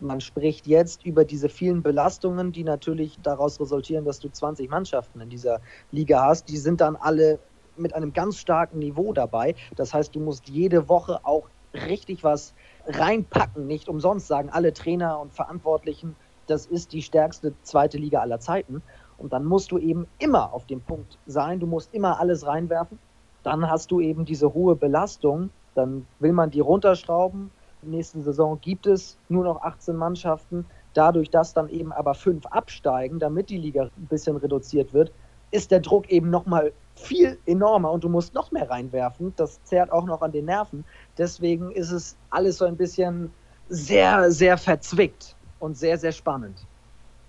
Man 0.00 0.20
spricht 0.20 0.66
jetzt 0.66 1.06
über 1.06 1.24
diese 1.24 1.48
vielen 1.48 1.82
Belastungen, 1.82 2.52
die 2.52 2.64
natürlich 2.64 3.18
daraus 3.22 3.58
resultieren, 3.58 4.04
dass 4.04 4.20
du 4.20 4.28
20 4.28 4.68
Mannschaften 4.68 5.20
in 5.20 5.30
dieser 5.30 5.60
Liga 5.90 6.22
hast. 6.22 6.50
Die 6.50 6.58
sind 6.58 6.82
dann 6.82 6.96
alle 6.96 7.38
mit 7.76 7.94
einem 7.94 8.12
ganz 8.12 8.36
starken 8.36 8.78
Niveau 8.78 9.14
dabei. 9.14 9.54
Das 9.74 9.94
heißt, 9.94 10.14
du 10.14 10.20
musst 10.20 10.48
jede 10.48 10.88
Woche 10.88 11.20
auch 11.24 11.48
richtig 11.72 12.24
was 12.24 12.54
reinpacken. 12.86 13.66
Nicht 13.66 13.88
umsonst 13.88 14.26
sagen 14.26 14.50
alle 14.50 14.72
Trainer 14.74 15.18
und 15.18 15.32
Verantwortlichen, 15.32 16.14
das 16.46 16.66
ist 16.66 16.92
die 16.92 17.02
stärkste 17.02 17.54
zweite 17.62 17.98
Liga 17.98 18.20
aller 18.20 18.38
Zeiten. 18.38 18.82
Und 19.18 19.32
dann 19.32 19.44
musst 19.44 19.72
du 19.72 19.78
eben 19.78 20.06
immer 20.18 20.52
auf 20.52 20.66
dem 20.66 20.80
Punkt 20.82 21.18
sein. 21.26 21.58
Du 21.58 21.66
musst 21.66 21.92
immer 21.94 22.20
alles 22.20 22.46
reinwerfen. 22.46 22.98
Dann 23.42 23.68
hast 23.68 23.90
du 23.90 24.00
eben 24.00 24.26
diese 24.26 24.52
hohe 24.52 24.76
Belastung. 24.76 25.50
Dann 25.74 26.06
will 26.18 26.32
man 26.32 26.50
die 26.50 26.60
runterschrauben 26.60 27.50
nächsten 27.82 28.22
Saison 28.22 28.58
gibt 28.60 28.86
es 28.86 29.16
nur 29.28 29.44
noch 29.44 29.62
18 29.62 29.96
Mannschaften. 29.96 30.66
Dadurch, 30.94 31.30
dass 31.30 31.52
dann 31.52 31.68
eben 31.68 31.92
aber 31.92 32.14
fünf 32.14 32.46
absteigen, 32.46 33.18
damit 33.18 33.50
die 33.50 33.58
Liga 33.58 33.84
ein 33.84 34.06
bisschen 34.06 34.36
reduziert 34.36 34.94
wird, 34.94 35.12
ist 35.50 35.70
der 35.70 35.80
Druck 35.80 36.08
eben 36.10 36.30
nochmal 36.30 36.72
viel 36.94 37.38
enormer 37.46 37.92
und 37.92 38.02
du 38.02 38.08
musst 38.08 38.34
noch 38.34 38.50
mehr 38.50 38.68
reinwerfen. 38.68 39.32
Das 39.36 39.62
zerrt 39.64 39.92
auch 39.92 40.06
noch 40.06 40.22
an 40.22 40.32
den 40.32 40.46
Nerven. 40.46 40.84
Deswegen 41.18 41.70
ist 41.70 41.90
es 41.90 42.16
alles 42.30 42.58
so 42.58 42.64
ein 42.64 42.76
bisschen 42.76 43.30
sehr, 43.68 44.30
sehr 44.30 44.58
verzwickt 44.58 45.36
und 45.58 45.76
sehr, 45.76 45.98
sehr 45.98 46.12
spannend. 46.12 46.66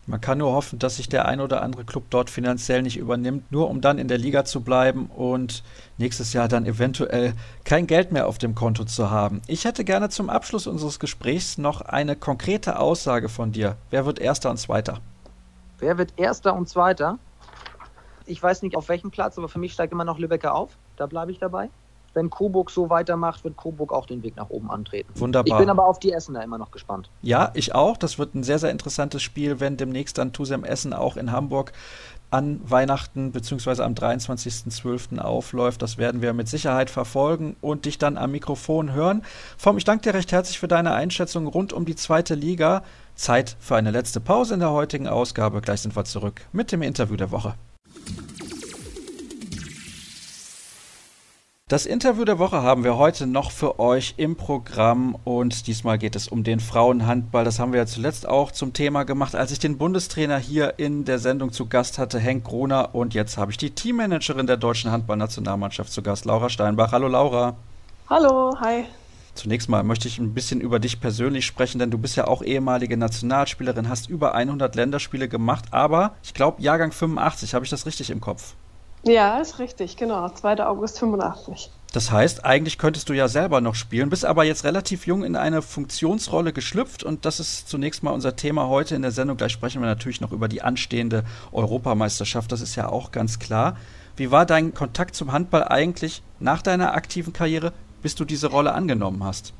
Man 0.09 0.21
kann 0.21 0.37
nur 0.37 0.53
hoffen, 0.53 0.79
dass 0.79 0.95
sich 0.95 1.09
der 1.09 1.27
ein 1.27 1.41
oder 1.41 1.61
andere 1.61 1.83
Club 1.83 2.05
dort 2.09 2.29
finanziell 2.29 2.81
nicht 2.81 2.95
übernimmt, 2.95 3.51
nur 3.51 3.69
um 3.69 3.81
dann 3.81 3.99
in 3.99 4.07
der 4.07 4.17
Liga 4.17 4.45
zu 4.45 4.61
bleiben 4.61 5.07
und 5.07 5.63
nächstes 5.97 6.31
Jahr 6.31 6.47
dann 6.47 6.65
eventuell 6.65 7.33
kein 7.65 7.87
Geld 7.87 8.13
mehr 8.13 8.27
auf 8.27 8.37
dem 8.37 8.55
Konto 8.55 8.85
zu 8.85 9.11
haben. 9.11 9.41
Ich 9.47 9.65
hätte 9.65 9.83
gerne 9.83 10.07
zum 10.07 10.29
Abschluss 10.29 10.65
unseres 10.65 10.99
Gesprächs 10.99 11.57
noch 11.57 11.81
eine 11.81 12.15
konkrete 12.15 12.79
Aussage 12.79 13.27
von 13.27 13.51
dir. 13.51 13.75
Wer 13.89 14.05
wird 14.05 14.19
Erster 14.19 14.49
und 14.49 14.57
Zweiter? 14.57 15.01
Wer 15.79 15.97
wird 15.97 16.13
Erster 16.15 16.55
und 16.55 16.69
Zweiter? 16.69 17.19
Ich 18.25 18.41
weiß 18.41 18.61
nicht 18.61 18.77
auf 18.77 18.87
welchem 18.87 19.11
Platz, 19.11 19.37
aber 19.37 19.49
für 19.49 19.59
mich 19.59 19.73
steigt 19.73 19.91
immer 19.91 20.05
noch 20.05 20.19
Lübecker 20.19 20.55
auf. 20.55 20.77
Da 20.95 21.05
bleibe 21.05 21.33
ich 21.33 21.39
dabei. 21.39 21.69
Wenn 22.13 22.29
Coburg 22.29 22.71
so 22.71 22.89
weitermacht, 22.89 23.43
wird 23.43 23.57
Coburg 23.57 23.93
auch 23.93 24.05
den 24.05 24.23
Weg 24.23 24.35
nach 24.35 24.49
oben 24.49 24.71
antreten. 24.71 25.09
Wunderbar. 25.15 25.59
Ich 25.59 25.59
bin 25.59 25.69
aber 25.69 25.87
auf 25.87 25.99
die 25.99 26.11
Essener 26.11 26.43
immer 26.43 26.57
noch 26.57 26.71
gespannt. 26.71 27.09
Ja, 27.21 27.51
ich 27.53 27.75
auch. 27.75 27.97
Das 27.97 28.17
wird 28.17 28.35
ein 28.35 28.43
sehr, 28.43 28.59
sehr 28.59 28.71
interessantes 28.71 29.21
Spiel, 29.21 29.59
wenn 29.59 29.77
demnächst 29.77 30.17
dann 30.17 30.33
Tusem 30.33 30.63
Essen 30.63 30.93
auch 30.93 31.17
in 31.17 31.31
Hamburg 31.31 31.73
an 32.29 32.59
Weihnachten 32.63 33.31
bzw. 33.31 33.83
am 33.83 33.93
23.12. 33.93 35.19
aufläuft. 35.19 35.81
Das 35.81 35.97
werden 35.97 36.21
wir 36.21 36.33
mit 36.33 36.47
Sicherheit 36.47 36.89
verfolgen 36.89 37.55
und 37.61 37.85
dich 37.85 37.97
dann 37.97 38.17
am 38.17 38.31
Mikrofon 38.31 38.93
hören. 38.93 39.23
Vom, 39.57 39.77
ich 39.77 39.85
danke 39.85 40.03
dir 40.03 40.13
recht 40.13 40.31
herzlich 40.31 40.59
für 40.59 40.67
deine 40.67 40.93
Einschätzung 40.93 41.47
rund 41.47 41.71
um 41.71 41.85
die 41.85 41.95
zweite 41.95 42.35
Liga. 42.35 42.83
Zeit 43.15 43.55
für 43.59 43.75
eine 43.75 43.91
letzte 43.91 44.19
Pause 44.19 44.55
in 44.55 44.59
der 44.59 44.71
heutigen 44.71 45.07
Ausgabe. 45.07 45.61
Gleich 45.61 45.81
sind 45.81 45.95
wir 45.95 46.05
zurück 46.05 46.41
mit 46.51 46.71
dem 46.71 46.81
Interview 46.81 47.15
der 47.15 47.31
Woche. 47.31 47.55
Das 51.69 51.85
Interview 51.85 52.23
der 52.23 52.39
Woche 52.39 52.63
haben 52.63 52.85
wir 52.85 52.95
heute 52.95 53.27
noch 53.27 53.51
für 53.51 53.77
euch 53.77 54.13
im 54.15 54.37
Programm 54.37 55.17
und 55.25 55.67
diesmal 55.67 55.97
geht 55.97 56.15
es 56.15 56.29
um 56.29 56.45
den 56.45 56.61
Frauenhandball. 56.61 57.43
Das 57.43 57.59
haben 57.59 57.73
wir 57.73 57.81
ja 57.81 57.85
zuletzt 57.85 58.25
auch 58.25 58.53
zum 58.53 58.71
Thema 58.71 59.03
gemacht, 59.03 59.35
als 59.35 59.51
ich 59.51 59.59
den 59.59 59.77
Bundestrainer 59.77 60.37
hier 60.37 60.75
in 60.77 61.03
der 61.03 61.19
Sendung 61.19 61.51
zu 61.51 61.65
Gast 61.65 61.97
hatte, 61.97 62.19
Henk 62.19 62.45
Gruner. 62.45 62.95
Und 62.95 63.13
jetzt 63.13 63.37
habe 63.37 63.51
ich 63.51 63.57
die 63.57 63.71
Teammanagerin 63.71 64.47
der 64.47 64.55
deutschen 64.55 64.91
Handballnationalmannschaft 64.91 65.91
zu 65.91 66.01
Gast, 66.01 66.23
Laura 66.23 66.49
Steinbach. 66.49 66.93
Hallo 66.93 67.09
Laura. 67.09 67.57
Hallo, 68.09 68.55
hi. 68.61 68.85
Zunächst 69.35 69.67
mal 69.67 69.83
möchte 69.83 70.07
ich 70.07 70.19
ein 70.19 70.33
bisschen 70.33 70.61
über 70.61 70.79
dich 70.79 71.01
persönlich 71.01 71.45
sprechen, 71.45 71.79
denn 71.79 71.91
du 71.91 71.97
bist 71.97 72.15
ja 72.15 72.27
auch 72.27 72.43
ehemalige 72.43 72.95
Nationalspielerin, 72.95 73.89
hast 73.89 74.07
über 74.07 74.35
100 74.35 74.73
Länderspiele 74.73 75.27
gemacht, 75.27 75.65
aber 75.71 76.15
ich 76.23 76.33
glaube 76.33 76.61
Jahrgang 76.61 76.93
85, 76.93 77.53
habe 77.53 77.65
ich 77.65 77.69
das 77.69 77.85
richtig 77.85 78.09
im 78.09 78.21
Kopf? 78.21 78.55
Ja, 79.03 79.39
ist 79.39 79.59
richtig, 79.59 79.97
genau. 79.97 80.27
2. 80.29 80.65
August 80.65 80.99
85. 80.99 81.71
Das 81.93 82.11
heißt, 82.11 82.43
eigentlich 82.43 82.77
könntest 82.77 83.07
du 83.09 83.13
ja 83.13 83.27
selber 83.27 83.61
noch 83.61 83.75
spielen, 83.75 84.09
bist 84.09 84.25
aber 84.25 84.43
jetzt 84.43 84.65
relativ 84.65 85.07
jung 85.07 85.23
in 85.23 85.35
eine 85.35 85.61
Funktionsrolle 85.61 86.51
geschlüpft 86.51 87.03
und 87.03 87.25
das 87.25 87.39
ist 87.39 87.69
zunächst 87.69 88.03
mal 88.03 88.11
unser 88.11 88.35
Thema 88.35 88.67
heute 88.67 88.95
in 88.95 89.01
der 89.01 89.11
Sendung. 89.11 89.37
Gleich 89.37 89.53
sprechen 89.53 89.81
wir 89.81 89.87
natürlich 89.87 90.19
noch 90.19 90.33
über 90.33 90.49
die 90.49 90.61
anstehende 90.61 91.23
Europameisterschaft, 91.51 92.51
das 92.51 92.61
ist 92.61 92.75
ja 92.75 92.89
auch 92.89 93.11
ganz 93.11 93.39
klar. 93.39 93.77
Wie 94.17 94.31
war 94.31 94.45
dein 94.45 94.73
Kontakt 94.73 95.15
zum 95.15 95.31
Handball 95.31 95.63
eigentlich 95.63 96.23
nach 96.39 96.61
deiner 96.61 96.93
aktiven 96.93 97.33
Karriere, 97.33 97.71
bis 98.01 98.15
du 98.15 98.25
diese 98.25 98.47
Rolle 98.47 98.73
angenommen 98.73 99.23
hast? 99.23 99.53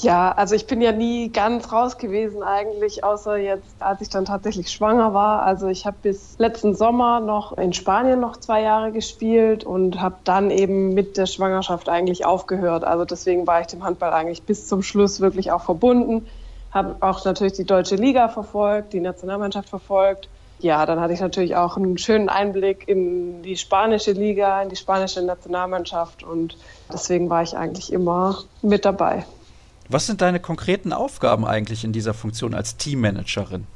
Ja, 0.00 0.32
also 0.32 0.54
ich 0.54 0.66
bin 0.66 0.80
ja 0.80 0.90
nie 0.90 1.30
ganz 1.30 1.70
raus 1.70 1.98
gewesen 1.98 2.42
eigentlich, 2.42 3.04
außer 3.04 3.36
jetzt, 3.36 3.74
als 3.78 4.00
ich 4.00 4.08
dann 4.08 4.24
tatsächlich 4.24 4.70
schwanger 4.70 5.12
war. 5.12 5.42
Also 5.42 5.68
ich 5.68 5.84
habe 5.84 5.98
bis 6.00 6.34
letzten 6.38 6.74
Sommer 6.74 7.20
noch 7.20 7.56
in 7.58 7.74
Spanien 7.74 8.18
noch 8.18 8.38
zwei 8.38 8.62
Jahre 8.62 8.90
gespielt 8.90 9.64
und 9.64 10.00
habe 10.00 10.16
dann 10.24 10.50
eben 10.50 10.94
mit 10.94 11.18
der 11.18 11.26
Schwangerschaft 11.26 11.90
eigentlich 11.90 12.24
aufgehört. 12.24 12.84
Also 12.84 13.04
deswegen 13.04 13.46
war 13.46 13.60
ich 13.60 13.66
dem 13.66 13.84
Handball 13.84 14.12
eigentlich 14.14 14.44
bis 14.44 14.66
zum 14.66 14.82
Schluss 14.82 15.20
wirklich 15.20 15.52
auch 15.52 15.62
verbunden. 15.62 16.26
Habe 16.70 16.96
auch 17.00 17.22
natürlich 17.26 17.52
die 17.52 17.64
deutsche 17.64 17.96
Liga 17.96 18.28
verfolgt, 18.28 18.94
die 18.94 19.00
Nationalmannschaft 19.00 19.68
verfolgt. 19.68 20.30
Ja, 20.58 20.86
dann 20.86 21.00
hatte 21.00 21.12
ich 21.12 21.20
natürlich 21.20 21.54
auch 21.56 21.76
einen 21.76 21.98
schönen 21.98 22.30
Einblick 22.30 22.88
in 22.88 23.42
die 23.42 23.58
spanische 23.58 24.12
Liga, 24.12 24.62
in 24.62 24.70
die 24.70 24.76
spanische 24.76 25.22
Nationalmannschaft 25.22 26.22
und 26.22 26.56
deswegen 26.90 27.28
war 27.28 27.42
ich 27.42 27.56
eigentlich 27.56 27.92
immer 27.92 28.38
mit 28.62 28.86
dabei. 28.86 29.26
Was 29.92 30.06
sind 30.06 30.22
deine 30.22 30.40
konkreten 30.40 30.94
Aufgaben 30.94 31.44
eigentlich 31.44 31.84
in 31.84 31.92
dieser 31.92 32.14
Funktion 32.14 32.54
als 32.54 32.78
Teammanagerin? 32.78 33.66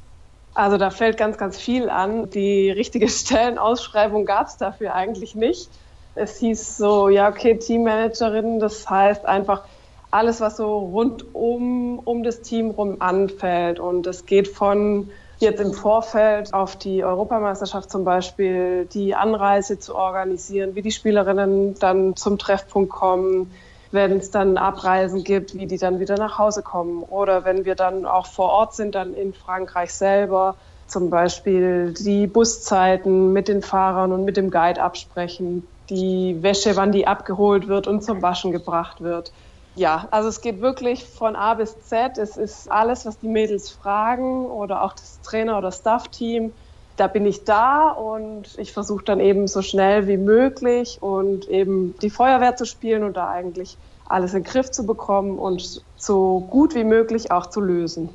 Also 0.55 0.79
da 0.79 0.89
fällt 0.89 1.19
ganz, 1.19 1.37
ganz 1.37 1.59
viel 1.59 1.91
an. 1.91 2.31
Die 2.31 2.71
richtige 2.71 3.09
Stellenausschreibung 3.11 4.25
gab 4.25 4.47
es 4.47 4.57
dafür 4.57 4.95
eigentlich 4.95 5.35
nicht. 5.35 5.69
Es 6.15 6.39
hieß 6.39 6.79
so, 6.79 7.11
ja, 7.11 7.29
okay, 7.29 7.59
Teammanagerin, 7.59 8.59
das 8.59 8.89
heißt 8.89 9.27
einfach 9.27 9.65
alles, 10.11 10.41
was 10.41 10.57
so 10.57 10.79
rund 10.79 11.35
um, 11.35 11.99
um 11.99 12.23
das 12.23 12.41
Team 12.41 12.71
rum 12.71 12.97
anfällt. 13.01 13.79
Und 13.79 14.07
es 14.07 14.25
geht 14.25 14.49
von 14.49 15.11
jetzt 15.39 15.61
im 15.61 15.75
Vorfeld 15.75 16.55
auf 16.55 16.77
die 16.77 17.05
Europameisterschaft 17.05 17.91
zum 17.91 18.05
Beispiel, 18.05 18.87
die 18.87 19.15
Anreise 19.15 19.79
zu 19.79 19.95
organisieren, 19.95 20.75
wie 20.75 20.81
die 20.81 20.93
Spielerinnen 20.93 21.79
dann 21.79 22.17
zum 22.17 22.39
Treffpunkt 22.39 22.89
kommen, 22.89 23.53
wenn 23.97 24.19
es 24.19 24.31
dann 24.31 24.57
Abreisen 24.57 25.25
gibt, 25.25 25.55
wie 25.55 25.67
die 25.67 25.79
dann 25.79 25.99
wieder 25.99 26.17
nach 26.17 26.39
Hause 26.39 26.63
kommen. 26.63 27.03
Oder 27.03 27.45
wenn 27.45 27.65
wir 27.65 27.75
dann 27.75 28.07
auch 28.07 28.27
vor 28.27 28.51
Ort 28.51 28.75
sind, 28.75 28.95
dann 28.95 29.15
in 29.15 29.35
Frankreich 29.35 29.93
selber, 29.93 30.57
zum 30.87 31.11
Beispiel 31.11 31.93
die 31.95 32.29
Buszeiten 32.29 33.33
mit 33.33 33.49
den 33.49 33.63
Fahrern 33.63 34.13
und 34.13 34.25
mit 34.25 34.37
dem 34.37 34.53
Guide 34.53 34.81
absprechen, 34.81 35.67
die 35.91 36.41
Wäsche, 36.43 36.77
wann 36.77 36.93
die 36.93 37.09
abgeholt 37.09 37.67
wird 37.67 37.89
und 37.89 38.05
zum 38.05 38.23
Waschen 38.23 38.53
gebracht 38.53 39.01
wird. 39.01 39.33
Ja, 39.75 40.09
also 40.11 40.29
es 40.29 40.41
geht 40.41 40.61
wirklich 40.61 41.05
von 41.05 41.37
A 41.37 41.55
bis 41.55 41.81
Z. 41.81 42.17
Es 42.19 42.37
ist 42.37 42.71
alles, 42.71 43.05
was 43.05 43.19
die 43.19 43.29
Mädels 43.29 43.71
fragen 43.71 44.47
oder 44.47 44.83
auch 44.83 44.95
das 44.95 45.21
Trainer- 45.21 45.59
oder 45.59 45.73
Staff-Team. 45.73 46.55
Da 46.97 47.09
bin 47.09 47.27
ich 47.27 47.45
da 47.45 47.91
und 47.91 48.59
ich 48.59 48.73
versuche 48.73 49.05
dann 49.05 49.21
eben 49.21 49.49
so 49.49 49.61
schnell 49.61 50.07
wie 50.07 50.17
möglich 50.17 50.99
und 51.01 51.49
eben 51.49 51.95
die 52.01 52.11
Feuerwehr 52.11 52.57
zu 52.57 52.65
spielen 52.65 53.05
und 53.05 53.17
da 53.17 53.29
eigentlich 53.29 53.77
alles 54.09 54.35
in 54.35 54.43
den 54.43 54.51
Griff 54.51 54.71
zu 54.71 54.87
bekommen 54.87 55.39
und 55.39 55.83
so 55.97 56.41
gut 56.41 56.75
wie 56.75 56.85
möglich 56.85 57.31
auch 57.31 57.47
zu 57.47 57.61
lösen. 57.61 58.09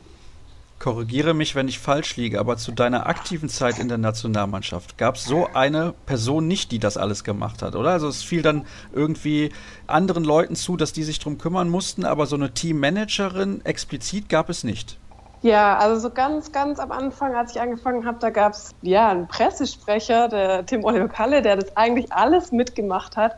Korrigiere 0.79 1.35
mich, 1.35 1.53
wenn 1.53 1.67
ich 1.67 1.77
falsch 1.77 2.15
liege, 2.17 2.39
aber 2.39 2.57
zu 2.57 2.71
deiner 2.71 3.05
aktiven 3.05 3.49
Zeit 3.49 3.77
in 3.77 3.87
der 3.87 3.99
Nationalmannschaft 3.99 4.97
gab 4.97 5.13
es 5.13 5.25
so 5.25 5.47
eine 5.53 5.93
Person 6.07 6.47
nicht, 6.47 6.71
die 6.71 6.79
das 6.79 6.97
alles 6.97 7.23
gemacht 7.23 7.61
hat, 7.61 7.75
oder? 7.75 7.91
Also 7.91 8.07
es 8.07 8.23
fiel 8.23 8.41
dann 8.41 8.65
irgendwie 8.91 9.51
anderen 9.85 10.23
Leuten 10.23 10.55
zu, 10.55 10.77
dass 10.77 10.91
die 10.91 11.03
sich 11.03 11.19
darum 11.19 11.37
kümmern 11.37 11.69
mussten, 11.69 12.03
aber 12.03 12.25
so 12.25 12.35
eine 12.35 12.55
Teammanagerin 12.55 13.63
explizit 13.63 14.27
gab 14.27 14.49
es 14.49 14.63
nicht. 14.63 14.97
Ja, 15.41 15.77
also 15.77 15.99
so 15.99 16.13
ganz, 16.13 16.51
ganz 16.51 16.79
am 16.79 16.91
Anfang, 16.91 17.35
als 17.35 17.51
ich 17.51 17.61
angefangen 17.61 18.05
habe, 18.05 18.19
da 18.19 18.29
gab 18.29 18.53
es 18.53 18.69
ja 18.81 19.09
einen 19.09 19.27
Pressesprecher, 19.27 20.27
der 20.27 20.65
Tim 20.65 20.83
Oliver 20.83 21.07
Kalle, 21.07 21.41
der 21.41 21.55
das 21.55 21.75
eigentlich 21.75 22.13
alles 22.13 22.51
mitgemacht 22.51 23.17
hat. 23.17 23.35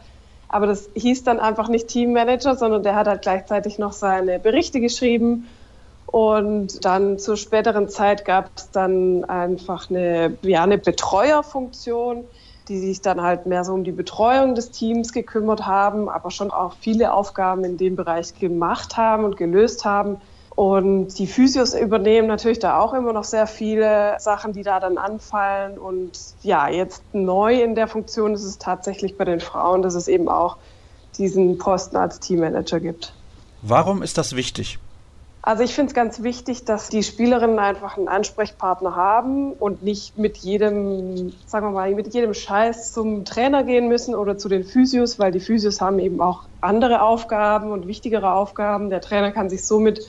Aber 0.50 0.68
das 0.68 0.90
hieß 0.96 1.24
dann 1.24 1.40
einfach 1.40 1.70
nicht 1.70 1.88
Teammanager, 1.88 2.56
sondern 2.56 2.84
der 2.84 2.96
hat 2.96 3.08
halt 3.08 3.22
gleichzeitig 3.22 3.80
noch 3.80 3.94
seine 3.94 4.38
Berichte 4.38 4.82
geschrieben. 4.82 5.48
Und 6.06 6.86
dann 6.86 7.18
zur 7.18 7.38
späteren 7.38 7.90
Zeit 7.90 8.26
gab 8.26 8.52
es 8.56 8.70
dann 8.70 9.24
einfach 9.24 9.90
eine, 9.90 10.38
ja, 10.44 10.62
eine 10.62 10.78
Betreuerfunktion, 10.78 12.26
die 12.68 12.80
sich 12.80 13.02
dann 13.02 13.22
halt 13.22 13.46
mehr 13.46 13.64
so 13.64 13.74
um 13.74 13.84
die 13.84 13.92
Betreuung 13.92 14.56
des 14.56 14.72
Teams 14.72 15.12
gekümmert 15.12 15.66
haben, 15.66 16.10
aber 16.10 16.32
schon 16.32 16.52
auch 16.52 16.74
viele 16.80 17.14
Aufgaben 17.14 17.64
in 17.64 17.78
dem 17.78 17.96
Bereich 17.96 18.38
gemacht 18.38 18.96
haben 18.98 19.24
und 19.24 19.38
gelöst 19.38 19.86
haben. 19.86 20.22
Und 20.56 21.18
die 21.18 21.26
Physios 21.26 21.74
übernehmen 21.74 22.28
natürlich 22.28 22.60
da 22.60 22.80
auch 22.80 22.94
immer 22.94 23.12
noch 23.12 23.24
sehr 23.24 23.48
viele 23.48 24.16
Sachen, 24.20 24.54
die 24.54 24.62
da 24.62 24.80
dann 24.80 24.98
anfallen. 24.98 25.80
Und 25.80 26.12
ja, 26.44 26.70
jetzt 26.70 27.02
neu 27.12 27.62
in 27.62 27.74
der 27.74 27.88
Funktion 27.88 28.34
ist 28.34 28.44
es 28.44 28.60
tatsächlich 28.60 29.18
bei 29.18 29.26
den 29.26 29.40
Frauen, 29.40 29.82
dass 29.82 29.96
es 29.96 30.08
eben 30.08 30.30
auch 30.30 30.58
diesen 31.18 31.58
Posten 31.58 31.98
als 31.98 32.20
Teammanager 32.20 32.80
gibt. 32.80 33.14
Warum 33.64 34.04
ist 34.04 34.18
das 34.18 34.36
wichtig? 34.36 34.78
Also 35.46 35.64
ich 35.64 35.74
finde 35.74 35.90
es 35.90 35.94
ganz 35.94 36.24
wichtig, 36.24 36.64
dass 36.64 36.88
die 36.88 37.04
Spielerinnen 37.04 37.60
einfach 37.60 37.98
einen 37.98 38.08
Ansprechpartner 38.08 38.96
haben 38.96 39.52
und 39.52 39.84
nicht 39.84 40.18
mit 40.18 40.38
jedem, 40.38 41.34
sagen 41.48 41.68
wir 41.68 41.72
mal, 41.72 41.94
mit 41.94 42.14
jedem 42.14 42.34
Scheiß 42.34 42.94
zum 42.94 43.26
Trainer 43.26 43.66
gehen 43.66 43.90
müssen 43.90 44.16
oder 44.16 44.38
zu 44.38 44.48
den 44.48 44.64
Physios, 44.64 45.20
weil 45.20 45.34
die 45.34 45.42
Physios 45.42 45.82
haben 45.82 46.00
eben 46.00 46.22
auch 46.22 46.44
andere 46.62 47.02
Aufgaben 47.02 47.72
und 47.72 47.88
wichtigere 47.88 48.32
Aufgaben. 48.34 48.90
Der 48.90 49.02
Trainer 49.02 49.32
kann 49.32 49.50
sich 49.50 49.68
somit 49.68 50.08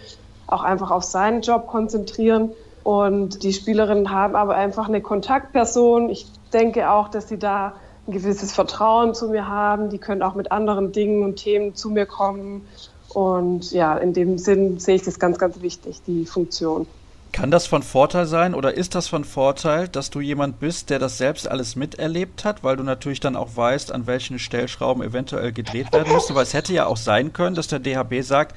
auch 0.55 0.63
einfach 0.63 0.91
auf 0.91 1.05
seinen 1.05 1.43
Job 1.43 1.67
konzentrieren. 1.67 2.51
Und 2.83 3.43
die 3.43 3.53
Spielerinnen 3.53 4.11
haben 4.11 4.37
aber 4.37 4.55
einfach 4.55 4.89
eine 4.89 5.01
Kontaktperson. 5.01 6.11
Ich 6.11 6.27
denke 6.53 6.91
auch, 6.91 7.09
dass 7.09 7.29
sie 7.29 7.39
da 7.39 7.75
ein 8.07 8.13
gewisses 8.13 8.53
Vertrauen 8.53 9.15
zu 9.15 9.29
mir 9.29 9.49
haben. 9.49 9.91
Die 9.91 9.99
können 9.99 10.23
auch 10.23 10.35
mit 10.35 10.53
anderen 10.53 10.93
Dingen 10.93 11.25
und 11.25 11.37
Themen 11.37 11.75
zu 11.75 11.91
mir 11.91 12.07
kommen. 12.07 12.67
Und 13.09 13.73
ja, 13.73 13.97
in 13.97 14.13
dem 14.13 14.39
Sinn 14.39 14.79
sehe 14.79 14.97
ich 14.97 15.03
das 15.03 15.19
ganz, 15.19 15.39
ganz 15.39 15.61
wichtig, 15.63 16.03
die 16.07 16.27
Funktion. 16.27 16.87
Kann 17.33 17.51
das 17.51 17.67
von 17.67 17.83
Vorteil 17.83 18.27
sein 18.27 18.55
oder 18.55 18.75
ist 18.75 18.95
das 18.95 19.09
von 19.09 19.25
Vorteil, 19.25 19.89
dass 19.89 20.11
du 20.11 20.21
jemand 20.21 20.61
bist, 20.61 20.91
der 20.91 21.01
das 21.01 21.19
selbst 21.19 21.49
alles 21.49 21.75
miterlebt 21.75 22.45
hat, 22.45 22.63
weil 22.63 22.77
du 22.77 22.85
natürlich 22.85 23.19
dann 23.19 23.35
auch 23.35 23.57
weißt, 23.57 23.91
an 23.91 24.07
welchen 24.07 24.39
Stellschrauben 24.39 25.03
eventuell 25.03 25.53
gedreht 25.53 25.93
werden 25.93 26.13
müssen? 26.13 26.37
Weil 26.37 26.45
es 26.45 26.55
hätte 26.55 26.73
ja 26.73 26.87
auch 26.87 26.97
sein 26.97 27.33
können, 27.33 27.57
dass 27.57 27.67
der 27.67 27.81
DHB 27.81 28.23
sagt, 28.23 28.55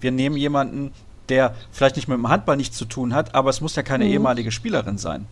wir 0.00 0.12
nehmen 0.12 0.36
jemanden, 0.36 0.92
der 1.30 1.54
vielleicht 1.72 1.96
nicht 1.96 2.08
mit 2.08 2.18
dem 2.18 2.28
Handball 2.28 2.56
nichts 2.56 2.76
zu 2.76 2.84
tun 2.84 3.14
hat, 3.14 3.34
aber 3.34 3.50
es 3.50 3.60
muss 3.60 3.76
ja 3.76 3.82
keine 3.82 4.04
mhm. 4.04 4.12
ehemalige 4.12 4.52
Spielerin 4.52 4.98
sein. 4.98 5.26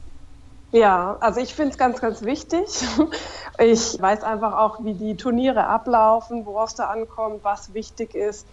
Ja, 0.70 1.16
also 1.20 1.40
ich 1.40 1.54
finde 1.54 1.72
es 1.72 1.78
ganz, 1.78 2.00
ganz 2.00 2.22
wichtig. 2.22 2.66
Ich 3.60 4.00
weiß 4.00 4.22
einfach 4.22 4.56
auch, 4.56 4.84
wie 4.84 4.94
die 4.94 5.16
Turniere 5.16 5.66
ablaufen, 5.66 6.46
worauf 6.46 6.68
es 6.68 6.76
da 6.76 6.84
ankommt, 6.84 7.40
was 7.42 7.74
wichtig 7.74 8.14
ist, 8.14 8.46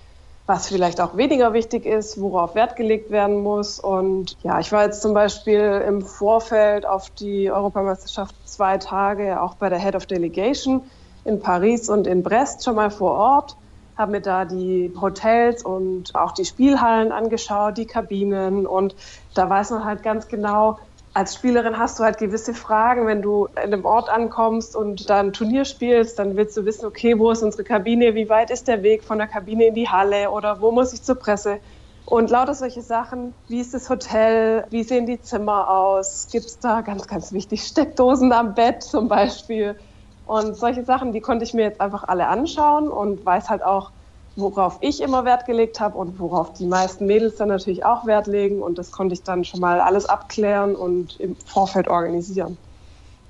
was 0.48 0.68
vielleicht 0.68 1.00
auch 1.00 1.16
weniger 1.16 1.54
wichtig 1.54 1.86
ist, 1.86 2.20
worauf 2.20 2.56
Wert 2.56 2.76
gelegt 2.76 3.12
werden 3.12 3.44
muss. 3.44 3.80
Und 3.80 4.36
ja, 4.42 4.60
ich 4.60 4.72
war 4.72 4.84
jetzt 4.84 5.04
zum 5.04 5.14
Beispiel 5.14 5.84
im 5.88 6.02
Vorfeld 6.02 6.88
auf 6.88 7.12
die 7.12 7.52
Europameisterschaft 7.52 8.34
zwei 8.46 8.80
Tage 8.80 9.40
auch 9.40 9.54
bei 9.54 9.70
der 9.70 9.78
Head 9.78 9.96
of 9.96 10.08
Delegation 10.08 10.82
in 11.24 11.40
Paris 11.40 11.88
und 11.88 12.08
in 12.08 12.24
Brest 12.24 12.64
schon 12.64 12.74
mal 12.74 12.90
vor 12.90 13.12
Ort, 13.12 13.56
habe 13.98 14.12
mir 14.12 14.22
da 14.22 14.46
die 14.46 14.94
Hotels 15.00 15.64
und 15.64 16.16
auch 16.16 16.32
die 16.34 16.46
Spielhallen 16.46 17.12
angeschaut, 17.12 17.78
die 17.78 17.86
Kabinen. 17.86 18.68
Und 18.68 18.96
da 19.34 19.50
weiß 19.50 19.72
man 19.72 19.86
halt 19.86 20.04
ganz 20.04 20.28
genau, 20.28 20.78
als 21.14 21.36
Spielerin 21.36 21.80
hast 21.80 21.98
du 21.98 22.04
halt 22.04 22.18
gewisse 22.18 22.54
Fragen, 22.54 23.08
wenn 23.08 23.22
du 23.22 23.46
in 23.46 23.74
einem 23.74 23.86
Ort 23.86 24.10
ankommst 24.10 24.76
und 24.76 25.10
da 25.10 25.22
ein 25.22 25.32
Turnier 25.32 25.64
spielst, 25.64 26.20
dann 26.20 26.36
willst 26.36 26.58
du 26.58 26.66
wissen, 26.66 26.86
okay, 26.86 27.18
wo 27.18 27.32
ist 27.32 27.42
unsere 27.42 27.64
Kabine, 27.64 28.16
wie 28.16 28.28
weit 28.28 28.52
ist 28.52 28.68
der 28.68 28.84
Weg 28.84 29.06
von 29.06 29.18
der 29.18 29.28
Kabine 29.28 29.68
in 29.68 29.76
die 29.76 29.88
Halle? 29.88 30.30
Oder 30.30 30.60
wo 30.60 30.72
muss 30.72 30.92
ich 30.92 31.04
zur 31.04 31.16
Presse? 31.16 31.60
Und 32.06 32.30
lauter 32.30 32.54
solche 32.54 32.82
Sachen, 32.82 33.34
wie 33.48 33.62
ist 33.62 33.74
das 33.74 33.90
Hotel, 33.90 34.66
wie 34.70 34.84
sehen 34.84 35.06
die 35.06 35.22
Zimmer 35.22 35.70
aus, 35.70 36.28
gibt 36.32 36.46
es 36.46 36.60
da 36.60 36.82
ganz, 36.82 37.08
ganz 37.08 37.32
wichtig 37.32 37.64
Steckdosen 37.64 38.32
am 38.34 38.54
Bett 38.54 38.84
zum 38.84 39.08
Beispiel. 39.08 39.76
Und 40.26 40.56
solche 40.56 40.84
Sachen, 40.84 41.14
die 41.14 41.22
konnte 41.22 41.44
ich 41.44 41.54
mir 41.54 41.64
jetzt 41.64 41.82
einfach 41.82 42.04
alle 42.04 42.28
anschauen 42.28 42.88
und 42.88 43.26
weiß 43.26 43.50
halt 43.50 43.64
auch, 43.64 43.92
worauf 44.36 44.78
ich 44.82 45.02
immer 45.02 45.24
Wert 45.24 45.46
gelegt 45.46 45.80
habe 45.80 45.98
und 45.98 46.20
worauf 46.20 46.54
die 46.54 46.66
meisten 46.66 47.06
Mädels 47.06 47.36
dann 47.38 47.50
natürlich 47.50 47.86
auch 47.86 48.06
Wert 48.06 48.28
legen. 48.28 48.62
Und 48.62 48.78
das 48.78 48.92
konnte 48.92 49.14
ich 49.14 49.24
dann 49.24 49.46
schon 49.46 49.60
mal 49.60 49.80
alles 49.80 50.06
abklären 50.06 50.76
und 50.76 51.20
im 51.20 51.36
Vorfeld 51.36 51.88
organisieren. 51.88 52.58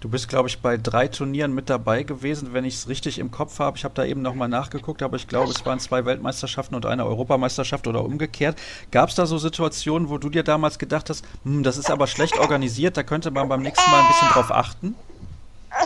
Du 0.05 0.09
bist, 0.09 0.29
glaube 0.29 0.47
ich, 0.47 0.59
bei 0.59 0.77
drei 0.77 1.07
Turnieren 1.07 1.55
mit 1.55 1.67
dabei 1.69 2.03
gewesen, 2.03 2.53
wenn 2.53 2.63
ich 2.63 2.75
es 2.75 2.87
richtig 2.87 3.17
im 3.17 3.31
Kopf 3.31 3.57
habe. 3.57 3.77
Ich 3.77 3.83
habe 3.83 3.95
da 3.95 4.05
eben 4.05 4.21
nochmal 4.21 4.47
nachgeguckt, 4.47 5.01
aber 5.01 5.15
ich 5.15 5.27
glaube, 5.27 5.51
es 5.51 5.65
waren 5.65 5.79
zwei 5.79 6.05
Weltmeisterschaften 6.05 6.75
und 6.75 6.85
eine 6.85 7.05
Europameisterschaft 7.05 7.87
oder 7.87 8.03
umgekehrt. 8.03 8.55
Gab 8.91 9.09
es 9.09 9.15
da 9.15 9.25
so 9.25 9.39
Situationen, 9.39 10.09
wo 10.09 10.19
du 10.19 10.29
dir 10.29 10.43
damals 10.43 10.77
gedacht 10.77 11.09
hast, 11.09 11.25
hm, 11.43 11.63
das 11.63 11.77
ist 11.77 11.89
aber 11.89 12.05
schlecht 12.05 12.37
organisiert, 12.37 12.97
da 12.97 13.03
könnte 13.03 13.31
man 13.31 13.49
beim 13.49 13.63
nächsten 13.63 13.89
Mal 13.89 14.01
ein 14.01 14.07
bisschen 14.07 14.27
drauf 14.27 14.51
achten? 14.51 14.95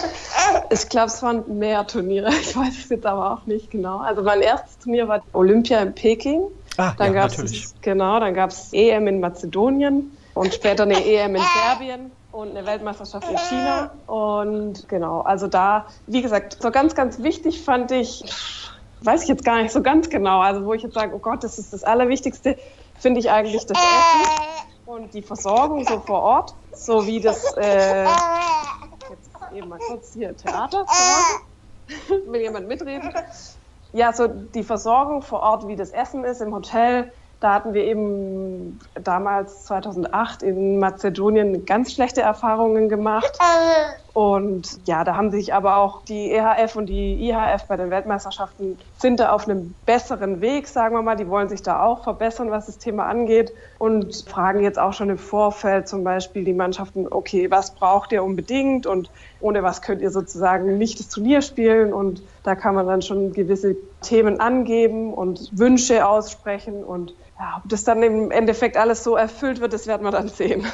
Ich 0.71 0.89
glaube, 0.89 1.07
es 1.07 1.21
waren 1.21 1.59
mehr 1.59 1.85
Turniere. 1.85 2.29
Ich 2.29 2.55
weiß 2.55 2.77
es 2.77 2.89
jetzt 2.89 3.05
aber 3.05 3.33
auch 3.33 3.45
nicht 3.45 3.69
genau. 3.69 3.99
Also 3.99 4.23
mein 4.23 4.41
erstes 4.41 4.79
Turnier 4.79 5.07
war 5.07 5.21
Olympia 5.33 5.79
in 5.81 5.93
Peking. 5.93 6.43
Ah, 6.77 6.93
dann 6.97 7.13
ja, 7.13 7.27
natürlich. 7.27 7.67
Genau, 7.81 8.19
dann 8.19 8.33
gab 8.33 8.51
es 8.51 8.69
EM 8.71 9.07
in 9.07 9.19
Mazedonien 9.19 10.15
und 10.33 10.53
später 10.53 10.83
eine 10.83 11.03
EM 11.05 11.35
in 11.35 11.41
Serbien 11.41 12.11
und 12.31 12.55
eine 12.55 12.65
Weltmeisterschaft 12.65 13.29
in 13.29 13.37
China. 13.37 13.91
Und 14.07 14.87
genau, 14.87 15.21
also 15.21 15.47
da, 15.47 15.85
wie 16.07 16.21
gesagt, 16.21 16.57
so 16.61 16.71
ganz, 16.71 16.95
ganz 16.95 17.21
wichtig 17.21 17.61
fand 17.61 17.91
ich, 17.91 18.23
weiß 19.01 19.23
ich 19.23 19.29
jetzt 19.29 19.43
gar 19.43 19.61
nicht 19.61 19.71
so 19.71 19.81
ganz 19.81 20.09
genau, 20.09 20.39
also 20.39 20.65
wo 20.65 20.73
ich 20.73 20.83
jetzt 20.83 20.93
sage, 20.93 21.13
oh 21.15 21.19
Gott, 21.19 21.43
das 21.43 21.59
ist 21.59 21.73
das 21.73 21.83
Allerwichtigste, 21.83 22.57
finde 22.97 23.19
ich 23.19 23.29
eigentlich 23.29 23.65
das 23.65 23.77
Essen 23.77 24.69
und 24.85 25.13
die 25.13 25.21
Versorgung 25.21 25.85
so 25.85 25.99
vor 25.99 26.21
Ort, 26.21 26.53
so 26.73 27.05
wie 27.05 27.19
das, 27.19 27.53
äh, 27.57 28.05
eben 29.53 29.69
mal 29.69 29.79
kurz 29.79 30.13
hier 30.13 30.35
Theater, 30.35 30.85
will 32.27 32.41
jemand 32.41 32.67
mitreden? 32.67 33.13
Ja, 33.91 34.13
so 34.13 34.27
die 34.27 34.63
Versorgung 34.63 35.21
vor 35.21 35.41
Ort, 35.41 35.67
wie 35.67 35.75
das 35.75 35.89
Essen 35.91 36.23
ist 36.23 36.41
im 36.41 36.53
Hotel, 36.53 37.11
da 37.39 37.53
hatten 37.53 37.73
wir 37.73 37.85
eben 37.85 38.79
damals 38.95 39.63
2008 39.65 40.43
in 40.43 40.77
Mazedonien 40.79 41.65
ganz 41.65 41.93
schlechte 41.93 42.21
Erfahrungen 42.21 42.89
gemacht. 42.89 43.37
Und 44.19 44.81
ja, 44.85 45.05
da 45.05 45.15
haben 45.15 45.31
sich 45.31 45.53
aber 45.53 45.77
auch 45.77 46.03
die 46.03 46.29
EHF 46.31 46.75
und 46.75 46.87
die 46.87 47.29
IHF 47.29 47.67
bei 47.69 47.77
den 47.77 47.89
Weltmeisterschaften 47.89 48.77
sind 48.97 49.21
da 49.21 49.31
auf 49.31 49.47
einem 49.47 49.75
besseren 49.85 50.41
Weg, 50.41 50.67
sagen 50.67 50.93
wir 50.93 51.01
mal. 51.01 51.15
Die 51.15 51.29
wollen 51.29 51.47
sich 51.47 51.61
da 51.61 51.81
auch 51.81 52.03
verbessern, 52.03 52.51
was 52.51 52.65
das 52.65 52.77
Thema 52.79 53.05
angeht 53.05 53.53
und 53.77 54.25
fragen 54.27 54.61
jetzt 54.61 54.77
auch 54.77 54.91
schon 54.91 55.09
im 55.09 55.17
Vorfeld 55.17 55.87
zum 55.87 56.03
Beispiel 56.03 56.43
die 56.43 56.51
Mannschaften, 56.51 57.07
okay, 57.09 57.49
was 57.49 57.73
braucht 57.73 58.11
ihr 58.11 58.21
unbedingt 58.21 58.85
und 58.85 59.09
ohne 59.39 59.63
was 59.63 59.81
könnt 59.81 60.01
ihr 60.01 60.11
sozusagen 60.11 60.77
nicht 60.77 60.99
das 60.99 61.07
Turnier 61.07 61.41
spielen 61.41 61.93
und 61.93 62.21
da 62.43 62.55
kann 62.55 62.75
man 62.75 62.87
dann 62.87 63.01
schon 63.01 63.31
gewisse 63.31 63.77
Themen 64.01 64.41
angeben 64.41 65.13
und 65.13 65.49
Wünsche 65.57 66.05
aussprechen 66.05 66.83
und 66.83 67.13
ja, 67.39 67.61
ob 67.63 67.69
das 67.69 67.85
dann 67.85 68.03
im 68.03 68.31
Endeffekt 68.31 68.75
alles 68.75 69.01
so 69.01 69.15
erfüllt 69.15 69.61
wird, 69.61 69.71
das 69.71 69.87
werden 69.87 70.03
wir 70.03 70.11
dann 70.11 70.27
sehen. 70.27 70.65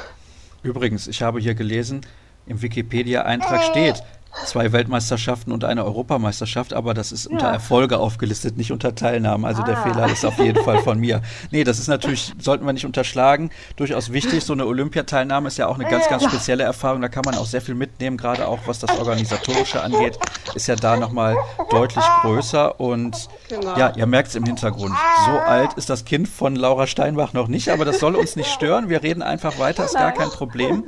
Übrigens, 0.64 1.06
ich 1.06 1.22
habe 1.22 1.38
hier 1.38 1.54
gelesen, 1.54 2.00
im 2.46 2.62
Wikipedia-Eintrag 2.62 3.62
steht, 3.64 4.02
zwei 4.44 4.72
Weltmeisterschaften 4.72 5.50
und 5.52 5.64
eine 5.64 5.84
Europameisterschaft, 5.84 6.74
aber 6.74 6.94
das 6.94 7.10
ist 7.12 7.26
unter 7.26 7.46
Ja. 7.46 7.52
Erfolge 7.54 7.98
aufgelistet, 7.98 8.56
nicht 8.56 8.70
unter 8.72 8.94
Teilnahmen. 8.94 9.44
Also 9.44 9.62
der 9.62 9.78
Ah. 9.78 9.82
Fehler 9.82 10.08
ist 10.10 10.24
auf 10.24 10.38
jeden 10.38 10.62
Fall 10.64 10.78
von 10.82 10.98
mir. 10.98 11.22
Nee, 11.50 11.64
das 11.64 11.78
ist 11.78 11.88
natürlich, 11.88 12.32
sollten 12.38 12.66
wir 12.66 12.72
nicht 12.72 12.84
unterschlagen, 12.86 13.50
durchaus 13.76 14.12
wichtig. 14.12 14.44
So 14.44 14.52
eine 14.52 14.66
Olympiateilnahme 14.66 15.48
ist 15.48 15.56
ja 15.58 15.66
auch 15.68 15.76
eine 15.78 15.88
ganz, 15.88 16.08
ganz 16.08 16.24
spezielle 16.24 16.64
Erfahrung. 16.64 17.00
Da 17.00 17.08
kann 17.08 17.22
man 17.24 17.34
auch 17.36 17.46
sehr 17.46 17.60
viel 17.62 17.74
mitnehmen, 17.74 18.16
gerade 18.16 18.46
auch 18.48 18.58
was 18.66 18.78
das 18.78 18.98
Organisatorische 18.98 19.82
angeht, 19.82 20.18
ist 20.54 20.66
ja 20.66 20.76
da 20.76 20.96
nochmal 20.96 21.36
deutlich 21.70 22.04
größer. 22.22 22.78
Und 22.80 23.28
Genau. 23.48 23.76
ja, 23.76 23.92
ihr 23.96 24.06
merkt 24.06 24.28
es 24.28 24.34
im 24.34 24.44
Hintergrund. 24.44 24.94
So 25.26 25.32
alt 25.38 25.74
ist 25.74 25.88
das 25.88 26.04
Kind 26.04 26.28
von 26.28 26.56
Laura 26.56 26.86
Steinbach 26.86 27.32
noch 27.32 27.48
nicht, 27.48 27.68
aber 27.70 27.84
das 27.84 28.00
soll 28.00 28.16
uns 28.16 28.36
nicht 28.36 28.50
stören. 28.50 28.88
Wir 28.88 29.02
reden 29.02 29.22
einfach 29.22 29.58
weiter, 29.58 29.84
ist 29.84 29.94
gar 29.94 30.12
kein 30.12 30.28
Problem. 30.30 30.84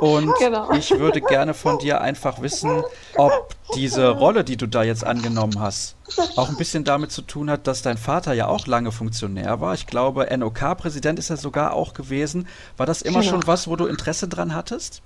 Und 0.00 0.32
Genau. 0.38 0.70
ich 0.72 0.90
würde 0.98 1.20
gerne 1.20 1.54
von 1.54 1.78
dir 1.78 2.00
einfach 2.00 2.40
wissen, 2.40 2.71
ob 3.16 3.54
diese 3.74 4.08
Rolle, 4.10 4.44
die 4.44 4.56
du 4.56 4.66
da 4.66 4.82
jetzt 4.82 5.04
angenommen 5.04 5.58
hast, 5.60 5.96
auch 6.36 6.48
ein 6.48 6.56
bisschen 6.56 6.84
damit 6.84 7.10
zu 7.12 7.22
tun 7.22 7.50
hat, 7.50 7.66
dass 7.66 7.82
dein 7.82 7.96
Vater 7.98 8.32
ja 8.34 8.46
auch 8.48 8.66
lange 8.66 8.92
Funktionär 8.92 9.60
war. 9.60 9.74
Ich 9.74 9.86
glaube, 9.86 10.28
NOK-Präsident 10.36 11.18
ist 11.18 11.30
er 11.30 11.36
sogar 11.36 11.72
auch 11.74 11.94
gewesen. 11.94 12.46
War 12.76 12.86
das 12.86 13.02
immer 13.02 13.20
Genau. 13.20 13.30
schon 13.32 13.46
was, 13.46 13.68
wo 13.68 13.76
du 13.76 13.86
Interesse 13.86 14.28
dran 14.28 14.54
hattest? 14.54 15.02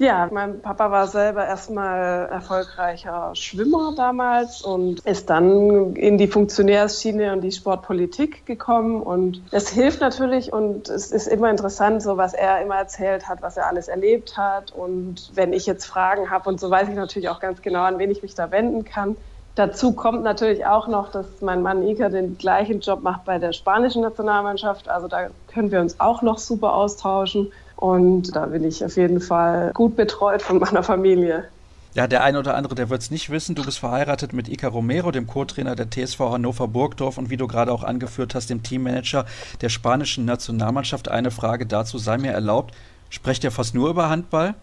Ja, 0.00 0.28
mein 0.30 0.62
Papa 0.62 0.92
war 0.92 1.08
selber 1.08 1.44
erstmal 1.44 2.28
erfolgreicher 2.28 3.34
Schwimmer 3.34 3.94
damals 3.96 4.62
und 4.62 5.00
ist 5.00 5.28
dann 5.28 5.96
in 5.96 6.18
die 6.18 6.28
Funktionärsschiene 6.28 7.32
und 7.32 7.40
die 7.40 7.50
Sportpolitik 7.50 8.46
gekommen. 8.46 9.02
Und 9.02 9.42
es 9.50 9.70
hilft 9.70 10.00
natürlich 10.00 10.52
und 10.52 10.88
es 10.88 11.10
ist 11.10 11.26
immer 11.26 11.50
interessant, 11.50 12.00
so 12.00 12.16
was 12.16 12.32
er 12.32 12.62
immer 12.62 12.76
erzählt 12.76 13.28
hat, 13.28 13.42
was 13.42 13.56
er 13.56 13.66
alles 13.66 13.88
erlebt 13.88 14.36
hat. 14.36 14.70
Und 14.70 15.32
wenn 15.34 15.52
ich 15.52 15.66
jetzt 15.66 15.86
Fragen 15.86 16.30
habe 16.30 16.48
und 16.48 16.60
so 16.60 16.70
weiß 16.70 16.88
ich 16.88 16.94
natürlich 16.94 17.28
auch 17.28 17.40
ganz 17.40 17.60
genau, 17.60 17.82
an 17.82 17.98
wen 17.98 18.12
ich 18.12 18.22
mich 18.22 18.36
da 18.36 18.52
wenden 18.52 18.84
kann. 18.84 19.16
Dazu 19.58 19.90
kommt 19.90 20.22
natürlich 20.22 20.64
auch 20.66 20.86
noch, 20.86 21.10
dass 21.10 21.26
mein 21.40 21.62
Mann 21.62 21.82
Ika 21.82 22.10
den 22.10 22.38
gleichen 22.38 22.78
Job 22.78 23.02
macht 23.02 23.24
bei 23.24 23.40
der 23.40 23.52
spanischen 23.52 24.02
Nationalmannschaft. 24.02 24.88
Also 24.88 25.08
da 25.08 25.30
können 25.48 25.72
wir 25.72 25.80
uns 25.80 25.98
auch 25.98 26.22
noch 26.22 26.38
super 26.38 26.74
austauschen. 26.74 27.50
Und 27.74 28.36
da 28.36 28.46
bin 28.46 28.62
ich 28.62 28.84
auf 28.84 28.96
jeden 28.96 29.20
Fall 29.20 29.72
gut 29.74 29.96
betreut 29.96 30.42
von 30.42 30.60
meiner 30.60 30.84
Familie. 30.84 31.48
Ja, 31.94 32.06
der 32.06 32.22
eine 32.22 32.38
oder 32.38 32.54
andere, 32.54 32.76
der 32.76 32.88
wird 32.88 33.02
es 33.02 33.10
nicht 33.10 33.30
wissen. 33.30 33.56
Du 33.56 33.64
bist 33.64 33.80
verheiratet 33.80 34.32
mit 34.32 34.48
Ica 34.48 34.68
Romero, 34.68 35.10
dem 35.10 35.26
Co-Trainer 35.26 35.74
der 35.74 35.90
TSV 35.90 36.20
Hannover 36.20 36.68
Burgdorf 36.68 37.18
und 37.18 37.28
wie 37.28 37.36
du 37.36 37.48
gerade 37.48 37.72
auch 37.72 37.82
angeführt 37.82 38.36
hast, 38.36 38.50
dem 38.50 38.62
Teammanager 38.62 39.26
der 39.60 39.70
spanischen 39.70 40.24
Nationalmannschaft. 40.24 41.08
Eine 41.08 41.32
Frage 41.32 41.66
dazu 41.66 41.98
sei 41.98 42.16
mir 42.16 42.30
erlaubt. 42.30 42.76
Sprecht 43.10 43.42
ihr 43.42 43.50
fast 43.50 43.74
nur 43.74 43.90
über 43.90 44.08
Handball? 44.08 44.54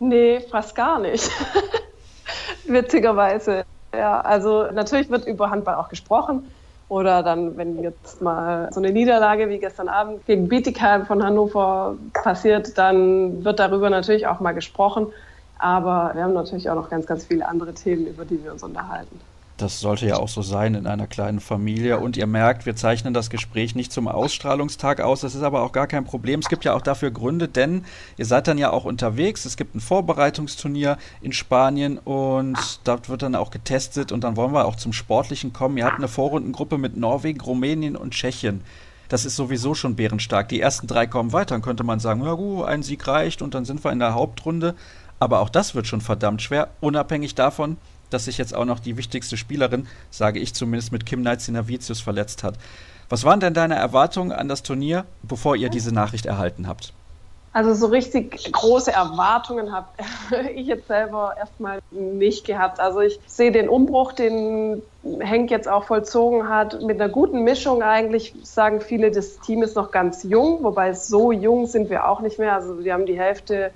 Nee, 0.00 0.40
fast 0.50 0.74
gar 0.74 0.98
nicht. 0.98 1.30
Witzigerweise. 2.66 3.64
Ja, 3.94 4.20
also 4.20 4.70
natürlich 4.72 5.10
wird 5.10 5.26
über 5.26 5.50
Handball 5.50 5.74
auch 5.74 5.88
gesprochen. 5.88 6.50
Oder 6.88 7.22
dann, 7.22 7.56
wenn 7.56 7.82
jetzt 7.82 8.20
mal 8.20 8.68
so 8.72 8.80
eine 8.80 8.92
Niederlage 8.92 9.48
wie 9.48 9.58
gestern 9.58 9.88
Abend 9.88 10.26
gegen 10.26 10.48
Bietigheim 10.48 11.06
von 11.06 11.22
Hannover 11.24 11.96
passiert, 12.12 12.76
dann 12.76 13.44
wird 13.44 13.58
darüber 13.60 13.88
natürlich 13.88 14.26
auch 14.26 14.40
mal 14.40 14.52
gesprochen. 14.52 15.06
Aber 15.58 16.10
wir 16.14 16.22
haben 16.24 16.34
natürlich 16.34 16.68
auch 16.68 16.74
noch 16.74 16.90
ganz, 16.90 17.06
ganz 17.06 17.24
viele 17.26 17.48
andere 17.48 17.72
Themen, 17.72 18.06
über 18.06 18.24
die 18.26 18.42
wir 18.44 18.52
uns 18.52 18.62
unterhalten. 18.62 19.20
Das 19.58 19.80
sollte 19.80 20.06
ja 20.06 20.16
auch 20.16 20.28
so 20.28 20.42
sein 20.42 20.74
in 20.74 20.86
einer 20.86 21.06
kleinen 21.06 21.38
Familie. 21.38 22.00
Und 22.00 22.16
ihr 22.16 22.26
merkt, 22.26 22.66
wir 22.66 22.74
zeichnen 22.74 23.14
das 23.14 23.30
Gespräch 23.30 23.74
nicht 23.74 23.92
zum 23.92 24.08
Ausstrahlungstag 24.08 25.00
aus. 25.00 25.20
Das 25.20 25.34
ist 25.34 25.42
aber 25.42 25.62
auch 25.62 25.72
gar 25.72 25.86
kein 25.86 26.04
Problem. 26.04 26.40
Es 26.40 26.48
gibt 26.48 26.64
ja 26.64 26.74
auch 26.74 26.80
dafür 26.80 27.10
Gründe, 27.10 27.48
denn 27.48 27.84
ihr 28.16 28.24
seid 28.24 28.48
dann 28.48 28.58
ja 28.58 28.70
auch 28.70 28.84
unterwegs. 28.84 29.44
Es 29.44 29.56
gibt 29.56 29.74
ein 29.74 29.80
Vorbereitungsturnier 29.80 30.96
in 31.20 31.32
Spanien 31.32 31.98
und 31.98 32.58
dort 32.84 33.08
wird 33.08 33.22
dann 33.22 33.34
auch 33.34 33.50
getestet. 33.50 34.10
Und 34.10 34.24
dann 34.24 34.36
wollen 34.36 34.52
wir 34.52 34.64
auch 34.64 34.76
zum 34.76 34.92
Sportlichen 34.92 35.52
kommen. 35.52 35.76
Ihr 35.76 35.84
habt 35.84 35.98
eine 35.98 36.08
Vorrundengruppe 36.08 36.78
mit 36.78 36.96
Norwegen, 36.96 37.40
Rumänien 37.40 37.96
und 37.96 38.14
Tschechien. 38.14 38.62
Das 39.08 39.26
ist 39.26 39.36
sowieso 39.36 39.74
schon 39.74 39.94
bärenstark. 39.94 40.48
Die 40.48 40.60
ersten 40.60 40.86
drei 40.86 41.06
kommen 41.06 41.34
weiter. 41.34 41.54
Dann 41.54 41.62
könnte 41.62 41.84
man 41.84 42.00
sagen, 42.00 42.24
ja 42.24 42.32
gut, 42.32 42.64
ein 42.64 42.82
Sieg 42.82 43.06
reicht 43.06 43.42
und 43.42 43.54
dann 43.54 43.66
sind 43.66 43.84
wir 43.84 43.92
in 43.92 43.98
der 43.98 44.14
Hauptrunde. 44.14 44.74
Aber 45.22 45.38
auch 45.40 45.50
das 45.50 45.76
wird 45.76 45.86
schon 45.86 46.00
verdammt 46.00 46.42
schwer, 46.42 46.70
unabhängig 46.80 47.36
davon, 47.36 47.76
dass 48.12 48.26
sich 48.26 48.38
jetzt 48.38 48.54
auch 48.54 48.64
noch 48.64 48.80
die 48.80 48.96
wichtigste 48.96 49.36
Spielerin, 49.36 49.86
sage 50.10 50.40
ich 50.40 50.54
zumindest, 50.54 50.92
mit 50.92 51.06
Kim 51.06 51.22
Navicius 51.22 52.00
verletzt 52.00 52.42
hat. 52.42 52.54
Was 53.08 53.24
waren 53.24 53.40
denn 53.40 53.54
deine 53.54 53.74
Erwartungen 53.74 54.32
an 54.32 54.48
das 54.48 54.62
Turnier, 54.62 55.04
bevor 55.22 55.56
ihr 55.56 55.68
diese 55.68 55.92
Nachricht 55.92 56.26
erhalten 56.26 56.66
habt? 56.66 56.92
Also 57.54 57.74
so 57.74 57.86
richtig 57.88 58.50
große 58.50 58.90
Erwartungen 58.90 59.72
habe 59.72 59.88
ich 60.54 60.66
jetzt 60.66 60.88
selber 60.88 61.34
erstmal 61.38 61.80
nicht 61.90 62.46
gehabt. 62.46 62.80
Also 62.80 63.00
ich 63.00 63.20
sehe 63.26 63.52
den 63.52 63.68
Umbruch, 63.68 64.12
den 64.12 64.82
Henk 65.20 65.50
jetzt 65.50 65.68
auch 65.68 65.84
vollzogen 65.84 66.48
hat, 66.48 66.80
mit 66.80 66.98
einer 67.00 67.12
guten 67.12 67.44
Mischung 67.44 67.82
eigentlich, 67.82 68.34
sagen 68.42 68.80
viele, 68.80 69.10
das 69.10 69.38
Team 69.40 69.62
ist 69.62 69.76
noch 69.76 69.90
ganz 69.90 70.22
jung, 70.22 70.62
wobei 70.62 70.94
so 70.94 71.30
jung 71.30 71.66
sind 71.66 71.90
wir 71.90 72.08
auch 72.08 72.20
nicht 72.20 72.38
mehr. 72.38 72.54
Also 72.54 72.82
wir 72.82 72.94
haben 72.94 73.04
die 73.04 73.18
Hälfte 73.18 73.70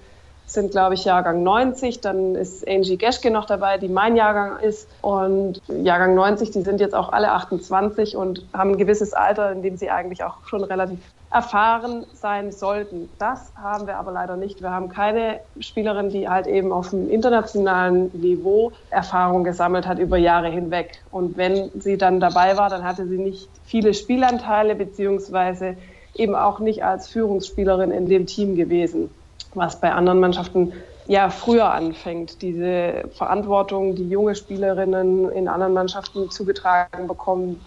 sind, 0.47 0.71
glaube 0.71 0.95
ich, 0.95 1.05
Jahrgang 1.05 1.43
90. 1.43 2.01
Dann 2.01 2.35
ist 2.35 2.67
Angie 2.67 2.97
Geschke 2.97 3.31
noch 3.31 3.47
dabei, 3.47 3.79
die 3.79 3.89
mein 3.89 4.17
Jahrgang 4.17 4.61
ist. 4.61 4.89
Und 5.03 5.61
Jahrgang 5.69 6.15
90, 6.15 6.53
die 6.53 6.63
sind 6.63 6.81
jetzt 6.81 6.95
auch 6.95 7.13
alle 7.13 7.33
28 7.33 8.17
und 8.17 8.47
haben 8.53 8.71
ein 8.71 8.79
gewisses 8.79 9.13
Alter, 9.13 9.53
in 9.53 9.63
dem 9.63 9.77
sie 9.77 9.91
eigentlich 9.91 10.23
auch 10.23 10.47
schon 10.47 10.63
relativ 10.65 11.01
erfahren 11.33 12.07
sein 12.15 12.53
sollten. 12.53 13.09
Das 13.19 13.53
haben 13.61 13.87
wir 13.87 13.97
aber 13.97 14.13
leider 14.13 14.37
nicht. 14.37 14.63
Wir 14.63 14.71
haben 14.71 14.89
keine 14.89 15.41
Spielerin, 15.59 16.09
die 16.09 16.29
halt 16.29 16.47
eben 16.47 16.73
auf 16.73 16.91
dem 16.91 17.11
internationalen 17.11 18.11
Niveau 18.13 18.73
Erfahrung 18.91 19.43
gesammelt 19.43 19.87
hat 19.87 19.99
über 19.99 20.17
Jahre 20.17 20.49
hinweg. 20.49 21.03
Und 21.11 21.37
wenn 21.37 21.71
sie 21.79 21.99
dann 21.99 22.21
dabei 22.21 22.57
war, 22.57 22.71
dann 22.71 22.85
hatte 22.85 23.07
sie 23.09 23.19
nicht 23.19 23.49
viele 23.65 23.93
Spielanteile 23.93 24.77
beziehungsweise 24.77 25.77
eben 26.15 26.35
auch 26.35 26.61
nicht 26.61 26.85
als 26.85 27.09
Führungsspielerin 27.09 27.91
in 27.91 28.09
dem 28.09 28.27
Team 28.27 28.55
gewesen 28.55 29.11
was 29.57 29.81
bei 29.81 29.93
anderen 29.93 30.21
Mannschaften 30.21 30.73
ja 31.07 31.31
früher 31.31 31.73
anfängt. 31.73 32.43
Diese 32.43 33.05
Verantwortung, 33.15 33.95
die 33.95 34.09
junge 34.09 34.35
Spielerinnen 34.35 35.31
in 35.33 35.49
anderen 35.49 35.73
Mannschaften 35.73 36.31
zugetragen 36.31 37.07
bekommen, 37.07 37.61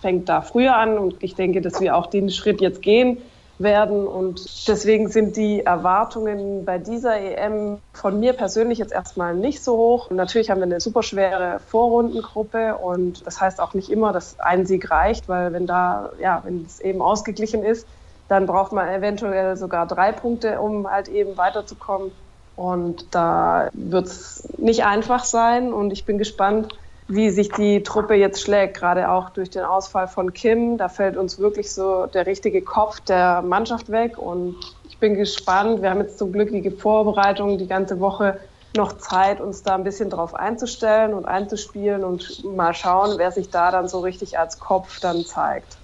fängt 0.00 0.28
da 0.28 0.40
früher 0.40 0.76
an. 0.76 0.98
Und 0.98 1.16
ich 1.20 1.34
denke, 1.34 1.60
dass 1.60 1.80
wir 1.80 1.96
auch 1.96 2.06
den 2.06 2.30
Schritt 2.30 2.60
jetzt 2.60 2.82
gehen 2.82 3.18
werden. 3.58 4.06
Und 4.06 4.68
deswegen 4.68 5.08
sind 5.08 5.36
die 5.36 5.60
Erwartungen 5.60 6.64
bei 6.64 6.78
dieser 6.78 7.18
EM 7.18 7.78
von 7.92 8.20
mir 8.20 8.32
persönlich 8.32 8.78
jetzt 8.78 8.92
erstmal 8.92 9.34
nicht 9.34 9.62
so 9.62 9.76
hoch. 9.76 10.10
Natürlich 10.10 10.50
haben 10.50 10.58
wir 10.58 10.66
eine 10.66 10.80
super 10.80 11.02
schwere 11.02 11.60
Vorrundengruppe 11.66 12.76
und 12.76 13.26
das 13.26 13.40
heißt 13.40 13.60
auch 13.60 13.74
nicht 13.74 13.90
immer, 13.90 14.12
dass 14.12 14.38
ein 14.38 14.66
Sieg 14.66 14.90
reicht, 14.90 15.28
weil 15.28 15.52
wenn 15.52 15.66
da, 15.66 16.10
ja, 16.20 16.40
wenn 16.44 16.64
es 16.64 16.80
eben 16.80 17.02
ausgeglichen 17.02 17.64
ist, 17.64 17.86
dann 18.28 18.46
braucht 18.46 18.72
man 18.72 18.88
eventuell 18.88 19.56
sogar 19.56 19.86
drei 19.86 20.12
Punkte, 20.12 20.60
um 20.60 20.88
halt 20.88 21.08
eben 21.08 21.36
weiterzukommen. 21.36 22.12
Und 22.56 23.14
da 23.14 23.68
wird 23.72 24.06
es 24.06 24.48
nicht 24.58 24.84
einfach 24.84 25.24
sein. 25.24 25.72
Und 25.72 25.92
ich 25.92 26.04
bin 26.04 26.18
gespannt, 26.18 26.76
wie 27.06 27.30
sich 27.30 27.50
die 27.50 27.82
Truppe 27.82 28.14
jetzt 28.14 28.42
schlägt, 28.42 28.76
gerade 28.76 29.10
auch 29.10 29.30
durch 29.30 29.48
den 29.48 29.62
Ausfall 29.62 30.08
von 30.08 30.34
Kim. 30.34 30.76
Da 30.76 30.88
fällt 30.88 31.16
uns 31.16 31.38
wirklich 31.38 31.72
so 31.72 32.06
der 32.06 32.26
richtige 32.26 32.60
Kopf 32.60 33.00
der 33.00 33.40
Mannschaft 33.42 33.90
weg. 33.90 34.18
Und 34.18 34.56
ich 34.88 34.98
bin 34.98 35.14
gespannt. 35.14 35.80
Wir 35.80 35.90
haben 35.90 36.00
jetzt 36.00 36.18
zum 36.18 36.32
Glück 36.32 36.50
die 36.50 36.70
Vorbereitung 36.70 37.56
die 37.56 37.68
ganze 37.68 37.98
Woche 38.00 38.38
noch 38.76 38.98
Zeit, 38.98 39.40
uns 39.40 39.62
da 39.62 39.74
ein 39.74 39.84
bisschen 39.84 40.10
drauf 40.10 40.34
einzustellen 40.34 41.14
und 41.14 41.24
einzuspielen 41.24 42.04
und 42.04 42.44
mal 42.44 42.74
schauen, 42.74 43.14
wer 43.16 43.30
sich 43.30 43.48
da 43.48 43.70
dann 43.70 43.88
so 43.88 44.00
richtig 44.00 44.38
als 44.38 44.58
Kopf 44.58 45.00
dann 45.00 45.24
zeigt. 45.24 45.78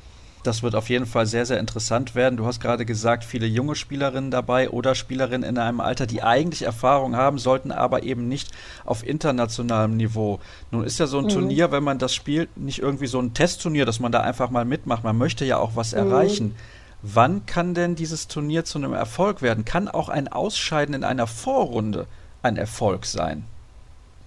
Das 0.45 0.62
wird 0.62 0.74
auf 0.74 0.90
jeden 0.90 1.07
Fall 1.07 1.24
sehr, 1.24 1.47
sehr 1.47 1.59
interessant 1.59 2.14
werden. 2.14 2.36
Du 2.36 2.45
hast 2.45 2.61
gerade 2.61 2.84
gesagt, 2.84 3.24
viele 3.24 3.47
junge 3.47 3.74
Spielerinnen 3.74 4.30
dabei 4.30 4.68
oder 4.68 4.95
Spielerinnen 4.95 5.49
in 5.49 5.57
einem 5.57 5.80
Alter, 5.80 6.07
die 6.07 6.22
eigentlich 6.22 6.62
Erfahrung 6.62 7.16
haben, 7.16 7.38
sollten 7.38 7.72
aber 7.72 8.03
eben 8.03 8.28
nicht 8.28 8.51
auf 8.84 9.07
internationalem 9.07 9.97
Niveau. 9.97 10.40
Nun 10.70 10.84
ist 10.84 10.99
ja 10.99 11.07
so 11.07 11.18
ein 11.18 11.24
mhm. 11.24 11.30
Turnier, 11.30 11.72
wenn 11.72 11.82
man 11.82 11.99
das 11.99 12.14
spielt, 12.14 12.57
nicht 12.59 12.80
irgendwie 12.80 13.07
so 13.07 13.18
ein 13.20 13.32
Testturnier, 13.32 13.86
dass 13.86 14.01
man 14.01 14.12
da 14.12 14.20
einfach 14.20 14.51
mal 14.51 14.66
mitmacht. 14.66 15.03
Man 15.03 15.16
möchte 15.16 15.47
ja 15.47 15.57
auch 15.57 15.76
was 15.76 15.92
mhm. 15.92 15.99
erreichen. 15.99 16.57
Wann 17.01 17.47
kann 17.47 17.72
denn 17.72 17.95
dieses 17.95 18.28
Turnier 18.28 18.66
zu 18.66 18.78
einem 18.78 18.92
Erfolg 18.92 19.40
werden? 19.40 19.64
Kann 19.64 19.88
auch 19.88 20.11
ein 20.11 20.28
Ausscheiden 20.28 20.95
in 20.95 21.05
einer 21.05 21.26
Vorrunde 21.26 22.07
ein 22.42 22.59
Erfolg 22.59 23.07
sein? 23.07 23.45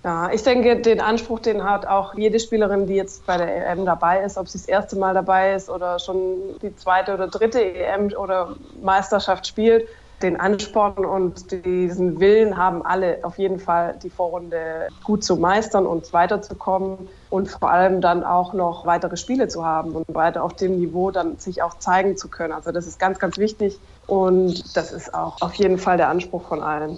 Ja, 0.04 0.32
ich 0.32 0.44
denke, 0.44 0.80
den 0.80 1.02
Anspruch, 1.02 1.40
den 1.40 1.64
hat 1.64 1.86
auch 1.88 2.14
jede 2.14 2.40
Spielerin, 2.40 2.86
die 2.88 2.96
jetzt 2.96 3.26
bei 3.26 3.38
der 3.38 3.68
EM 3.68 3.86
dabei 3.86 4.24
ist, 4.24 4.38
ob 4.38 4.48
sie 4.48 4.58
das 4.58 4.68
erste 4.68 4.96
Mal 4.96 5.14
dabei 5.14 5.54
ist 5.54 5.70
oder 5.70 6.00
schon 6.00 6.58
die 6.62 6.76
zweite 6.76 7.14
oder 7.14 7.28
dritte 7.28 7.62
EM 7.62 8.14
oder 8.14 8.56
Meisterschaft 8.82 9.48
spielt, 9.48 9.88
den 10.22 10.40
Ansporn 10.40 11.06
und 11.06 11.52
diesen 11.52 12.20
Willen 12.20 12.58
haben 12.58 12.84
alle 12.84 13.20
auf 13.24 13.38
jeden 13.38 13.60
Fall, 13.60 14.00
die 14.02 14.10
Vorrunde 14.10 14.88
gut 15.04 15.24
zu 15.24 15.36
meistern 15.36 15.86
und 15.86 16.12
weiterzukommen 16.14 17.10
und 17.30 17.50
vor 17.50 17.70
allem 17.70 18.02
dann 18.02 18.24
auch 18.24 18.54
noch 18.54 18.86
weitere 18.86 19.18
Spiele 19.18 19.48
zu 19.48 19.66
haben 19.66 19.92
und 19.92 20.06
weiter 20.14 20.44
auf 20.44 20.56
dem 20.56 20.78
Niveau 20.78 21.12
dann 21.12 21.38
sich 21.38 21.62
auch 21.62 21.78
zeigen 21.78 22.18
zu 22.18 22.30
können. 22.30 22.54
Also 22.54 22.72
das 22.72 22.88
ist 22.88 23.00
ganz, 23.00 23.20
ganz 23.20 23.38
wichtig 23.38 23.80
und 24.08 24.76
das 24.76 24.92
ist 24.92 25.14
auch 25.14 25.42
auf 25.42 25.54
jeden 25.56 25.78
Fall 25.78 25.98
der 25.98 26.10
Anspruch 26.10 26.48
von 26.48 26.64
allen. 26.64 26.98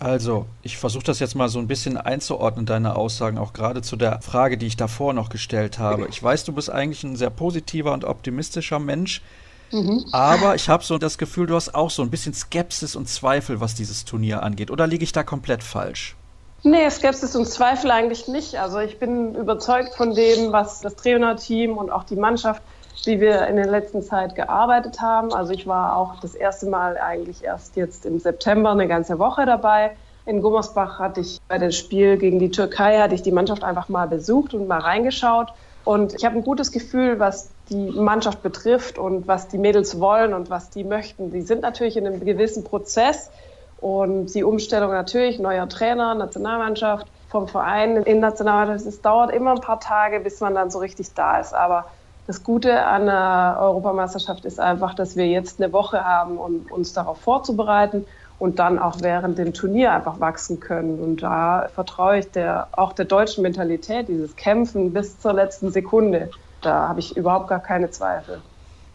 Also, 0.00 0.46
ich 0.62 0.76
versuche 0.76 1.04
das 1.04 1.20
jetzt 1.20 1.34
mal 1.34 1.48
so 1.48 1.58
ein 1.58 1.68
bisschen 1.68 1.96
einzuordnen, 1.96 2.66
deine 2.66 2.96
Aussagen, 2.96 3.38
auch 3.38 3.52
gerade 3.52 3.80
zu 3.80 3.96
der 3.96 4.20
Frage, 4.22 4.58
die 4.58 4.66
ich 4.66 4.76
davor 4.76 5.12
noch 5.12 5.28
gestellt 5.28 5.78
habe. 5.78 6.08
Ich 6.08 6.22
weiß, 6.22 6.44
du 6.44 6.52
bist 6.52 6.70
eigentlich 6.70 7.04
ein 7.04 7.16
sehr 7.16 7.30
positiver 7.30 7.92
und 7.92 8.04
optimistischer 8.04 8.80
Mensch, 8.80 9.22
mhm. 9.70 10.04
aber 10.12 10.56
ich 10.56 10.68
habe 10.68 10.84
so 10.84 10.98
das 10.98 11.16
Gefühl, 11.16 11.46
du 11.46 11.54
hast 11.54 11.74
auch 11.74 11.90
so 11.90 12.02
ein 12.02 12.10
bisschen 12.10 12.34
Skepsis 12.34 12.96
und 12.96 13.08
Zweifel, 13.08 13.60
was 13.60 13.74
dieses 13.74 14.04
Turnier 14.04 14.42
angeht. 14.42 14.70
Oder 14.70 14.86
liege 14.86 15.04
ich 15.04 15.12
da 15.12 15.22
komplett 15.22 15.62
falsch? 15.62 16.16
Nee, 16.64 16.88
Skepsis 16.90 17.36
und 17.36 17.46
Zweifel 17.46 17.90
eigentlich 17.90 18.26
nicht. 18.26 18.56
Also 18.56 18.78
ich 18.78 18.98
bin 18.98 19.34
überzeugt 19.34 19.94
von 19.94 20.14
dem, 20.14 20.50
was 20.50 20.80
das 20.80 20.96
Trainerteam 20.96 21.76
und 21.76 21.90
auch 21.90 22.04
die 22.04 22.16
Mannschaft 22.16 22.62
wie 23.04 23.20
wir 23.20 23.46
in 23.46 23.56
der 23.56 23.66
letzten 23.66 24.02
Zeit 24.02 24.34
gearbeitet 24.34 25.00
haben. 25.00 25.32
Also 25.32 25.52
ich 25.52 25.66
war 25.66 25.96
auch 25.96 26.20
das 26.20 26.34
erste 26.34 26.66
Mal 26.66 26.96
eigentlich 26.98 27.44
erst 27.44 27.76
jetzt 27.76 28.06
im 28.06 28.18
September 28.18 28.70
eine 28.70 28.88
ganze 28.88 29.18
Woche 29.18 29.46
dabei. 29.46 29.96
In 30.26 30.40
Gummersbach 30.40 30.98
hatte 30.98 31.20
ich 31.20 31.38
bei 31.48 31.58
dem 31.58 31.72
Spiel 31.72 32.16
gegen 32.16 32.38
die 32.38 32.50
Türkei, 32.50 32.98
hatte 32.98 33.14
ich 33.14 33.22
die 33.22 33.32
Mannschaft 33.32 33.62
einfach 33.62 33.88
mal 33.88 34.08
besucht 34.08 34.54
und 34.54 34.66
mal 34.66 34.80
reingeschaut. 34.80 35.52
Und 35.84 36.14
ich 36.14 36.24
habe 36.24 36.36
ein 36.36 36.44
gutes 36.44 36.72
Gefühl, 36.72 37.20
was 37.20 37.50
die 37.68 37.90
Mannschaft 37.90 38.42
betrifft 38.42 38.98
und 38.98 39.28
was 39.28 39.48
die 39.48 39.58
Mädels 39.58 40.00
wollen 40.00 40.32
und 40.32 40.48
was 40.48 40.70
die 40.70 40.82
möchten. 40.82 41.30
Die 41.30 41.42
sind 41.42 41.60
natürlich 41.60 41.96
in 41.96 42.06
einem 42.06 42.24
gewissen 42.24 42.64
Prozess 42.64 43.30
und 43.78 44.34
die 44.34 44.44
Umstellung 44.44 44.92
natürlich, 44.92 45.38
neuer 45.38 45.68
Trainer, 45.68 46.14
Nationalmannschaft 46.14 47.06
vom 47.28 47.48
Verein 47.48 47.96
in 48.04 48.20
Nationalmannschaft, 48.20 48.88
es 48.88 49.02
dauert 49.02 49.30
immer 49.30 49.50
ein 49.50 49.60
paar 49.60 49.80
Tage, 49.80 50.20
bis 50.20 50.40
man 50.40 50.54
dann 50.54 50.70
so 50.70 50.78
richtig 50.78 51.12
da 51.14 51.38
ist. 51.38 51.52
Aber 51.52 51.86
das 52.26 52.42
Gute 52.42 52.84
an 52.84 53.06
der 53.06 53.58
Europameisterschaft 53.60 54.44
ist 54.44 54.58
einfach, 54.58 54.94
dass 54.94 55.16
wir 55.16 55.26
jetzt 55.26 55.60
eine 55.60 55.72
Woche 55.72 56.04
haben, 56.04 56.38
um 56.38 56.66
uns 56.70 56.92
darauf 56.92 57.20
vorzubereiten 57.20 58.06
und 58.38 58.58
dann 58.58 58.78
auch 58.78 58.96
während 59.00 59.38
dem 59.38 59.52
Turnier 59.52 59.92
einfach 59.92 60.20
wachsen 60.20 60.58
können. 60.58 61.00
Und 61.00 61.22
da 61.22 61.68
vertraue 61.74 62.18
ich 62.18 62.30
der, 62.30 62.68
auch 62.72 62.92
der 62.92 63.04
deutschen 63.04 63.42
Mentalität, 63.42 64.08
dieses 64.08 64.36
Kämpfen 64.36 64.92
bis 64.92 65.18
zur 65.20 65.34
letzten 65.34 65.70
Sekunde. 65.70 66.30
Da 66.62 66.88
habe 66.88 67.00
ich 67.00 67.16
überhaupt 67.16 67.48
gar 67.48 67.60
keine 67.60 67.90
Zweifel. 67.90 68.40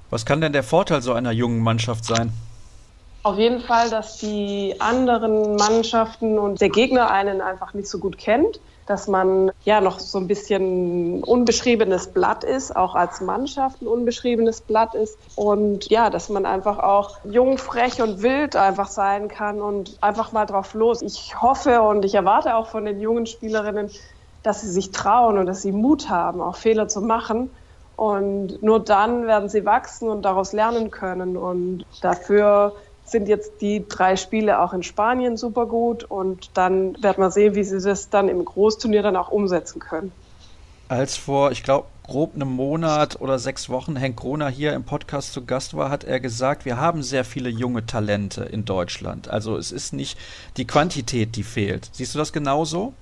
Was 0.10 0.26
kann 0.26 0.42
denn 0.42 0.54
der 0.54 0.64
Vorteil 0.64 1.02
so 1.04 1.14
einer 1.14 1.32
jungen 1.32 1.62
Mannschaft 1.62 2.06
sein? 2.06 2.34
Auf 3.22 3.38
jeden 3.38 3.62
Fall, 3.62 3.90
dass 3.92 4.18
die 4.18 4.76
anderen 4.80 5.56
Mannschaften 5.56 6.40
und 6.40 6.62
der 6.62 6.70
Gegner 6.70 7.12
einen 7.12 7.42
einfach 7.42 7.74
nicht 7.74 7.88
so 7.88 8.00
gut 8.00 8.18
kennt 8.18 8.60
dass 8.90 9.08
man 9.08 9.52
ja 9.66 9.82
noch 9.82 10.00
so 10.00 10.18
ein 10.18 10.26
bisschen 10.26 11.24
unbeschriebenes 11.24 12.08
Blatt 12.08 12.44
ist, 12.44 12.76
auch 12.76 12.96
als 12.96 13.22
Mannschaft 13.22 13.84
ein 13.84 13.88
unbeschriebenes 13.88 14.62
Blatt 14.62 14.96
ist 14.96 15.16
und 15.36 15.92
ja, 15.92 16.10
dass 16.10 16.30
man 16.30 16.48
einfach 16.48 16.80
auch 16.80 17.20
jung, 17.24 17.60
frech 17.60 18.02
und 18.02 18.24
wild 18.24 18.56
einfach 18.56 18.88
sein 18.88 19.28
kann 19.28 19.62
und 19.62 20.02
einfach 20.02 20.32
mal 20.32 20.48
drauf 20.48 20.74
los. 20.74 21.04
Ich 21.04 21.40
hoffe 21.40 21.84
und 21.84 22.04
ich 22.04 22.16
erwarte 22.16 22.56
auch 22.56 22.66
von 22.66 22.84
den 22.84 23.00
jungen 23.00 23.28
Spielerinnen, 23.28 23.92
dass 24.42 24.62
sie 24.62 24.72
sich 24.72 24.90
trauen 24.90 25.38
und 25.38 25.46
dass 25.46 25.62
sie 25.62 25.72
Mut 25.72 26.10
haben, 26.10 26.42
auch 26.42 26.56
Fehler 26.56 26.88
zu 26.88 27.02
machen. 27.02 27.52
Und 27.96 28.64
nur 28.64 28.80
dann 28.80 29.28
werden 29.28 29.50
sie 29.50 29.66
wachsen 29.66 30.10
und 30.10 30.24
daraus 30.24 30.52
lernen 30.52 30.90
können. 30.90 31.38
Und 31.38 31.86
dafür 32.02 32.74
sind 33.12 33.28
jetzt 33.28 33.62
die 33.62 33.88
drei 33.88 34.16
Spiele 34.16 34.62
auch 34.62 34.74
in 34.74 34.84
Spanien 34.84 35.38
super 35.38 35.66
gut 35.66 36.04
und 36.04 36.52
dann 36.56 37.02
wird 37.02 37.18
man 37.18 37.32
sehen, 37.32 37.56
wie 37.56 37.64
sie 37.64 37.80
das 37.80 38.10
dann 38.10 38.30
im 38.30 38.44
Großturnier 38.44 39.04
dann 39.04 39.16
auch 39.16 39.30
umsetzen 39.30 39.80
können. 39.80 40.12
Als 40.88 41.18
vor, 41.18 41.52
ich 41.52 41.64
glaube, 41.64 41.86
grob 42.10 42.34
einem 42.34 42.50
Monat 42.50 43.22
oder 43.22 43.38
sechs 43.38 43.70
Wochen 43.70 43.96
Henk 43.96 44.18
Kroner 44.18 44.50
hier 44.50 44.74
im 44.74 44.84
Podcast 44.84 45.34
zu 45.34 45.46
Gast 45.46 45.78
war, 45.78 45.92
hat 45.92 46.04
er 46.04 46.20
gesagt, 46.20 46.66
wir 46.66 46.78
haben 46.78 47.04
sehr 47.04 47.24
viele 47.24 47.50
junge 47.50 47.86
Talente 47.86 48.44
in 48.44 48.66
Deutschland. 48.66 49.30
Also 49.30 49.56
es 49.58 49.72
ist 49.72 49.94
nicht 49.94 50.18
die 50.58 50.66
Quantität, 50.66 51.36
die 51.36 51.44
fehlt. 51.44 51.90
Siehst 51.92 52.16
du 52.16 52.20
das 52.20 52.34
genauso? 52.34 52.94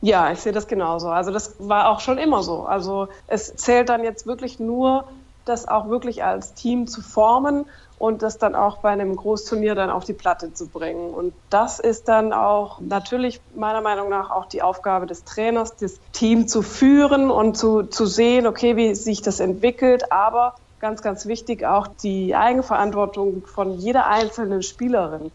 Ja, 0.00 0.32
ich 0.32 0.40
sehe 0.40 0.52
das 0.52 0.66
genauso. 0.66 1.08
Also 1.08 1.30
das 1.30 1.54
war 1.60 1.88
auch 1.88 2.00
schon 2.00 2.18
immer 2.18 2.42
so. 2.42 2.64
Also 2.64 3.08
es 3.28 3.54
zählt 3.54 3.88
dann 3.88 4.02
jetzt 4.02 4.26
wirklich 4.26 4.58
nur, 4.58 5.04
das 5.44 5.68
auch 5.68 5.88
wirklich 5.88 6.24
als 6.24 6.54
Team 6.54 6.86
zu 6.86 7.00
formen 7.00 7.66
und 7.98 8.22
das 8.22 8.38
dann 8.38 8.54
auch 8.54 8.78
bei 8.78 8.90
einem 8.90 9.16
Großturnier 9.16 9.74
dann 9.74 9.90
auf 9.90 10.04
die 10.04 10.12
Platte 10.12 10.52
zu 10.52 10.66
bringen. 10.66 11.10
Und 11.10 11.32
das 11.50 11.78
ist 11.78 12.08
dann 12.08 12.32
auch 12.32 12.80
natürlich 12.80 13.40
meiner 13.54 13.80
Meinung 13.80 14.08
nach 14.08 14.30
auch 14.30 14.46
die 14.46 14.62
Aufgabe 14.62 15.06
des 15.06 15.24
Trainers, 15.24 15.76
das 15.76 15.98
Team 16.12 16.48
zu 16.48 16.62
führen 16.62 17.30
und 17.30 17.56
zu, 17.56 17.84
zu 17.84 18.06
sehen, 18.06 18.46
okay, 18.46 18.76
wie 18.76 18.94
sich 18.94 19.22
das 19.22 19.40
entwickelt, 19.40 20.12
aber 20.12 20.54
ganz, 20.80 21.00
ganz 21.02 21.26
wichtig 21.26 21.64
auch 21.64 21.86
die 21.86 22.34
Eigenverantwortung 22.34 23.46
von 23.46 23.78
jeder 23.78 24.06
einzelnen 24.06 24.62
Spielerin 24.62 25.30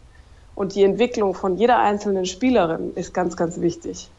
und 0.54 0.74
die 0.74 0.84
Entwicklung 0.84 1.34
von 1.34 1.56
jeder 1.56 1.78
einzelnen 1.78 2.26
Spielerin 2.26 2.92
ist 2.94 3.14
ganz, 3.14 3.36
ganz 3.36 3.60
wichtig. 3.60 4.10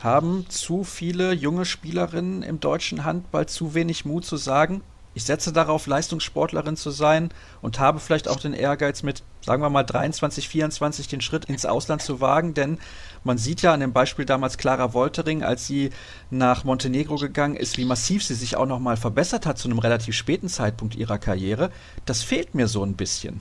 Haben 0.00 0.46
zu 0.48 0.84
viele 0.84 1.32
junge 1.32 1.64
Spielerinnen 1.64 2.44
im 2.44 2.60
deutschen 2.60 3.04
Handball 3.04 3.46
zu 3.46 3.74
wenig 3.74 4.04
Mut 4.04 4.24
zu 4.24 4.36
sagen, 4.36 4.82
ich 5.14 5.24
setze 5.24 5.52
darauf, 5.52 5.86
Leistungssportlerin 5.86 6.76
zu 6.76 6.90
sein 6.90 7.30
und 7.60 7.80
habe 7.80 7.98
vielleicht 7.98 8.28
auch 8.28 8.38
den 8.38 8.52
Ehrgeiz 8.52 9.02
mit, 9.02 9.22
sagen 9.44 9.62
wir 9.62 9.70
mal, 9.70 9.82
23, 9.82 10.48
24 10.48 11.08
den 11.08 11.20
Schritt 11.20 11.46
ins 11.46 11.66
Ausland 11.66 12.02
zu 12.02 12.20
wagen, 12.20 12.54
denn 12.54 12.78
man 13.24 13.38
sieht 13.38 13.62
ja 13.62 13.72
an 13.72 13.80
dem 13.80 13.92
Beispiel 13.92 14.24
damals 14.24 14.58
Clara 14.58 14.94
Woltering, 14.94 15.42
als 15.42 15.66
sie 15.66 15.90
nach 16.30 16.64
Montenegro 16.64 17.16
gegangen 17.16 17.56
ist, 17.56 17.78
wie 17.78 17.84
massiv 17.84 18.24
sie 18.24 18.34
sich 18.34 18.56
auch 18.56 18.66
nochmal 18.66 18.96
verbessert 18.96 19.46
hat 19.46 19.58
zu 19.58 19.68
einem 19.68 19.78
relativ 19.78 20.14
späten 20.14 20.48
Zeitpunkt 20.48 20.94
ihrer 20.94 21.18
Karriere. 21.18 21.70
Das 22.06 22.22
fehlt 22.22 22.54
mir 22.54 22.68
so 22.68 22.84
ein 22.84 22.94
bisschen. 22.94 23.40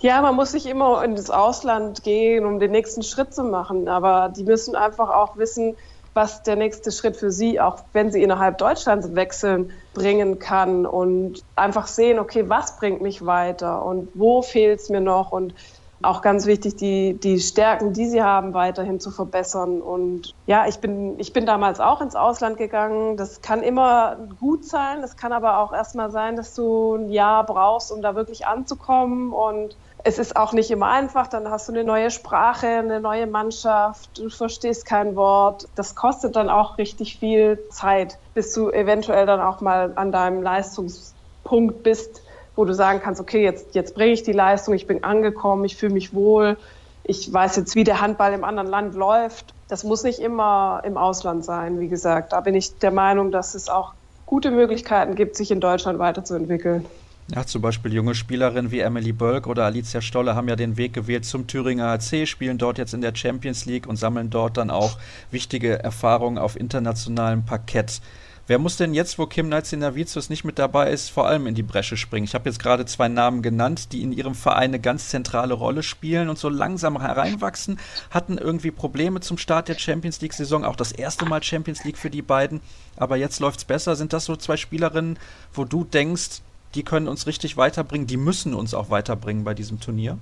Ja, 0.00 0.20
man 0.20 0.36
muss 0.36 0.52
nicht 0.52 0.66
immer 0.66 1.02
ins 1.02 1.30
Ausland 1.30 2.02
gehen, 2.02 2.44
um 2.44 2.60
den 2.60 2.70
nächsten 2.70 3.02
Schritt 3.02 3.34
zu 3.34 3.42
machen, 3.42 3.88
aber 3.88 4.30
die 4.36 4.44
müssen 4.44 4.76
einfach 4.76 5.08
auch 5.08 5.38
wissen, 5.38 5.74
was 6.16 6.42
der 6.42 6.56
nächste 6.56 6.90
Schritt 6.90 7.16
für 7.16 7.30
sie, 7.30 7.60
auch 7.60 7.84
wenn 7.92 8.10
sie 8.10 8.22
innerhalb 8.22 8.58
Deutschlands 8.58 9.14
wechseln, 9.14 9.70
bringen 9.94 10.38
kann 10.38 10.86
und 10.86 11.44
einfach 11.54 11.86
sehen, 11.86 12.18
okay, 12.18 12.48
was 12.48 12.78
bringt 12.78 13.02
mich 13.02 13.24
weiter 13.24 13.84
und 13.84 14.08
wo 14.14 14.42
fehlt 14.42 14.80
es 14.80 14.88
mir 14.88 15.00
noch 15.00 15.30
und 15.30 15.54
auch 16.02 16.20
ganz 16.22 16.46
wichtig, 16.46 16.76
die, 16.76 17.14
die 17.14 17.40
Stärken, 17.40 17.92
die 17.92 18.06
sie 18.06 18.22
haben, 18.22 18.54
weiterhin 18.54 19.00
zu 19.00 19.10
verbessern. 19.10 19.80
Und 19.80 20.34
ja, 20.46 20.66
ich 20.66 20.78
bin, 20.78 21.18
ich 21.18 21.32
bin 21.32 21.46
damals 21.46 21.80
auch 21.80 22.00
ins 22.00 22.14
Ausland 22.14 22.58
gegangen. 22.58 23.16
Das 23.16 23.40
kann 23.40 23.62
immer 23.62 24.16
gut 24.38 24.64
sein. 24.64 25.02
Es 25.02 25.16
kann 25.16 25.32
aber 25.32 25.58
auch 25.58 25.72
erstmal 25.72 26.10
sein, 26.10 26.36
dass 26.36 26.54
du 26.54 26.96
ein 26.96 27.08
Jahr 27.08 27.44
brauchst, 27.44 27.90
um 27.90 28.02
da 28.02 28.14
wirklich 28.14 28.46
anzukommen. 28.46 29.32
Und 29.32 29.76
es 30.06 30.20
ist 30.20 30.36
auch 30.36 30.52
nicht 30.52 30.70
immer 30.70 30.86
einfach. 30.86 31.26
Dann 31.26 31.50
hast 31.50 31.68
du 31.68 31.72
eine 31.72 31.82
neue 31.82 32.12
Sprache, 32.12 32.68
eine 32.68 33.00
neue 33.00 33.26
Mannschaft, 33.26 34.16
du 34.16 34.30
verstehst 34.30 34.86
kein 34.86 35.16
Wort. 35.16 35.66
Das 35.74 35.96
kostet 35.96 36.36
dann 36.36 36.48
auch 36.48 36.78
richtig 36.78 37.18
viel 37.18 37.58
Zeit, 37.70 38.16
bis 38.32 38.52
du 38.52 38.70
eventuell 38.70 39.26
dann 39.26 39.40
auch 39.40 39.60
mal 39.60 39.92
an 39.96 40.12
deinem 40.12 40.42
Leistungspunkt 40.42 41.82
bist, 41.82 42.22
wo 42.54 42.64
du 42.64 42.72
sagen 42.72 43.00
kannst, 43.02 43.20
okay, 43.20 43.42
jetzt, 43.42 43.74
jetzt 43.74 43.96
bringe 43.96 44.12
ich 44.12 44.22
die 44.22 44.32
Leistung, 44.32 44.74
ich 44.74 44.86
bin 44.86 45.02
angekommen, 45.02 45.64
ich 45.64 45.76
fühle 45.76 45.94
mich 45.94 46.14
wohl, 46.14 46.56
ich 47.02 47.32
weiß 47.32 47.56
jetzt, 47.56 47.74
wie 47.74 47.82
der 47.82 48.00
Handball 48.00 48.32
im 48.32 48.44
anderen 48.44 48.70
Land 48.70 48.94
läuft. 48.94 49.54
Das 49.66 49.82
muss 49.82 50.04
nicht 50.04 50.20
immer 50.20 50.82
im 50.84 50.96
Ausland 50.96 51.44
sein, 51.44 51.80
wie 51.80 51.88
gesagt. 51.88 52.32
Da 52.32 52.40
bin 52.42 52.54
ich 52.54 52.78
der 52.78 52.92
Meinung, 52.92 53.32
dass 53.32 53.56
es 53.56 53.68
auch 53.68 53.94
gute 54.24 54.52
Möglichkeiten 54.52 55.16
gibt, 55.16 55.34
sich 55.34 55.50
in 55.50 55.60
Deutschland 55.60 55.98
weiterzuentwickeln. 55.98 56.86
Ja, 57.34 57.44
zum 57.44 57.60
Beispiel 57.60 57.92
junge 57.92 58.14
Spielerinnen 58.14 58.70
wie 58.70 58.78
Emily 58.78 59.12
Bölk 59.12 59.48
oder 59.48 59.64
Alicia 59.64 60.00
Stolle 60.00 60.36
haben 60.36 60.46
ja 60.46 60.54
den 60.54 60.76
Weg 60.76 60.92
gewählt 60.92 61.24
zum 61.24 61.48
Thüringer 61.48 61.88
HC, 61.88 62.24
spielen 62.24 62.56
dort 62.56 62.78
jetzt 62.78 62.94
in 62.94 63.00
der 63.00 63.16
Champions 63.16 63.66
League 63.66 63.88
und 63.88 63.96
sammeln 63.96 64.30
dort 64.30 64.56
dann 64.56 64.70
auch 64.70 64.96
wichtige 65.32 65.82
Erfahrungen 65.82 66.38
auf 66.38 66.54
internationalem 66.54 67.44
Parkett. 67.44 68.00
Wer 68.46 68.60
muss 68.60 68.76
denn 68.76 68.94
jetzt, 68.94 69.18
wo 69.18 69.26
Kim 69.26 69.48
Naizinavicius 69.48 70.30
nicht 70.30 70.44
mit 70.44 70.60
dabei 70.60 70.92
ist, 70.92 71.10
vor 71.10 71.26
allem 71.26 71.48
in 71.48 71.56
die 71.56 71.64
Bresche 71.64 71.96
springen? 71.96 72.26
Ich 72.26 72.34
habe 72.36 72.48
jetzt 72.48 72.60
gerade 72.60 72.86
zwei 72.86 73.08
Namen 73.08 73.42
genannt, 73.42 73.90
die 73.90 74.02
in 74.02 74.12
ihrem 74.12 74.36
Verein 74.36 74.70
eine 74.70 74.78
ganz 74.78 75.08
zentrale 75.08 75.54
Rolle 75.54 75.82
spielen 75.82 76.28
und 76.28 76.38
so 76.38 76.48
langsam 76.48 77.00
hereinwachsen, 77.00 77.80
hatten 78.12 78.38
irgendwie 78.38 78.70
Probleme 78.70 79.18
zum 79.18 79.36
Start 79.36 79.66
der 79.66 79.76
Champions 79.76 80.20
League-Saison, 80.20 80.64
auch 80.64 80.76
das 80.76 80.92
erste 80.92 81.24
Mal 81.24 81.42
Champions 81.42 81.82
League 81.82 81.98
für 81.98 82.10
die 82.10 82.22
beiden, 82.22 82.60
aber 82.94 83.16
jetzt 83.16 83.40
läuft 83.40 83.58
es 83.58 83.64
besser. 83.64 83.96
Sind 83.96 84.12
das 84.12 84.26
so 84.26 84.36
zwei 84.36 84.56
Spielerinnen, 84.56 85.18
wo 85.52 85.64
du 85.64 85.82
denkst, 85.82 86.42
die 86.76 86.84
können 86.84 87.08
uns 87.08 87.26
richtig 87.26 87.56
weiterbringen, 87.56 88.06
die 88.06 88.18
müssen 88.18 88.54
uns 88.54 88.74
auch 88.74 88.90
weiterbringen 88.90 89.44
bei 89.44 89.54
diesem 89.54 89.80
Turnier? 89.80 90.18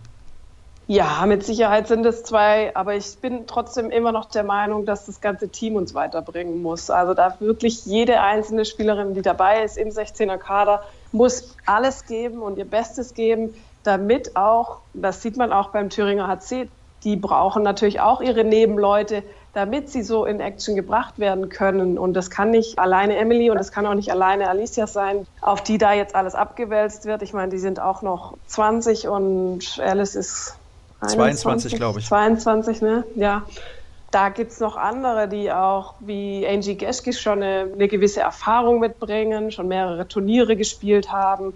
Ja, 0.86 1.24
mit 1.26 1.44
Sicherheit 1.44 1.88
sind 1.88 2.04
es 2.04 2.24
zwei, 2.24 2.76
aber 2.76 2.94
ich 2.94 3.16
bin 3.18 3.46
trotzdem 3.46 3.90
immer 3.90 4.12
noch 4.12 4.26
der 4.26 4.44
Meinung, 4.44 4.84
dass 4.84 5.06
das 5.06 5.22
ganze 5.22 5.48
Team 5.48 5.76
uns 5.76 5.94
weiterbringen 5.94 6.60
muss. 6.60 6.90
Also 6.90 7.14
da 7.14 7.36
wirklich 7.40 7.86
jede 7.86 8.20
einzelne 8.20 8.66
Spielerin, 8.66 9.14
die 9.14 9.22
dabei 9.22 9.64
ist 9.64 9.78
im 9.78 9.88
16er 9.88 10.36
Kader, 10.36 10.82
muss 11.10 11.56
alles 11.64 12.04
geben 12.04 12.40
und 12.40 12.58
ihr 12.58 12.66
Bestes 12.66 13.14
geben, 13.14 13.54
damit 13.82 14.36
auch, 14.36 14.78
das 14.92 15.22
sieht 15.22 15.38
man 15.38 15.52
auch 15.52 15.70
beim 15.70 15.88
Thüringer 15.88 16.28
HC, 16.28 16.68
die 17.02 17.16
brauchen 17.16 17.62
natürlich 17.62 18.00
auch 18.00 18.20
ihre 18.20 18.44
Nebenleute, 18.44 19.22
damit 19.54 19.88
sie 19.88 20.02
so 20.02 20.24
in 20.24 20.40
Action 20.40 20.74
gebracht 20.74 21.18
werden 21.18 21.48
können. 21.48 21.96
Und 21.96 22.14
das 22.14 22.28
kann 22.28 22.50
nicht 22.50 22.78
alleine 22.78 23.16
Emily 23.16 23.50
und 23.50 23.56
das 23.56 23.70
kann 23.72 23.86
auch 23.86 23.94
nicht 23.94 24.10
alleine 24.10 24.48
Alicia 24.48 24.86
sein, 24.86 25.26
auf 25.40 25.62
die 25.62 25.78
da 25.78 25.92
jetzt 25.92 26.14
alles 26.14 26.34
abgewälzt 26.34 27.06
wird. 27.06 27.22
Ich 27.22 27.32
meine, 27.32 27.50
die 27.50 27.58
sind 27.58 27.80
auch 27.80 28.02
noch 28.02 28.36
20 28.48 29.08
und 29.08 29.80
Alice 29.80 30.16
ist 30.16 30.56
22, 31.06 31.76
glaube 31.76 32.00
ich. 32.00 32.06
22, 32.06 32.82
ne? 32.82 33.04
Ja. 33.14 33.42
Da 34.10 34.28
gibt 34.28 34.52
es 34.52 34.60
noch 34.60 34.76
andere, 34.76 35.28
die 35.28 35.50
auch 35.50 35.94
wie 36.00 36.46
Angie 36.46 36.76
Geschkis 36.76 37.20
schon 37.20 37.42
eine, 37.42 37.70
eine 37.72 37.88
gewisse 37.88 38.20
Erfahrung 38.20 38.78
mitbringen, 38.78 39.50
schon 39.50 39.66
mehrere 39.66 40.06
Turniere 40.06 40.56
gespielt 40.56 41.10
haben 41.10 41.54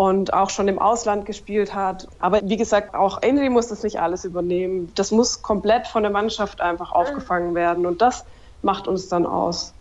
und 0.00 0.32
auch 0.32 0.48
schon 0.48 0.66
im 0.66 0.78
Ausland 0.78 1.26
gespielt 1.26 1.74
hat. 1.74 2.08
Aber 2.20 2.40
wie 2.42 2.56
gesagt, 2.56 2.94
auch 2.94 3.20
Andy 3.20 3.50
muss 3.50 3.68
das 3.68 3.82
nicht 3.82 4.00
alles 4.00 4.24
übernehmen. 4.24 4.90
Das 4.94 5.10
muss 5.10 5.42
komplett 5.42 5.86
von 5.86 6.02
der 6.02 6.10
Mannschaft 6.10 6.62
einfach 6.62 6.92
aufgefangen 6.92 7.54
werden 7.54 7.84
und 7.84 8.00
das 8.00 8.24
macht 8.62 8.88
uns 8.88 9.08
dann 9.08 9.26
aus. 9.26 9.74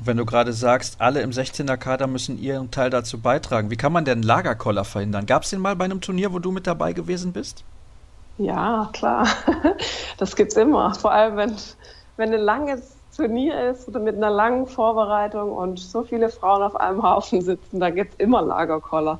Wenn 0.00 0.16
du 0.16 0.24
gerade 0.24 0.52
sagst, 0.52 1.00
alle 1.00 1.22
im 1.22 1.32
16er 1.32 1.76
Kader 1.76 2.06
müssen 2.06 2.40
ihren 2.40 2.70
Teil 2.70 2.88
dazu 2.88 3.20
beitragen, 3.20 3.68
wie 3.68 3.76
kann 3.76 3.92
man 3.92 4.04
denn 4.04 4.22
Lagerkoller 4.22 4.84
verhindern? 4.84 5.26
Gab 5.26 5.42
es 5.42 5.50
den 5.50 5.58
mal 5.58 5.74
bei 5.74 5.86
einem 5.86 6.00
Turnier, 6.00 6.32
wo 6.32 6.38
du 6.38 6.52
mit 6.52 6.68
dabei 6.68 6.92
gewesen 6.92 7.32
bist? 7.32 7.64
Ja, 8.38 8.90
klar. 8.92 9.26
Das 10.18 10.36
gibt 10.36 10.52
es 10.52 10.56
immer. 10.56 10.94
Vor 10.94 11.10
allem, 11.10 11.36
wenn, 11.36 11.56
wenn 12.16 12.32
ein 12.32 12.40
langes 12.40 12.94
Turnier 13.16 13.70
ist 13.70 13.88
oder 13.88 13.98
mit 13.98 14.14
einer 14.14 14.30
langen 14.30 14.68
Vorbereitung 14.68 15.50
und 15.50 15.80
so 15.80 16.04
viele 16.04 16.28
Frauen 16.28 16.62
auf 16.62 16.76
einem 16.76 17.02
Haufen 17.02 17.42
sitzen, 17.42 17.80
da 17.80 17.90
gibt 17.90 18.12
es 18.12 18.20
immer 18.20 18.40
Lagerkoller. 18.40 19.18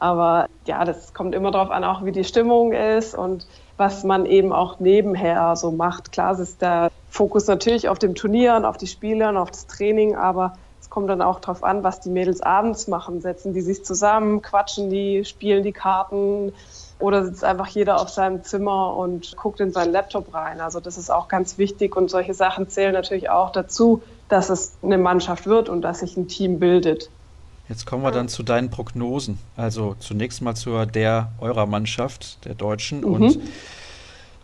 Aber 0.00 0.48
ja, 0.66 0.84
das 0.84 1.12
kommt 1.12 1.34
immer 1.34 1.50
darauf 1.50 1.70
an, 1.70 1.84
auch 1.84 2.04
wie 2.04 2.12
die 2.12 2.24
Stimmung 2.24 2.72
ist 2.72 3.14
und 3.14 3.46
was 3.76 4.02
man 4.02 4.26
eben 4.26 4.52
auch 4.52 4.80
nebenher 4.80 5.54
so 5.56 5.70
macht. 5.70 6.10
Klar, 6.10 6.32
es 6.32 6.40
ist 6.40 6.62
der 6.62 6.90
Fokus 7.08 7.46
natürlich 7.46 7.88
auf 7.88 7.98
dem 7.98 8.14
Turnier 8.14 8.56
und 8.56 8.64
auf 8.64 8.78
die 8.78 8.86
Spieler 8.86 9.28
und 9.28 9.36
auf 9.36 9.50
das 9.50 9.66
Training, 9.66 10.16
aber 10.16 10.54
es 10.80 10.88
kommt 10.88 11.10
dann 11.10 11.20
auch 11.20 11.40
darauf 11.40 11.62
an, 11.62 11.84
was 11.84 12.00
die 12.00 12.08
Mädels 12.08 12.40
abends 12.40 12.88
machen. 12.88 13.20
Setzen 13.20 13.52
die 13.52 13.60
sich 13.60 13.84
zusammen, 13.84 14.40
quatschen 14.40 14.88
die, 14.88 15.24
spielen 15.26 15.62
die 15.62 15.72
Karten 15.72 16.52
oder 16.98 17.24
sitzt 17.24 17.44
einfach 17.44 17.68
jeder 17.68 18.00
auf 18.00 18.08
seinem 18.08 18.42
Zimmer 18.42 18.96
und 18.96 19.36
guckt 19.36 19.60
in 19.60 19.70
seinen 19.72 19.92
Laptop 19.92 20.32
rein. 20.32 20.60
Also 20.60 20.80
das 20.80 20.96
ist 20.96 21.10
auch 21.10 21.28
ganz 21.28 21.58
wichtig 21.58 21.94
und 21.94 22.10
solche 22.10 22.32
Sachen 22.32 22.68
zählen 22.68 22.94
natürlich 22.94 23.28
auch 23.28 23.50
dazu, 23.50 24.02
dass 24.28 24.48
es 24.48 24.78
eine 24.82 24.98
Mannschaft 24.98 25.46
wird 25.46 25.68
und 25.68 25.82
dass 25.82 26.00
sich 26.00 26.16
ein 26.16 26.28
Team 26.28 26.58
bildet. 26.58 27.10
Jetzt 27.70 27.86
kommen 27.86 28.02
wir 28.02 28.10
dann 28.10 28.28
zu 28.28 28.42
deinen 28.42 28.68
Prognosen. 28.68 29.38
Also 29.56 29.94
zunächst 30.00 30.42
mal 30.42 30.56
zur 30.56 30.86
der 30.86 31.30
eurer 31.38 31.66
Mannschaft, 31.66 32.44
der 32.44 32.56
Deutschen. 32.56 33.02
Mhm. 33.02 33.04
Und 33.04 33.38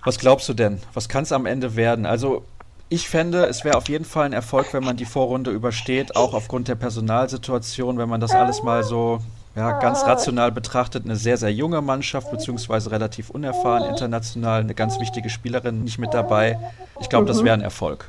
was 0.04 0.18
glaubst 0.18 0.48
du 0.48 0.54
denn? 0.54 0.80
Was 0.94 1.08
kann 1.08 1.24
es 1.24 1.32
am 1.32 1.44
Ende 1.44 1.74
werden? 1.74 2.06
Also 2.06 2.44
ich 2.88 3.08
fände, 3.08 3.46
es 3.46 3.64
wäre 3.64 3.76
auf 3.76 3.88
jeden 3.88 4.04
Fall 4.04 4.26
ein 4.26 4.32
Erfolg, 4.32 4.72
wenn 4.72 4.84
man 4.84 4.96
die 4.96 5.06
Vorrunde 5.06 5.50
übersteht, 5.50 6.14
auch 6.14 6.34
aufgrund 6.34 6.68
der 6.68 6.76
Personalsituation, 6.76 7.98
wenn 7.98 8.08
man 8.08 8.20
das 8.20 8.30
alles 8.30 8.62
mal 8.62 8.84
so 8.84 9.18
ja, 9.56 9.72
ganz 9.80 10.04
rational 10.04 10.52
betrachtet. 10.52 11.04
Eine 11.04 11.16
sehr, 11.16 11.36
sehr 11.36 11.52
junge 11.52 11.82
Mannschaft, 11.82 12.30
beziehungsweise 12.30 12.92
relativ 12.92 13.30
unerfahren 13.30 13.88
international, 13.90 14.60
eine 14.60 14.74
ganz 14.74 15.00
wichtige 15.00 15.30
Spielerin 15.30 15.82
nicht 15.82 15.98
mit 15.98 16.14
dabei. 16.14 16.60
Ich 17.00 17.08
glaube, 17.08 17.26
das 17.26 17.40
mhm. 17.40 17.46
wäre 17.46 17.54
ein 17.54 17.62
Erfolg. 17.62 18.08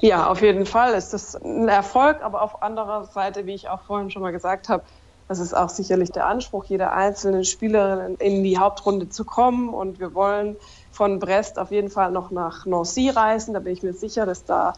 Ja, 0.00 0.28
auf 0.28 0.42
jeden 0.42 0.66
Fall 0.66 0.94
ist 0.94 1.12
das 1.12 1.34
ein 1.36 1.68
Erfolg, 1.68 2.22
aber 2.22 2.42
auf 2.42 2.62
anderer 2.62 3.04
Seite, 3.04 3.46
wie 3.46 3.54
ich 3.54 3.68
auch 3.68 3.82
vorhin 3.82 4.10
schon 4.10 4.22
mal 4.22 4.32
gesagt 4.32 4.68
habe, 4.68 4.84
das 5.28 5.40
ist 5.40 5.54
auch 5.54 5.70
sicherlich 5.70 6.12
der 6.12 6.26
Anspruch 6.26 6.66
jeder 6.66 6.92
einzelnen 6.92 7.44
Spielerin, 7.44 8.14
in 8.16 8.44
die 8.44 8.58
Hauptrunde 8.58 9.08
zu 9.08 9.24
kommen. 9.24 9.70
Und 9.70 9.98
wir 9.98 10.14
wollen 10.14 10.56
von 10.92 11.18
Brest 11.18 11.58
auf 11.58 11.72
jeden 11.72 11.90
Fall 11.90 12.12
noch 12.12 12.30
nach 12.30 12.64
Nancy 12.64 13.10
reisen. 13.10 13.54
Da 13.54 13.60
bin 13.60 13.72
ich 13.72 13.82
mir 13.82 13.92
sicher, 13.92 14.24
dass 14.24 14.44
da 14.44 14.74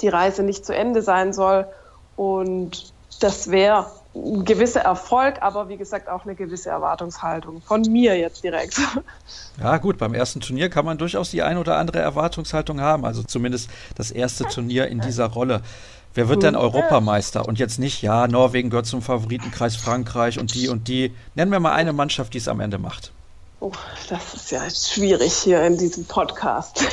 die 0.00 0.08
Reise 0.08 0.42
nicht 0.42 0.66
zu 0.66 0.74
Ende 0.74 1.02
sein 1.02 1.32
soll. 1.32 1.68
Und 2.16 2.92
das 3.20 3.50
wäre 3.50 3.86
ein 4.14 4.44
gewisser 4.44 4.80
Erfolg, 4.80 5.40
aber 5.40 5.68
wie 5.68 5.76
gesagt 5.76 6.08
auch 6.08 6.24
eine 6.24 6.34
gewisse 6.34 6.70
Erwartungshaltung. 6.70 7.62
Von 7.62 7.82
mir 7.82 8.18
jetzt 8.18 8.44
direkt. 8.44 8.78
Ja, 9.60 9.78
gut, 9.78 9.98
beim 9.98 10.14
ersten 10.14 10.40
Turnier 10.40 10.70
kann 10.70 10.84
man 10.84 10.98
durchaus 10.98 11.30
die 11.30 11.42
ein 11.42 11.58
oder 11.58 11.76
andere 11.76 11.98
Erwartungshaltung 11.98 12.80
haben. 12.80 13.04
Also 13.04 13.22
zumindest 13.22 13.70
das 13.96 14.10
erste 14.10 14.44
Turnier 14.44 14.88
in 14.88 15.00
dieser 15.00 15.26
Rolle. 15.26 15.62
Wer 16.14 16.28
wird 16.28 16.42
denn 16.42 16.56
Europameister? 16.56 17.46
Und 17.46 17.58
jetzt 17.58 17.78
nicht, 17.78 18.02
ja, 18.02 18.28
Norwegen 18.28 18.68
gehört 18.68 18.86
zum 18.86 19.00
Favoritenkreis 19.00 19.76
Frankreich 19.76 20.38
und 20.38 20.54
die 20.54 20.68
und 20.68 20.88
die. 20.88 21.14
Nennen 21.34 21.50
wir 21.50 21.60
mal 21.60 21.72
eine 21.72 21.92
Mannschaft, 21.92 22.34
die 22.34 22.38
es 22.38 22.48
am 22.48 22.60
Ende 22.60 22.78
macht. 22.78 23.12
Oh, 23.60 23.72
das 24.10 24.34
ist 24.34 24.50
ja 24.50 24.68
schwierig 24.68 25.32
hier 25.32 25.62
in 25.64 25.78
diesem 25.78 26.04
Podcast. 26.04 26.84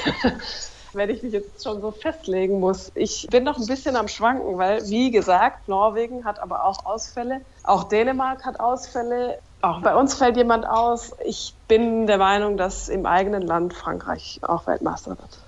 Wenn 0.93 1.09
ich 1.09 1.23
mich 1.23 1.33
jetzt 1.33 1.63
schon 1.63 1.81
so 1.81 1.91
festlegen 1.91 2.59
muss. 2.59 2.91
Ich 2.95 3.27
bin 3.29 3.43
noch 3.43 3.57
ein 3.57 3.65
bisschen 3.65 3.95
am 3.95 4.07
Schwanken, 4.07 4.57
weil, 4.57 4.81
wie 4.89 5.11
gesagt, 5.11 5.67
Norwegen 5.67 6.25
hat 6.25 6.39
aber 6.39 6.65
auch 6.65 6.85
Ausfälle. 6.85 7.41
Auch 7.63 7.85
Dänemark 7.85 8.45
hat 8.45 8.59
Ausfälle. 8.59 9.39
Auch 9.61 9.81
bei 9.81 9.95
uns 9.95 10.13
fällt 10.13 10.37
jemand 10.37 10.67
aus. 10.67 11.11
Ich 11.23 11.53
bin 11.67 12.07
der 12.07 12.17
Meinung, 12.17 12.57
dass 12.57 12.87
im 12.89 13.05
eigenen 13.05 13.41
Land 13.41 13.73
Frankreich 13.73 14.39
auch 14.41 14.67
Weltmeister 14.67 15.11
wird. 15.11 15.39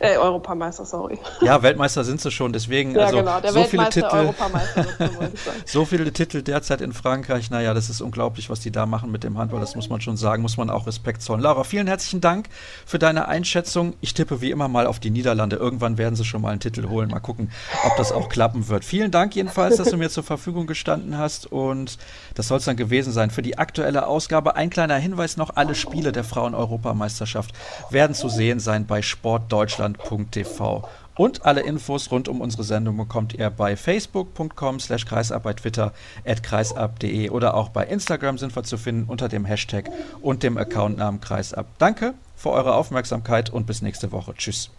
Äh, 0.00 0.16
Europameister, 0.16 0.84
sorry. 0.84 1.18
Ja, 1.40 1.62
Weltmeister 1.62 2.02
sind 2.02 2.20
sie 2.20 2.32
schon, 2.32 2.52
deswegen 2.52 2.96
ja, 2.96 3.04
also 3.04 3.18
genau, 3.18 3.40
der 3.40 3.52
so 3.52 3.62
viele 3.62 3.88
Titel, 3.90 4.06
Europameister, 4.06 4.86
so 5.66 5.84
viele 5.84 6.12
Titel 6.12 6.42
derzeit 6.42 6.80
in 6.80 6.92
Frankreich. 6.92 7.48
Naja, 7.50 7.74
das 7.74 7.90
ist 7.90 8.00
unglaublich, 8.00 8.50
was 8.50 8.58
die 8.58 8.72
da 8.72 8.86
machen 8.86 9.12
mit 9.12 9.22
dem 9.22 9.38
Handball. 9.38 9.60
Das 9.60 9.76
muss 9.76 9.88
man 9.88 10.00
schon 10.00 10.16
sagen, 10.16 10.42
muss 10.42 10.56
man 10.56 10.68
auch 10.68 10.88
Respekt 10.88 11.22
zollen. 11.22 11.40
Laura, 11.40 11.62
vielen 11.62 11.86
herzlichen 11.86 12.20
Dank 12.20 12.48
für 12.84 12.98
deine 12.98 13.28
Einschätzung. 13.28 13.94
Ich 14.00 14.14
tippe 14.14 14.40
wie 14.40 14.50
immer 14.50 14.66
mal 14.66 14.88
auf 14.88 14.98
die 14.98 15.10
Niederlande. 15.10 15.56
Irgendwann 15.56 15.96
werden 15.96 16.16
sie 16.16 16.24
schon 16.24 16.42
mal 16.42 16.50
einen 16.50 16.60
Titel 16.60 16.88
holen. 16.88 17.10
Mal 17.10 17.20
gucken, 17.20 17.52
ob 17.84 17.96
das 17.96 18.10
auch 18.10 18.28
klappen 18.28 18.66
wird. 18.66 18.84
Vielen 18.84 19.12
Dank 19.12 19.36
jedenfalls, 19.36 19.76
dass 19.76 19.90
du 19.90 19.96
mir 19.96 20.10
zur 20.10 20.24
Verfügung 20.24 20.66
gestanden 20.66 21.18
hast 21.18 21.50
und 21.52 21.98
das 22.34 22.48
soll 22.48 22.58
es 22.58 22.64
dann 22.64 22.76
gewesen 22.76 23.12
sein 23.12 23.30
für 23.30 23.42
die 23.42 23.58
aktuelle 23.58 24.08
Ausgabe. 24.08 24.56
Ein 24.56 24.70
kleiner 24.70 24.96
Hinweis 24.96 25.36
noch: 25.36 25.54
Alle 25.54 25.76
Spiele 25.76 26.10
der 26.10 26.24
Frauen-Europameisterschaft 26.24 27.52
werden 27.90 28.16
zu 28.16 28.28
sehen 28.28 28.58
sein 28.58 28.86
bei 28.86 29.00
Sport 29.00 29.52
Deutschland 29.52 29.83
kreisab.tv. 29.92 30.88
Und 31.16 31.46
alle 31.46 31.60
Infos 31.60 32.10
rund 32.10 32.28
um 32.28 32.40
unsere 32.40 32.64
Sendung 32.64 32.96
bekommt 32.96 33.34
ihr 33.34 33.48
bei 33.50 33.76
facebook.com 33.76 34.80
slash 34.80 35.06
kreisab, 35.06 35.56
Twitter 35.56 35.92
at 36.26 36.42
kreisab.de 36.42 37.30
oder 37.30 37.54
auch 37.54 37.68
bei 37.68 37.84
Instagram 37.84 38.36
sind 38.38 38.56
wir 38.56 38.64
zu 38.64 38.76
finden 38.76 39.08
unter 39.08 39.28
dem 39.28 39.44
Hashtag 39.44 39.90
und 40.22 40.42
dem 40.42 40.58
Accountnamen 40.58 41.20
kreisab. 41.20 41.66
Danke 41.78 42.14
für 42.36 42.50
eure 42.50 42.74
Aufmerksamkeit 42.74 43.50
und 43.50 43.66
bis 43.66 43.80
nächste 43.80 44.10
Woche. 44.10 44.34
Tschüss. 44.34 44.70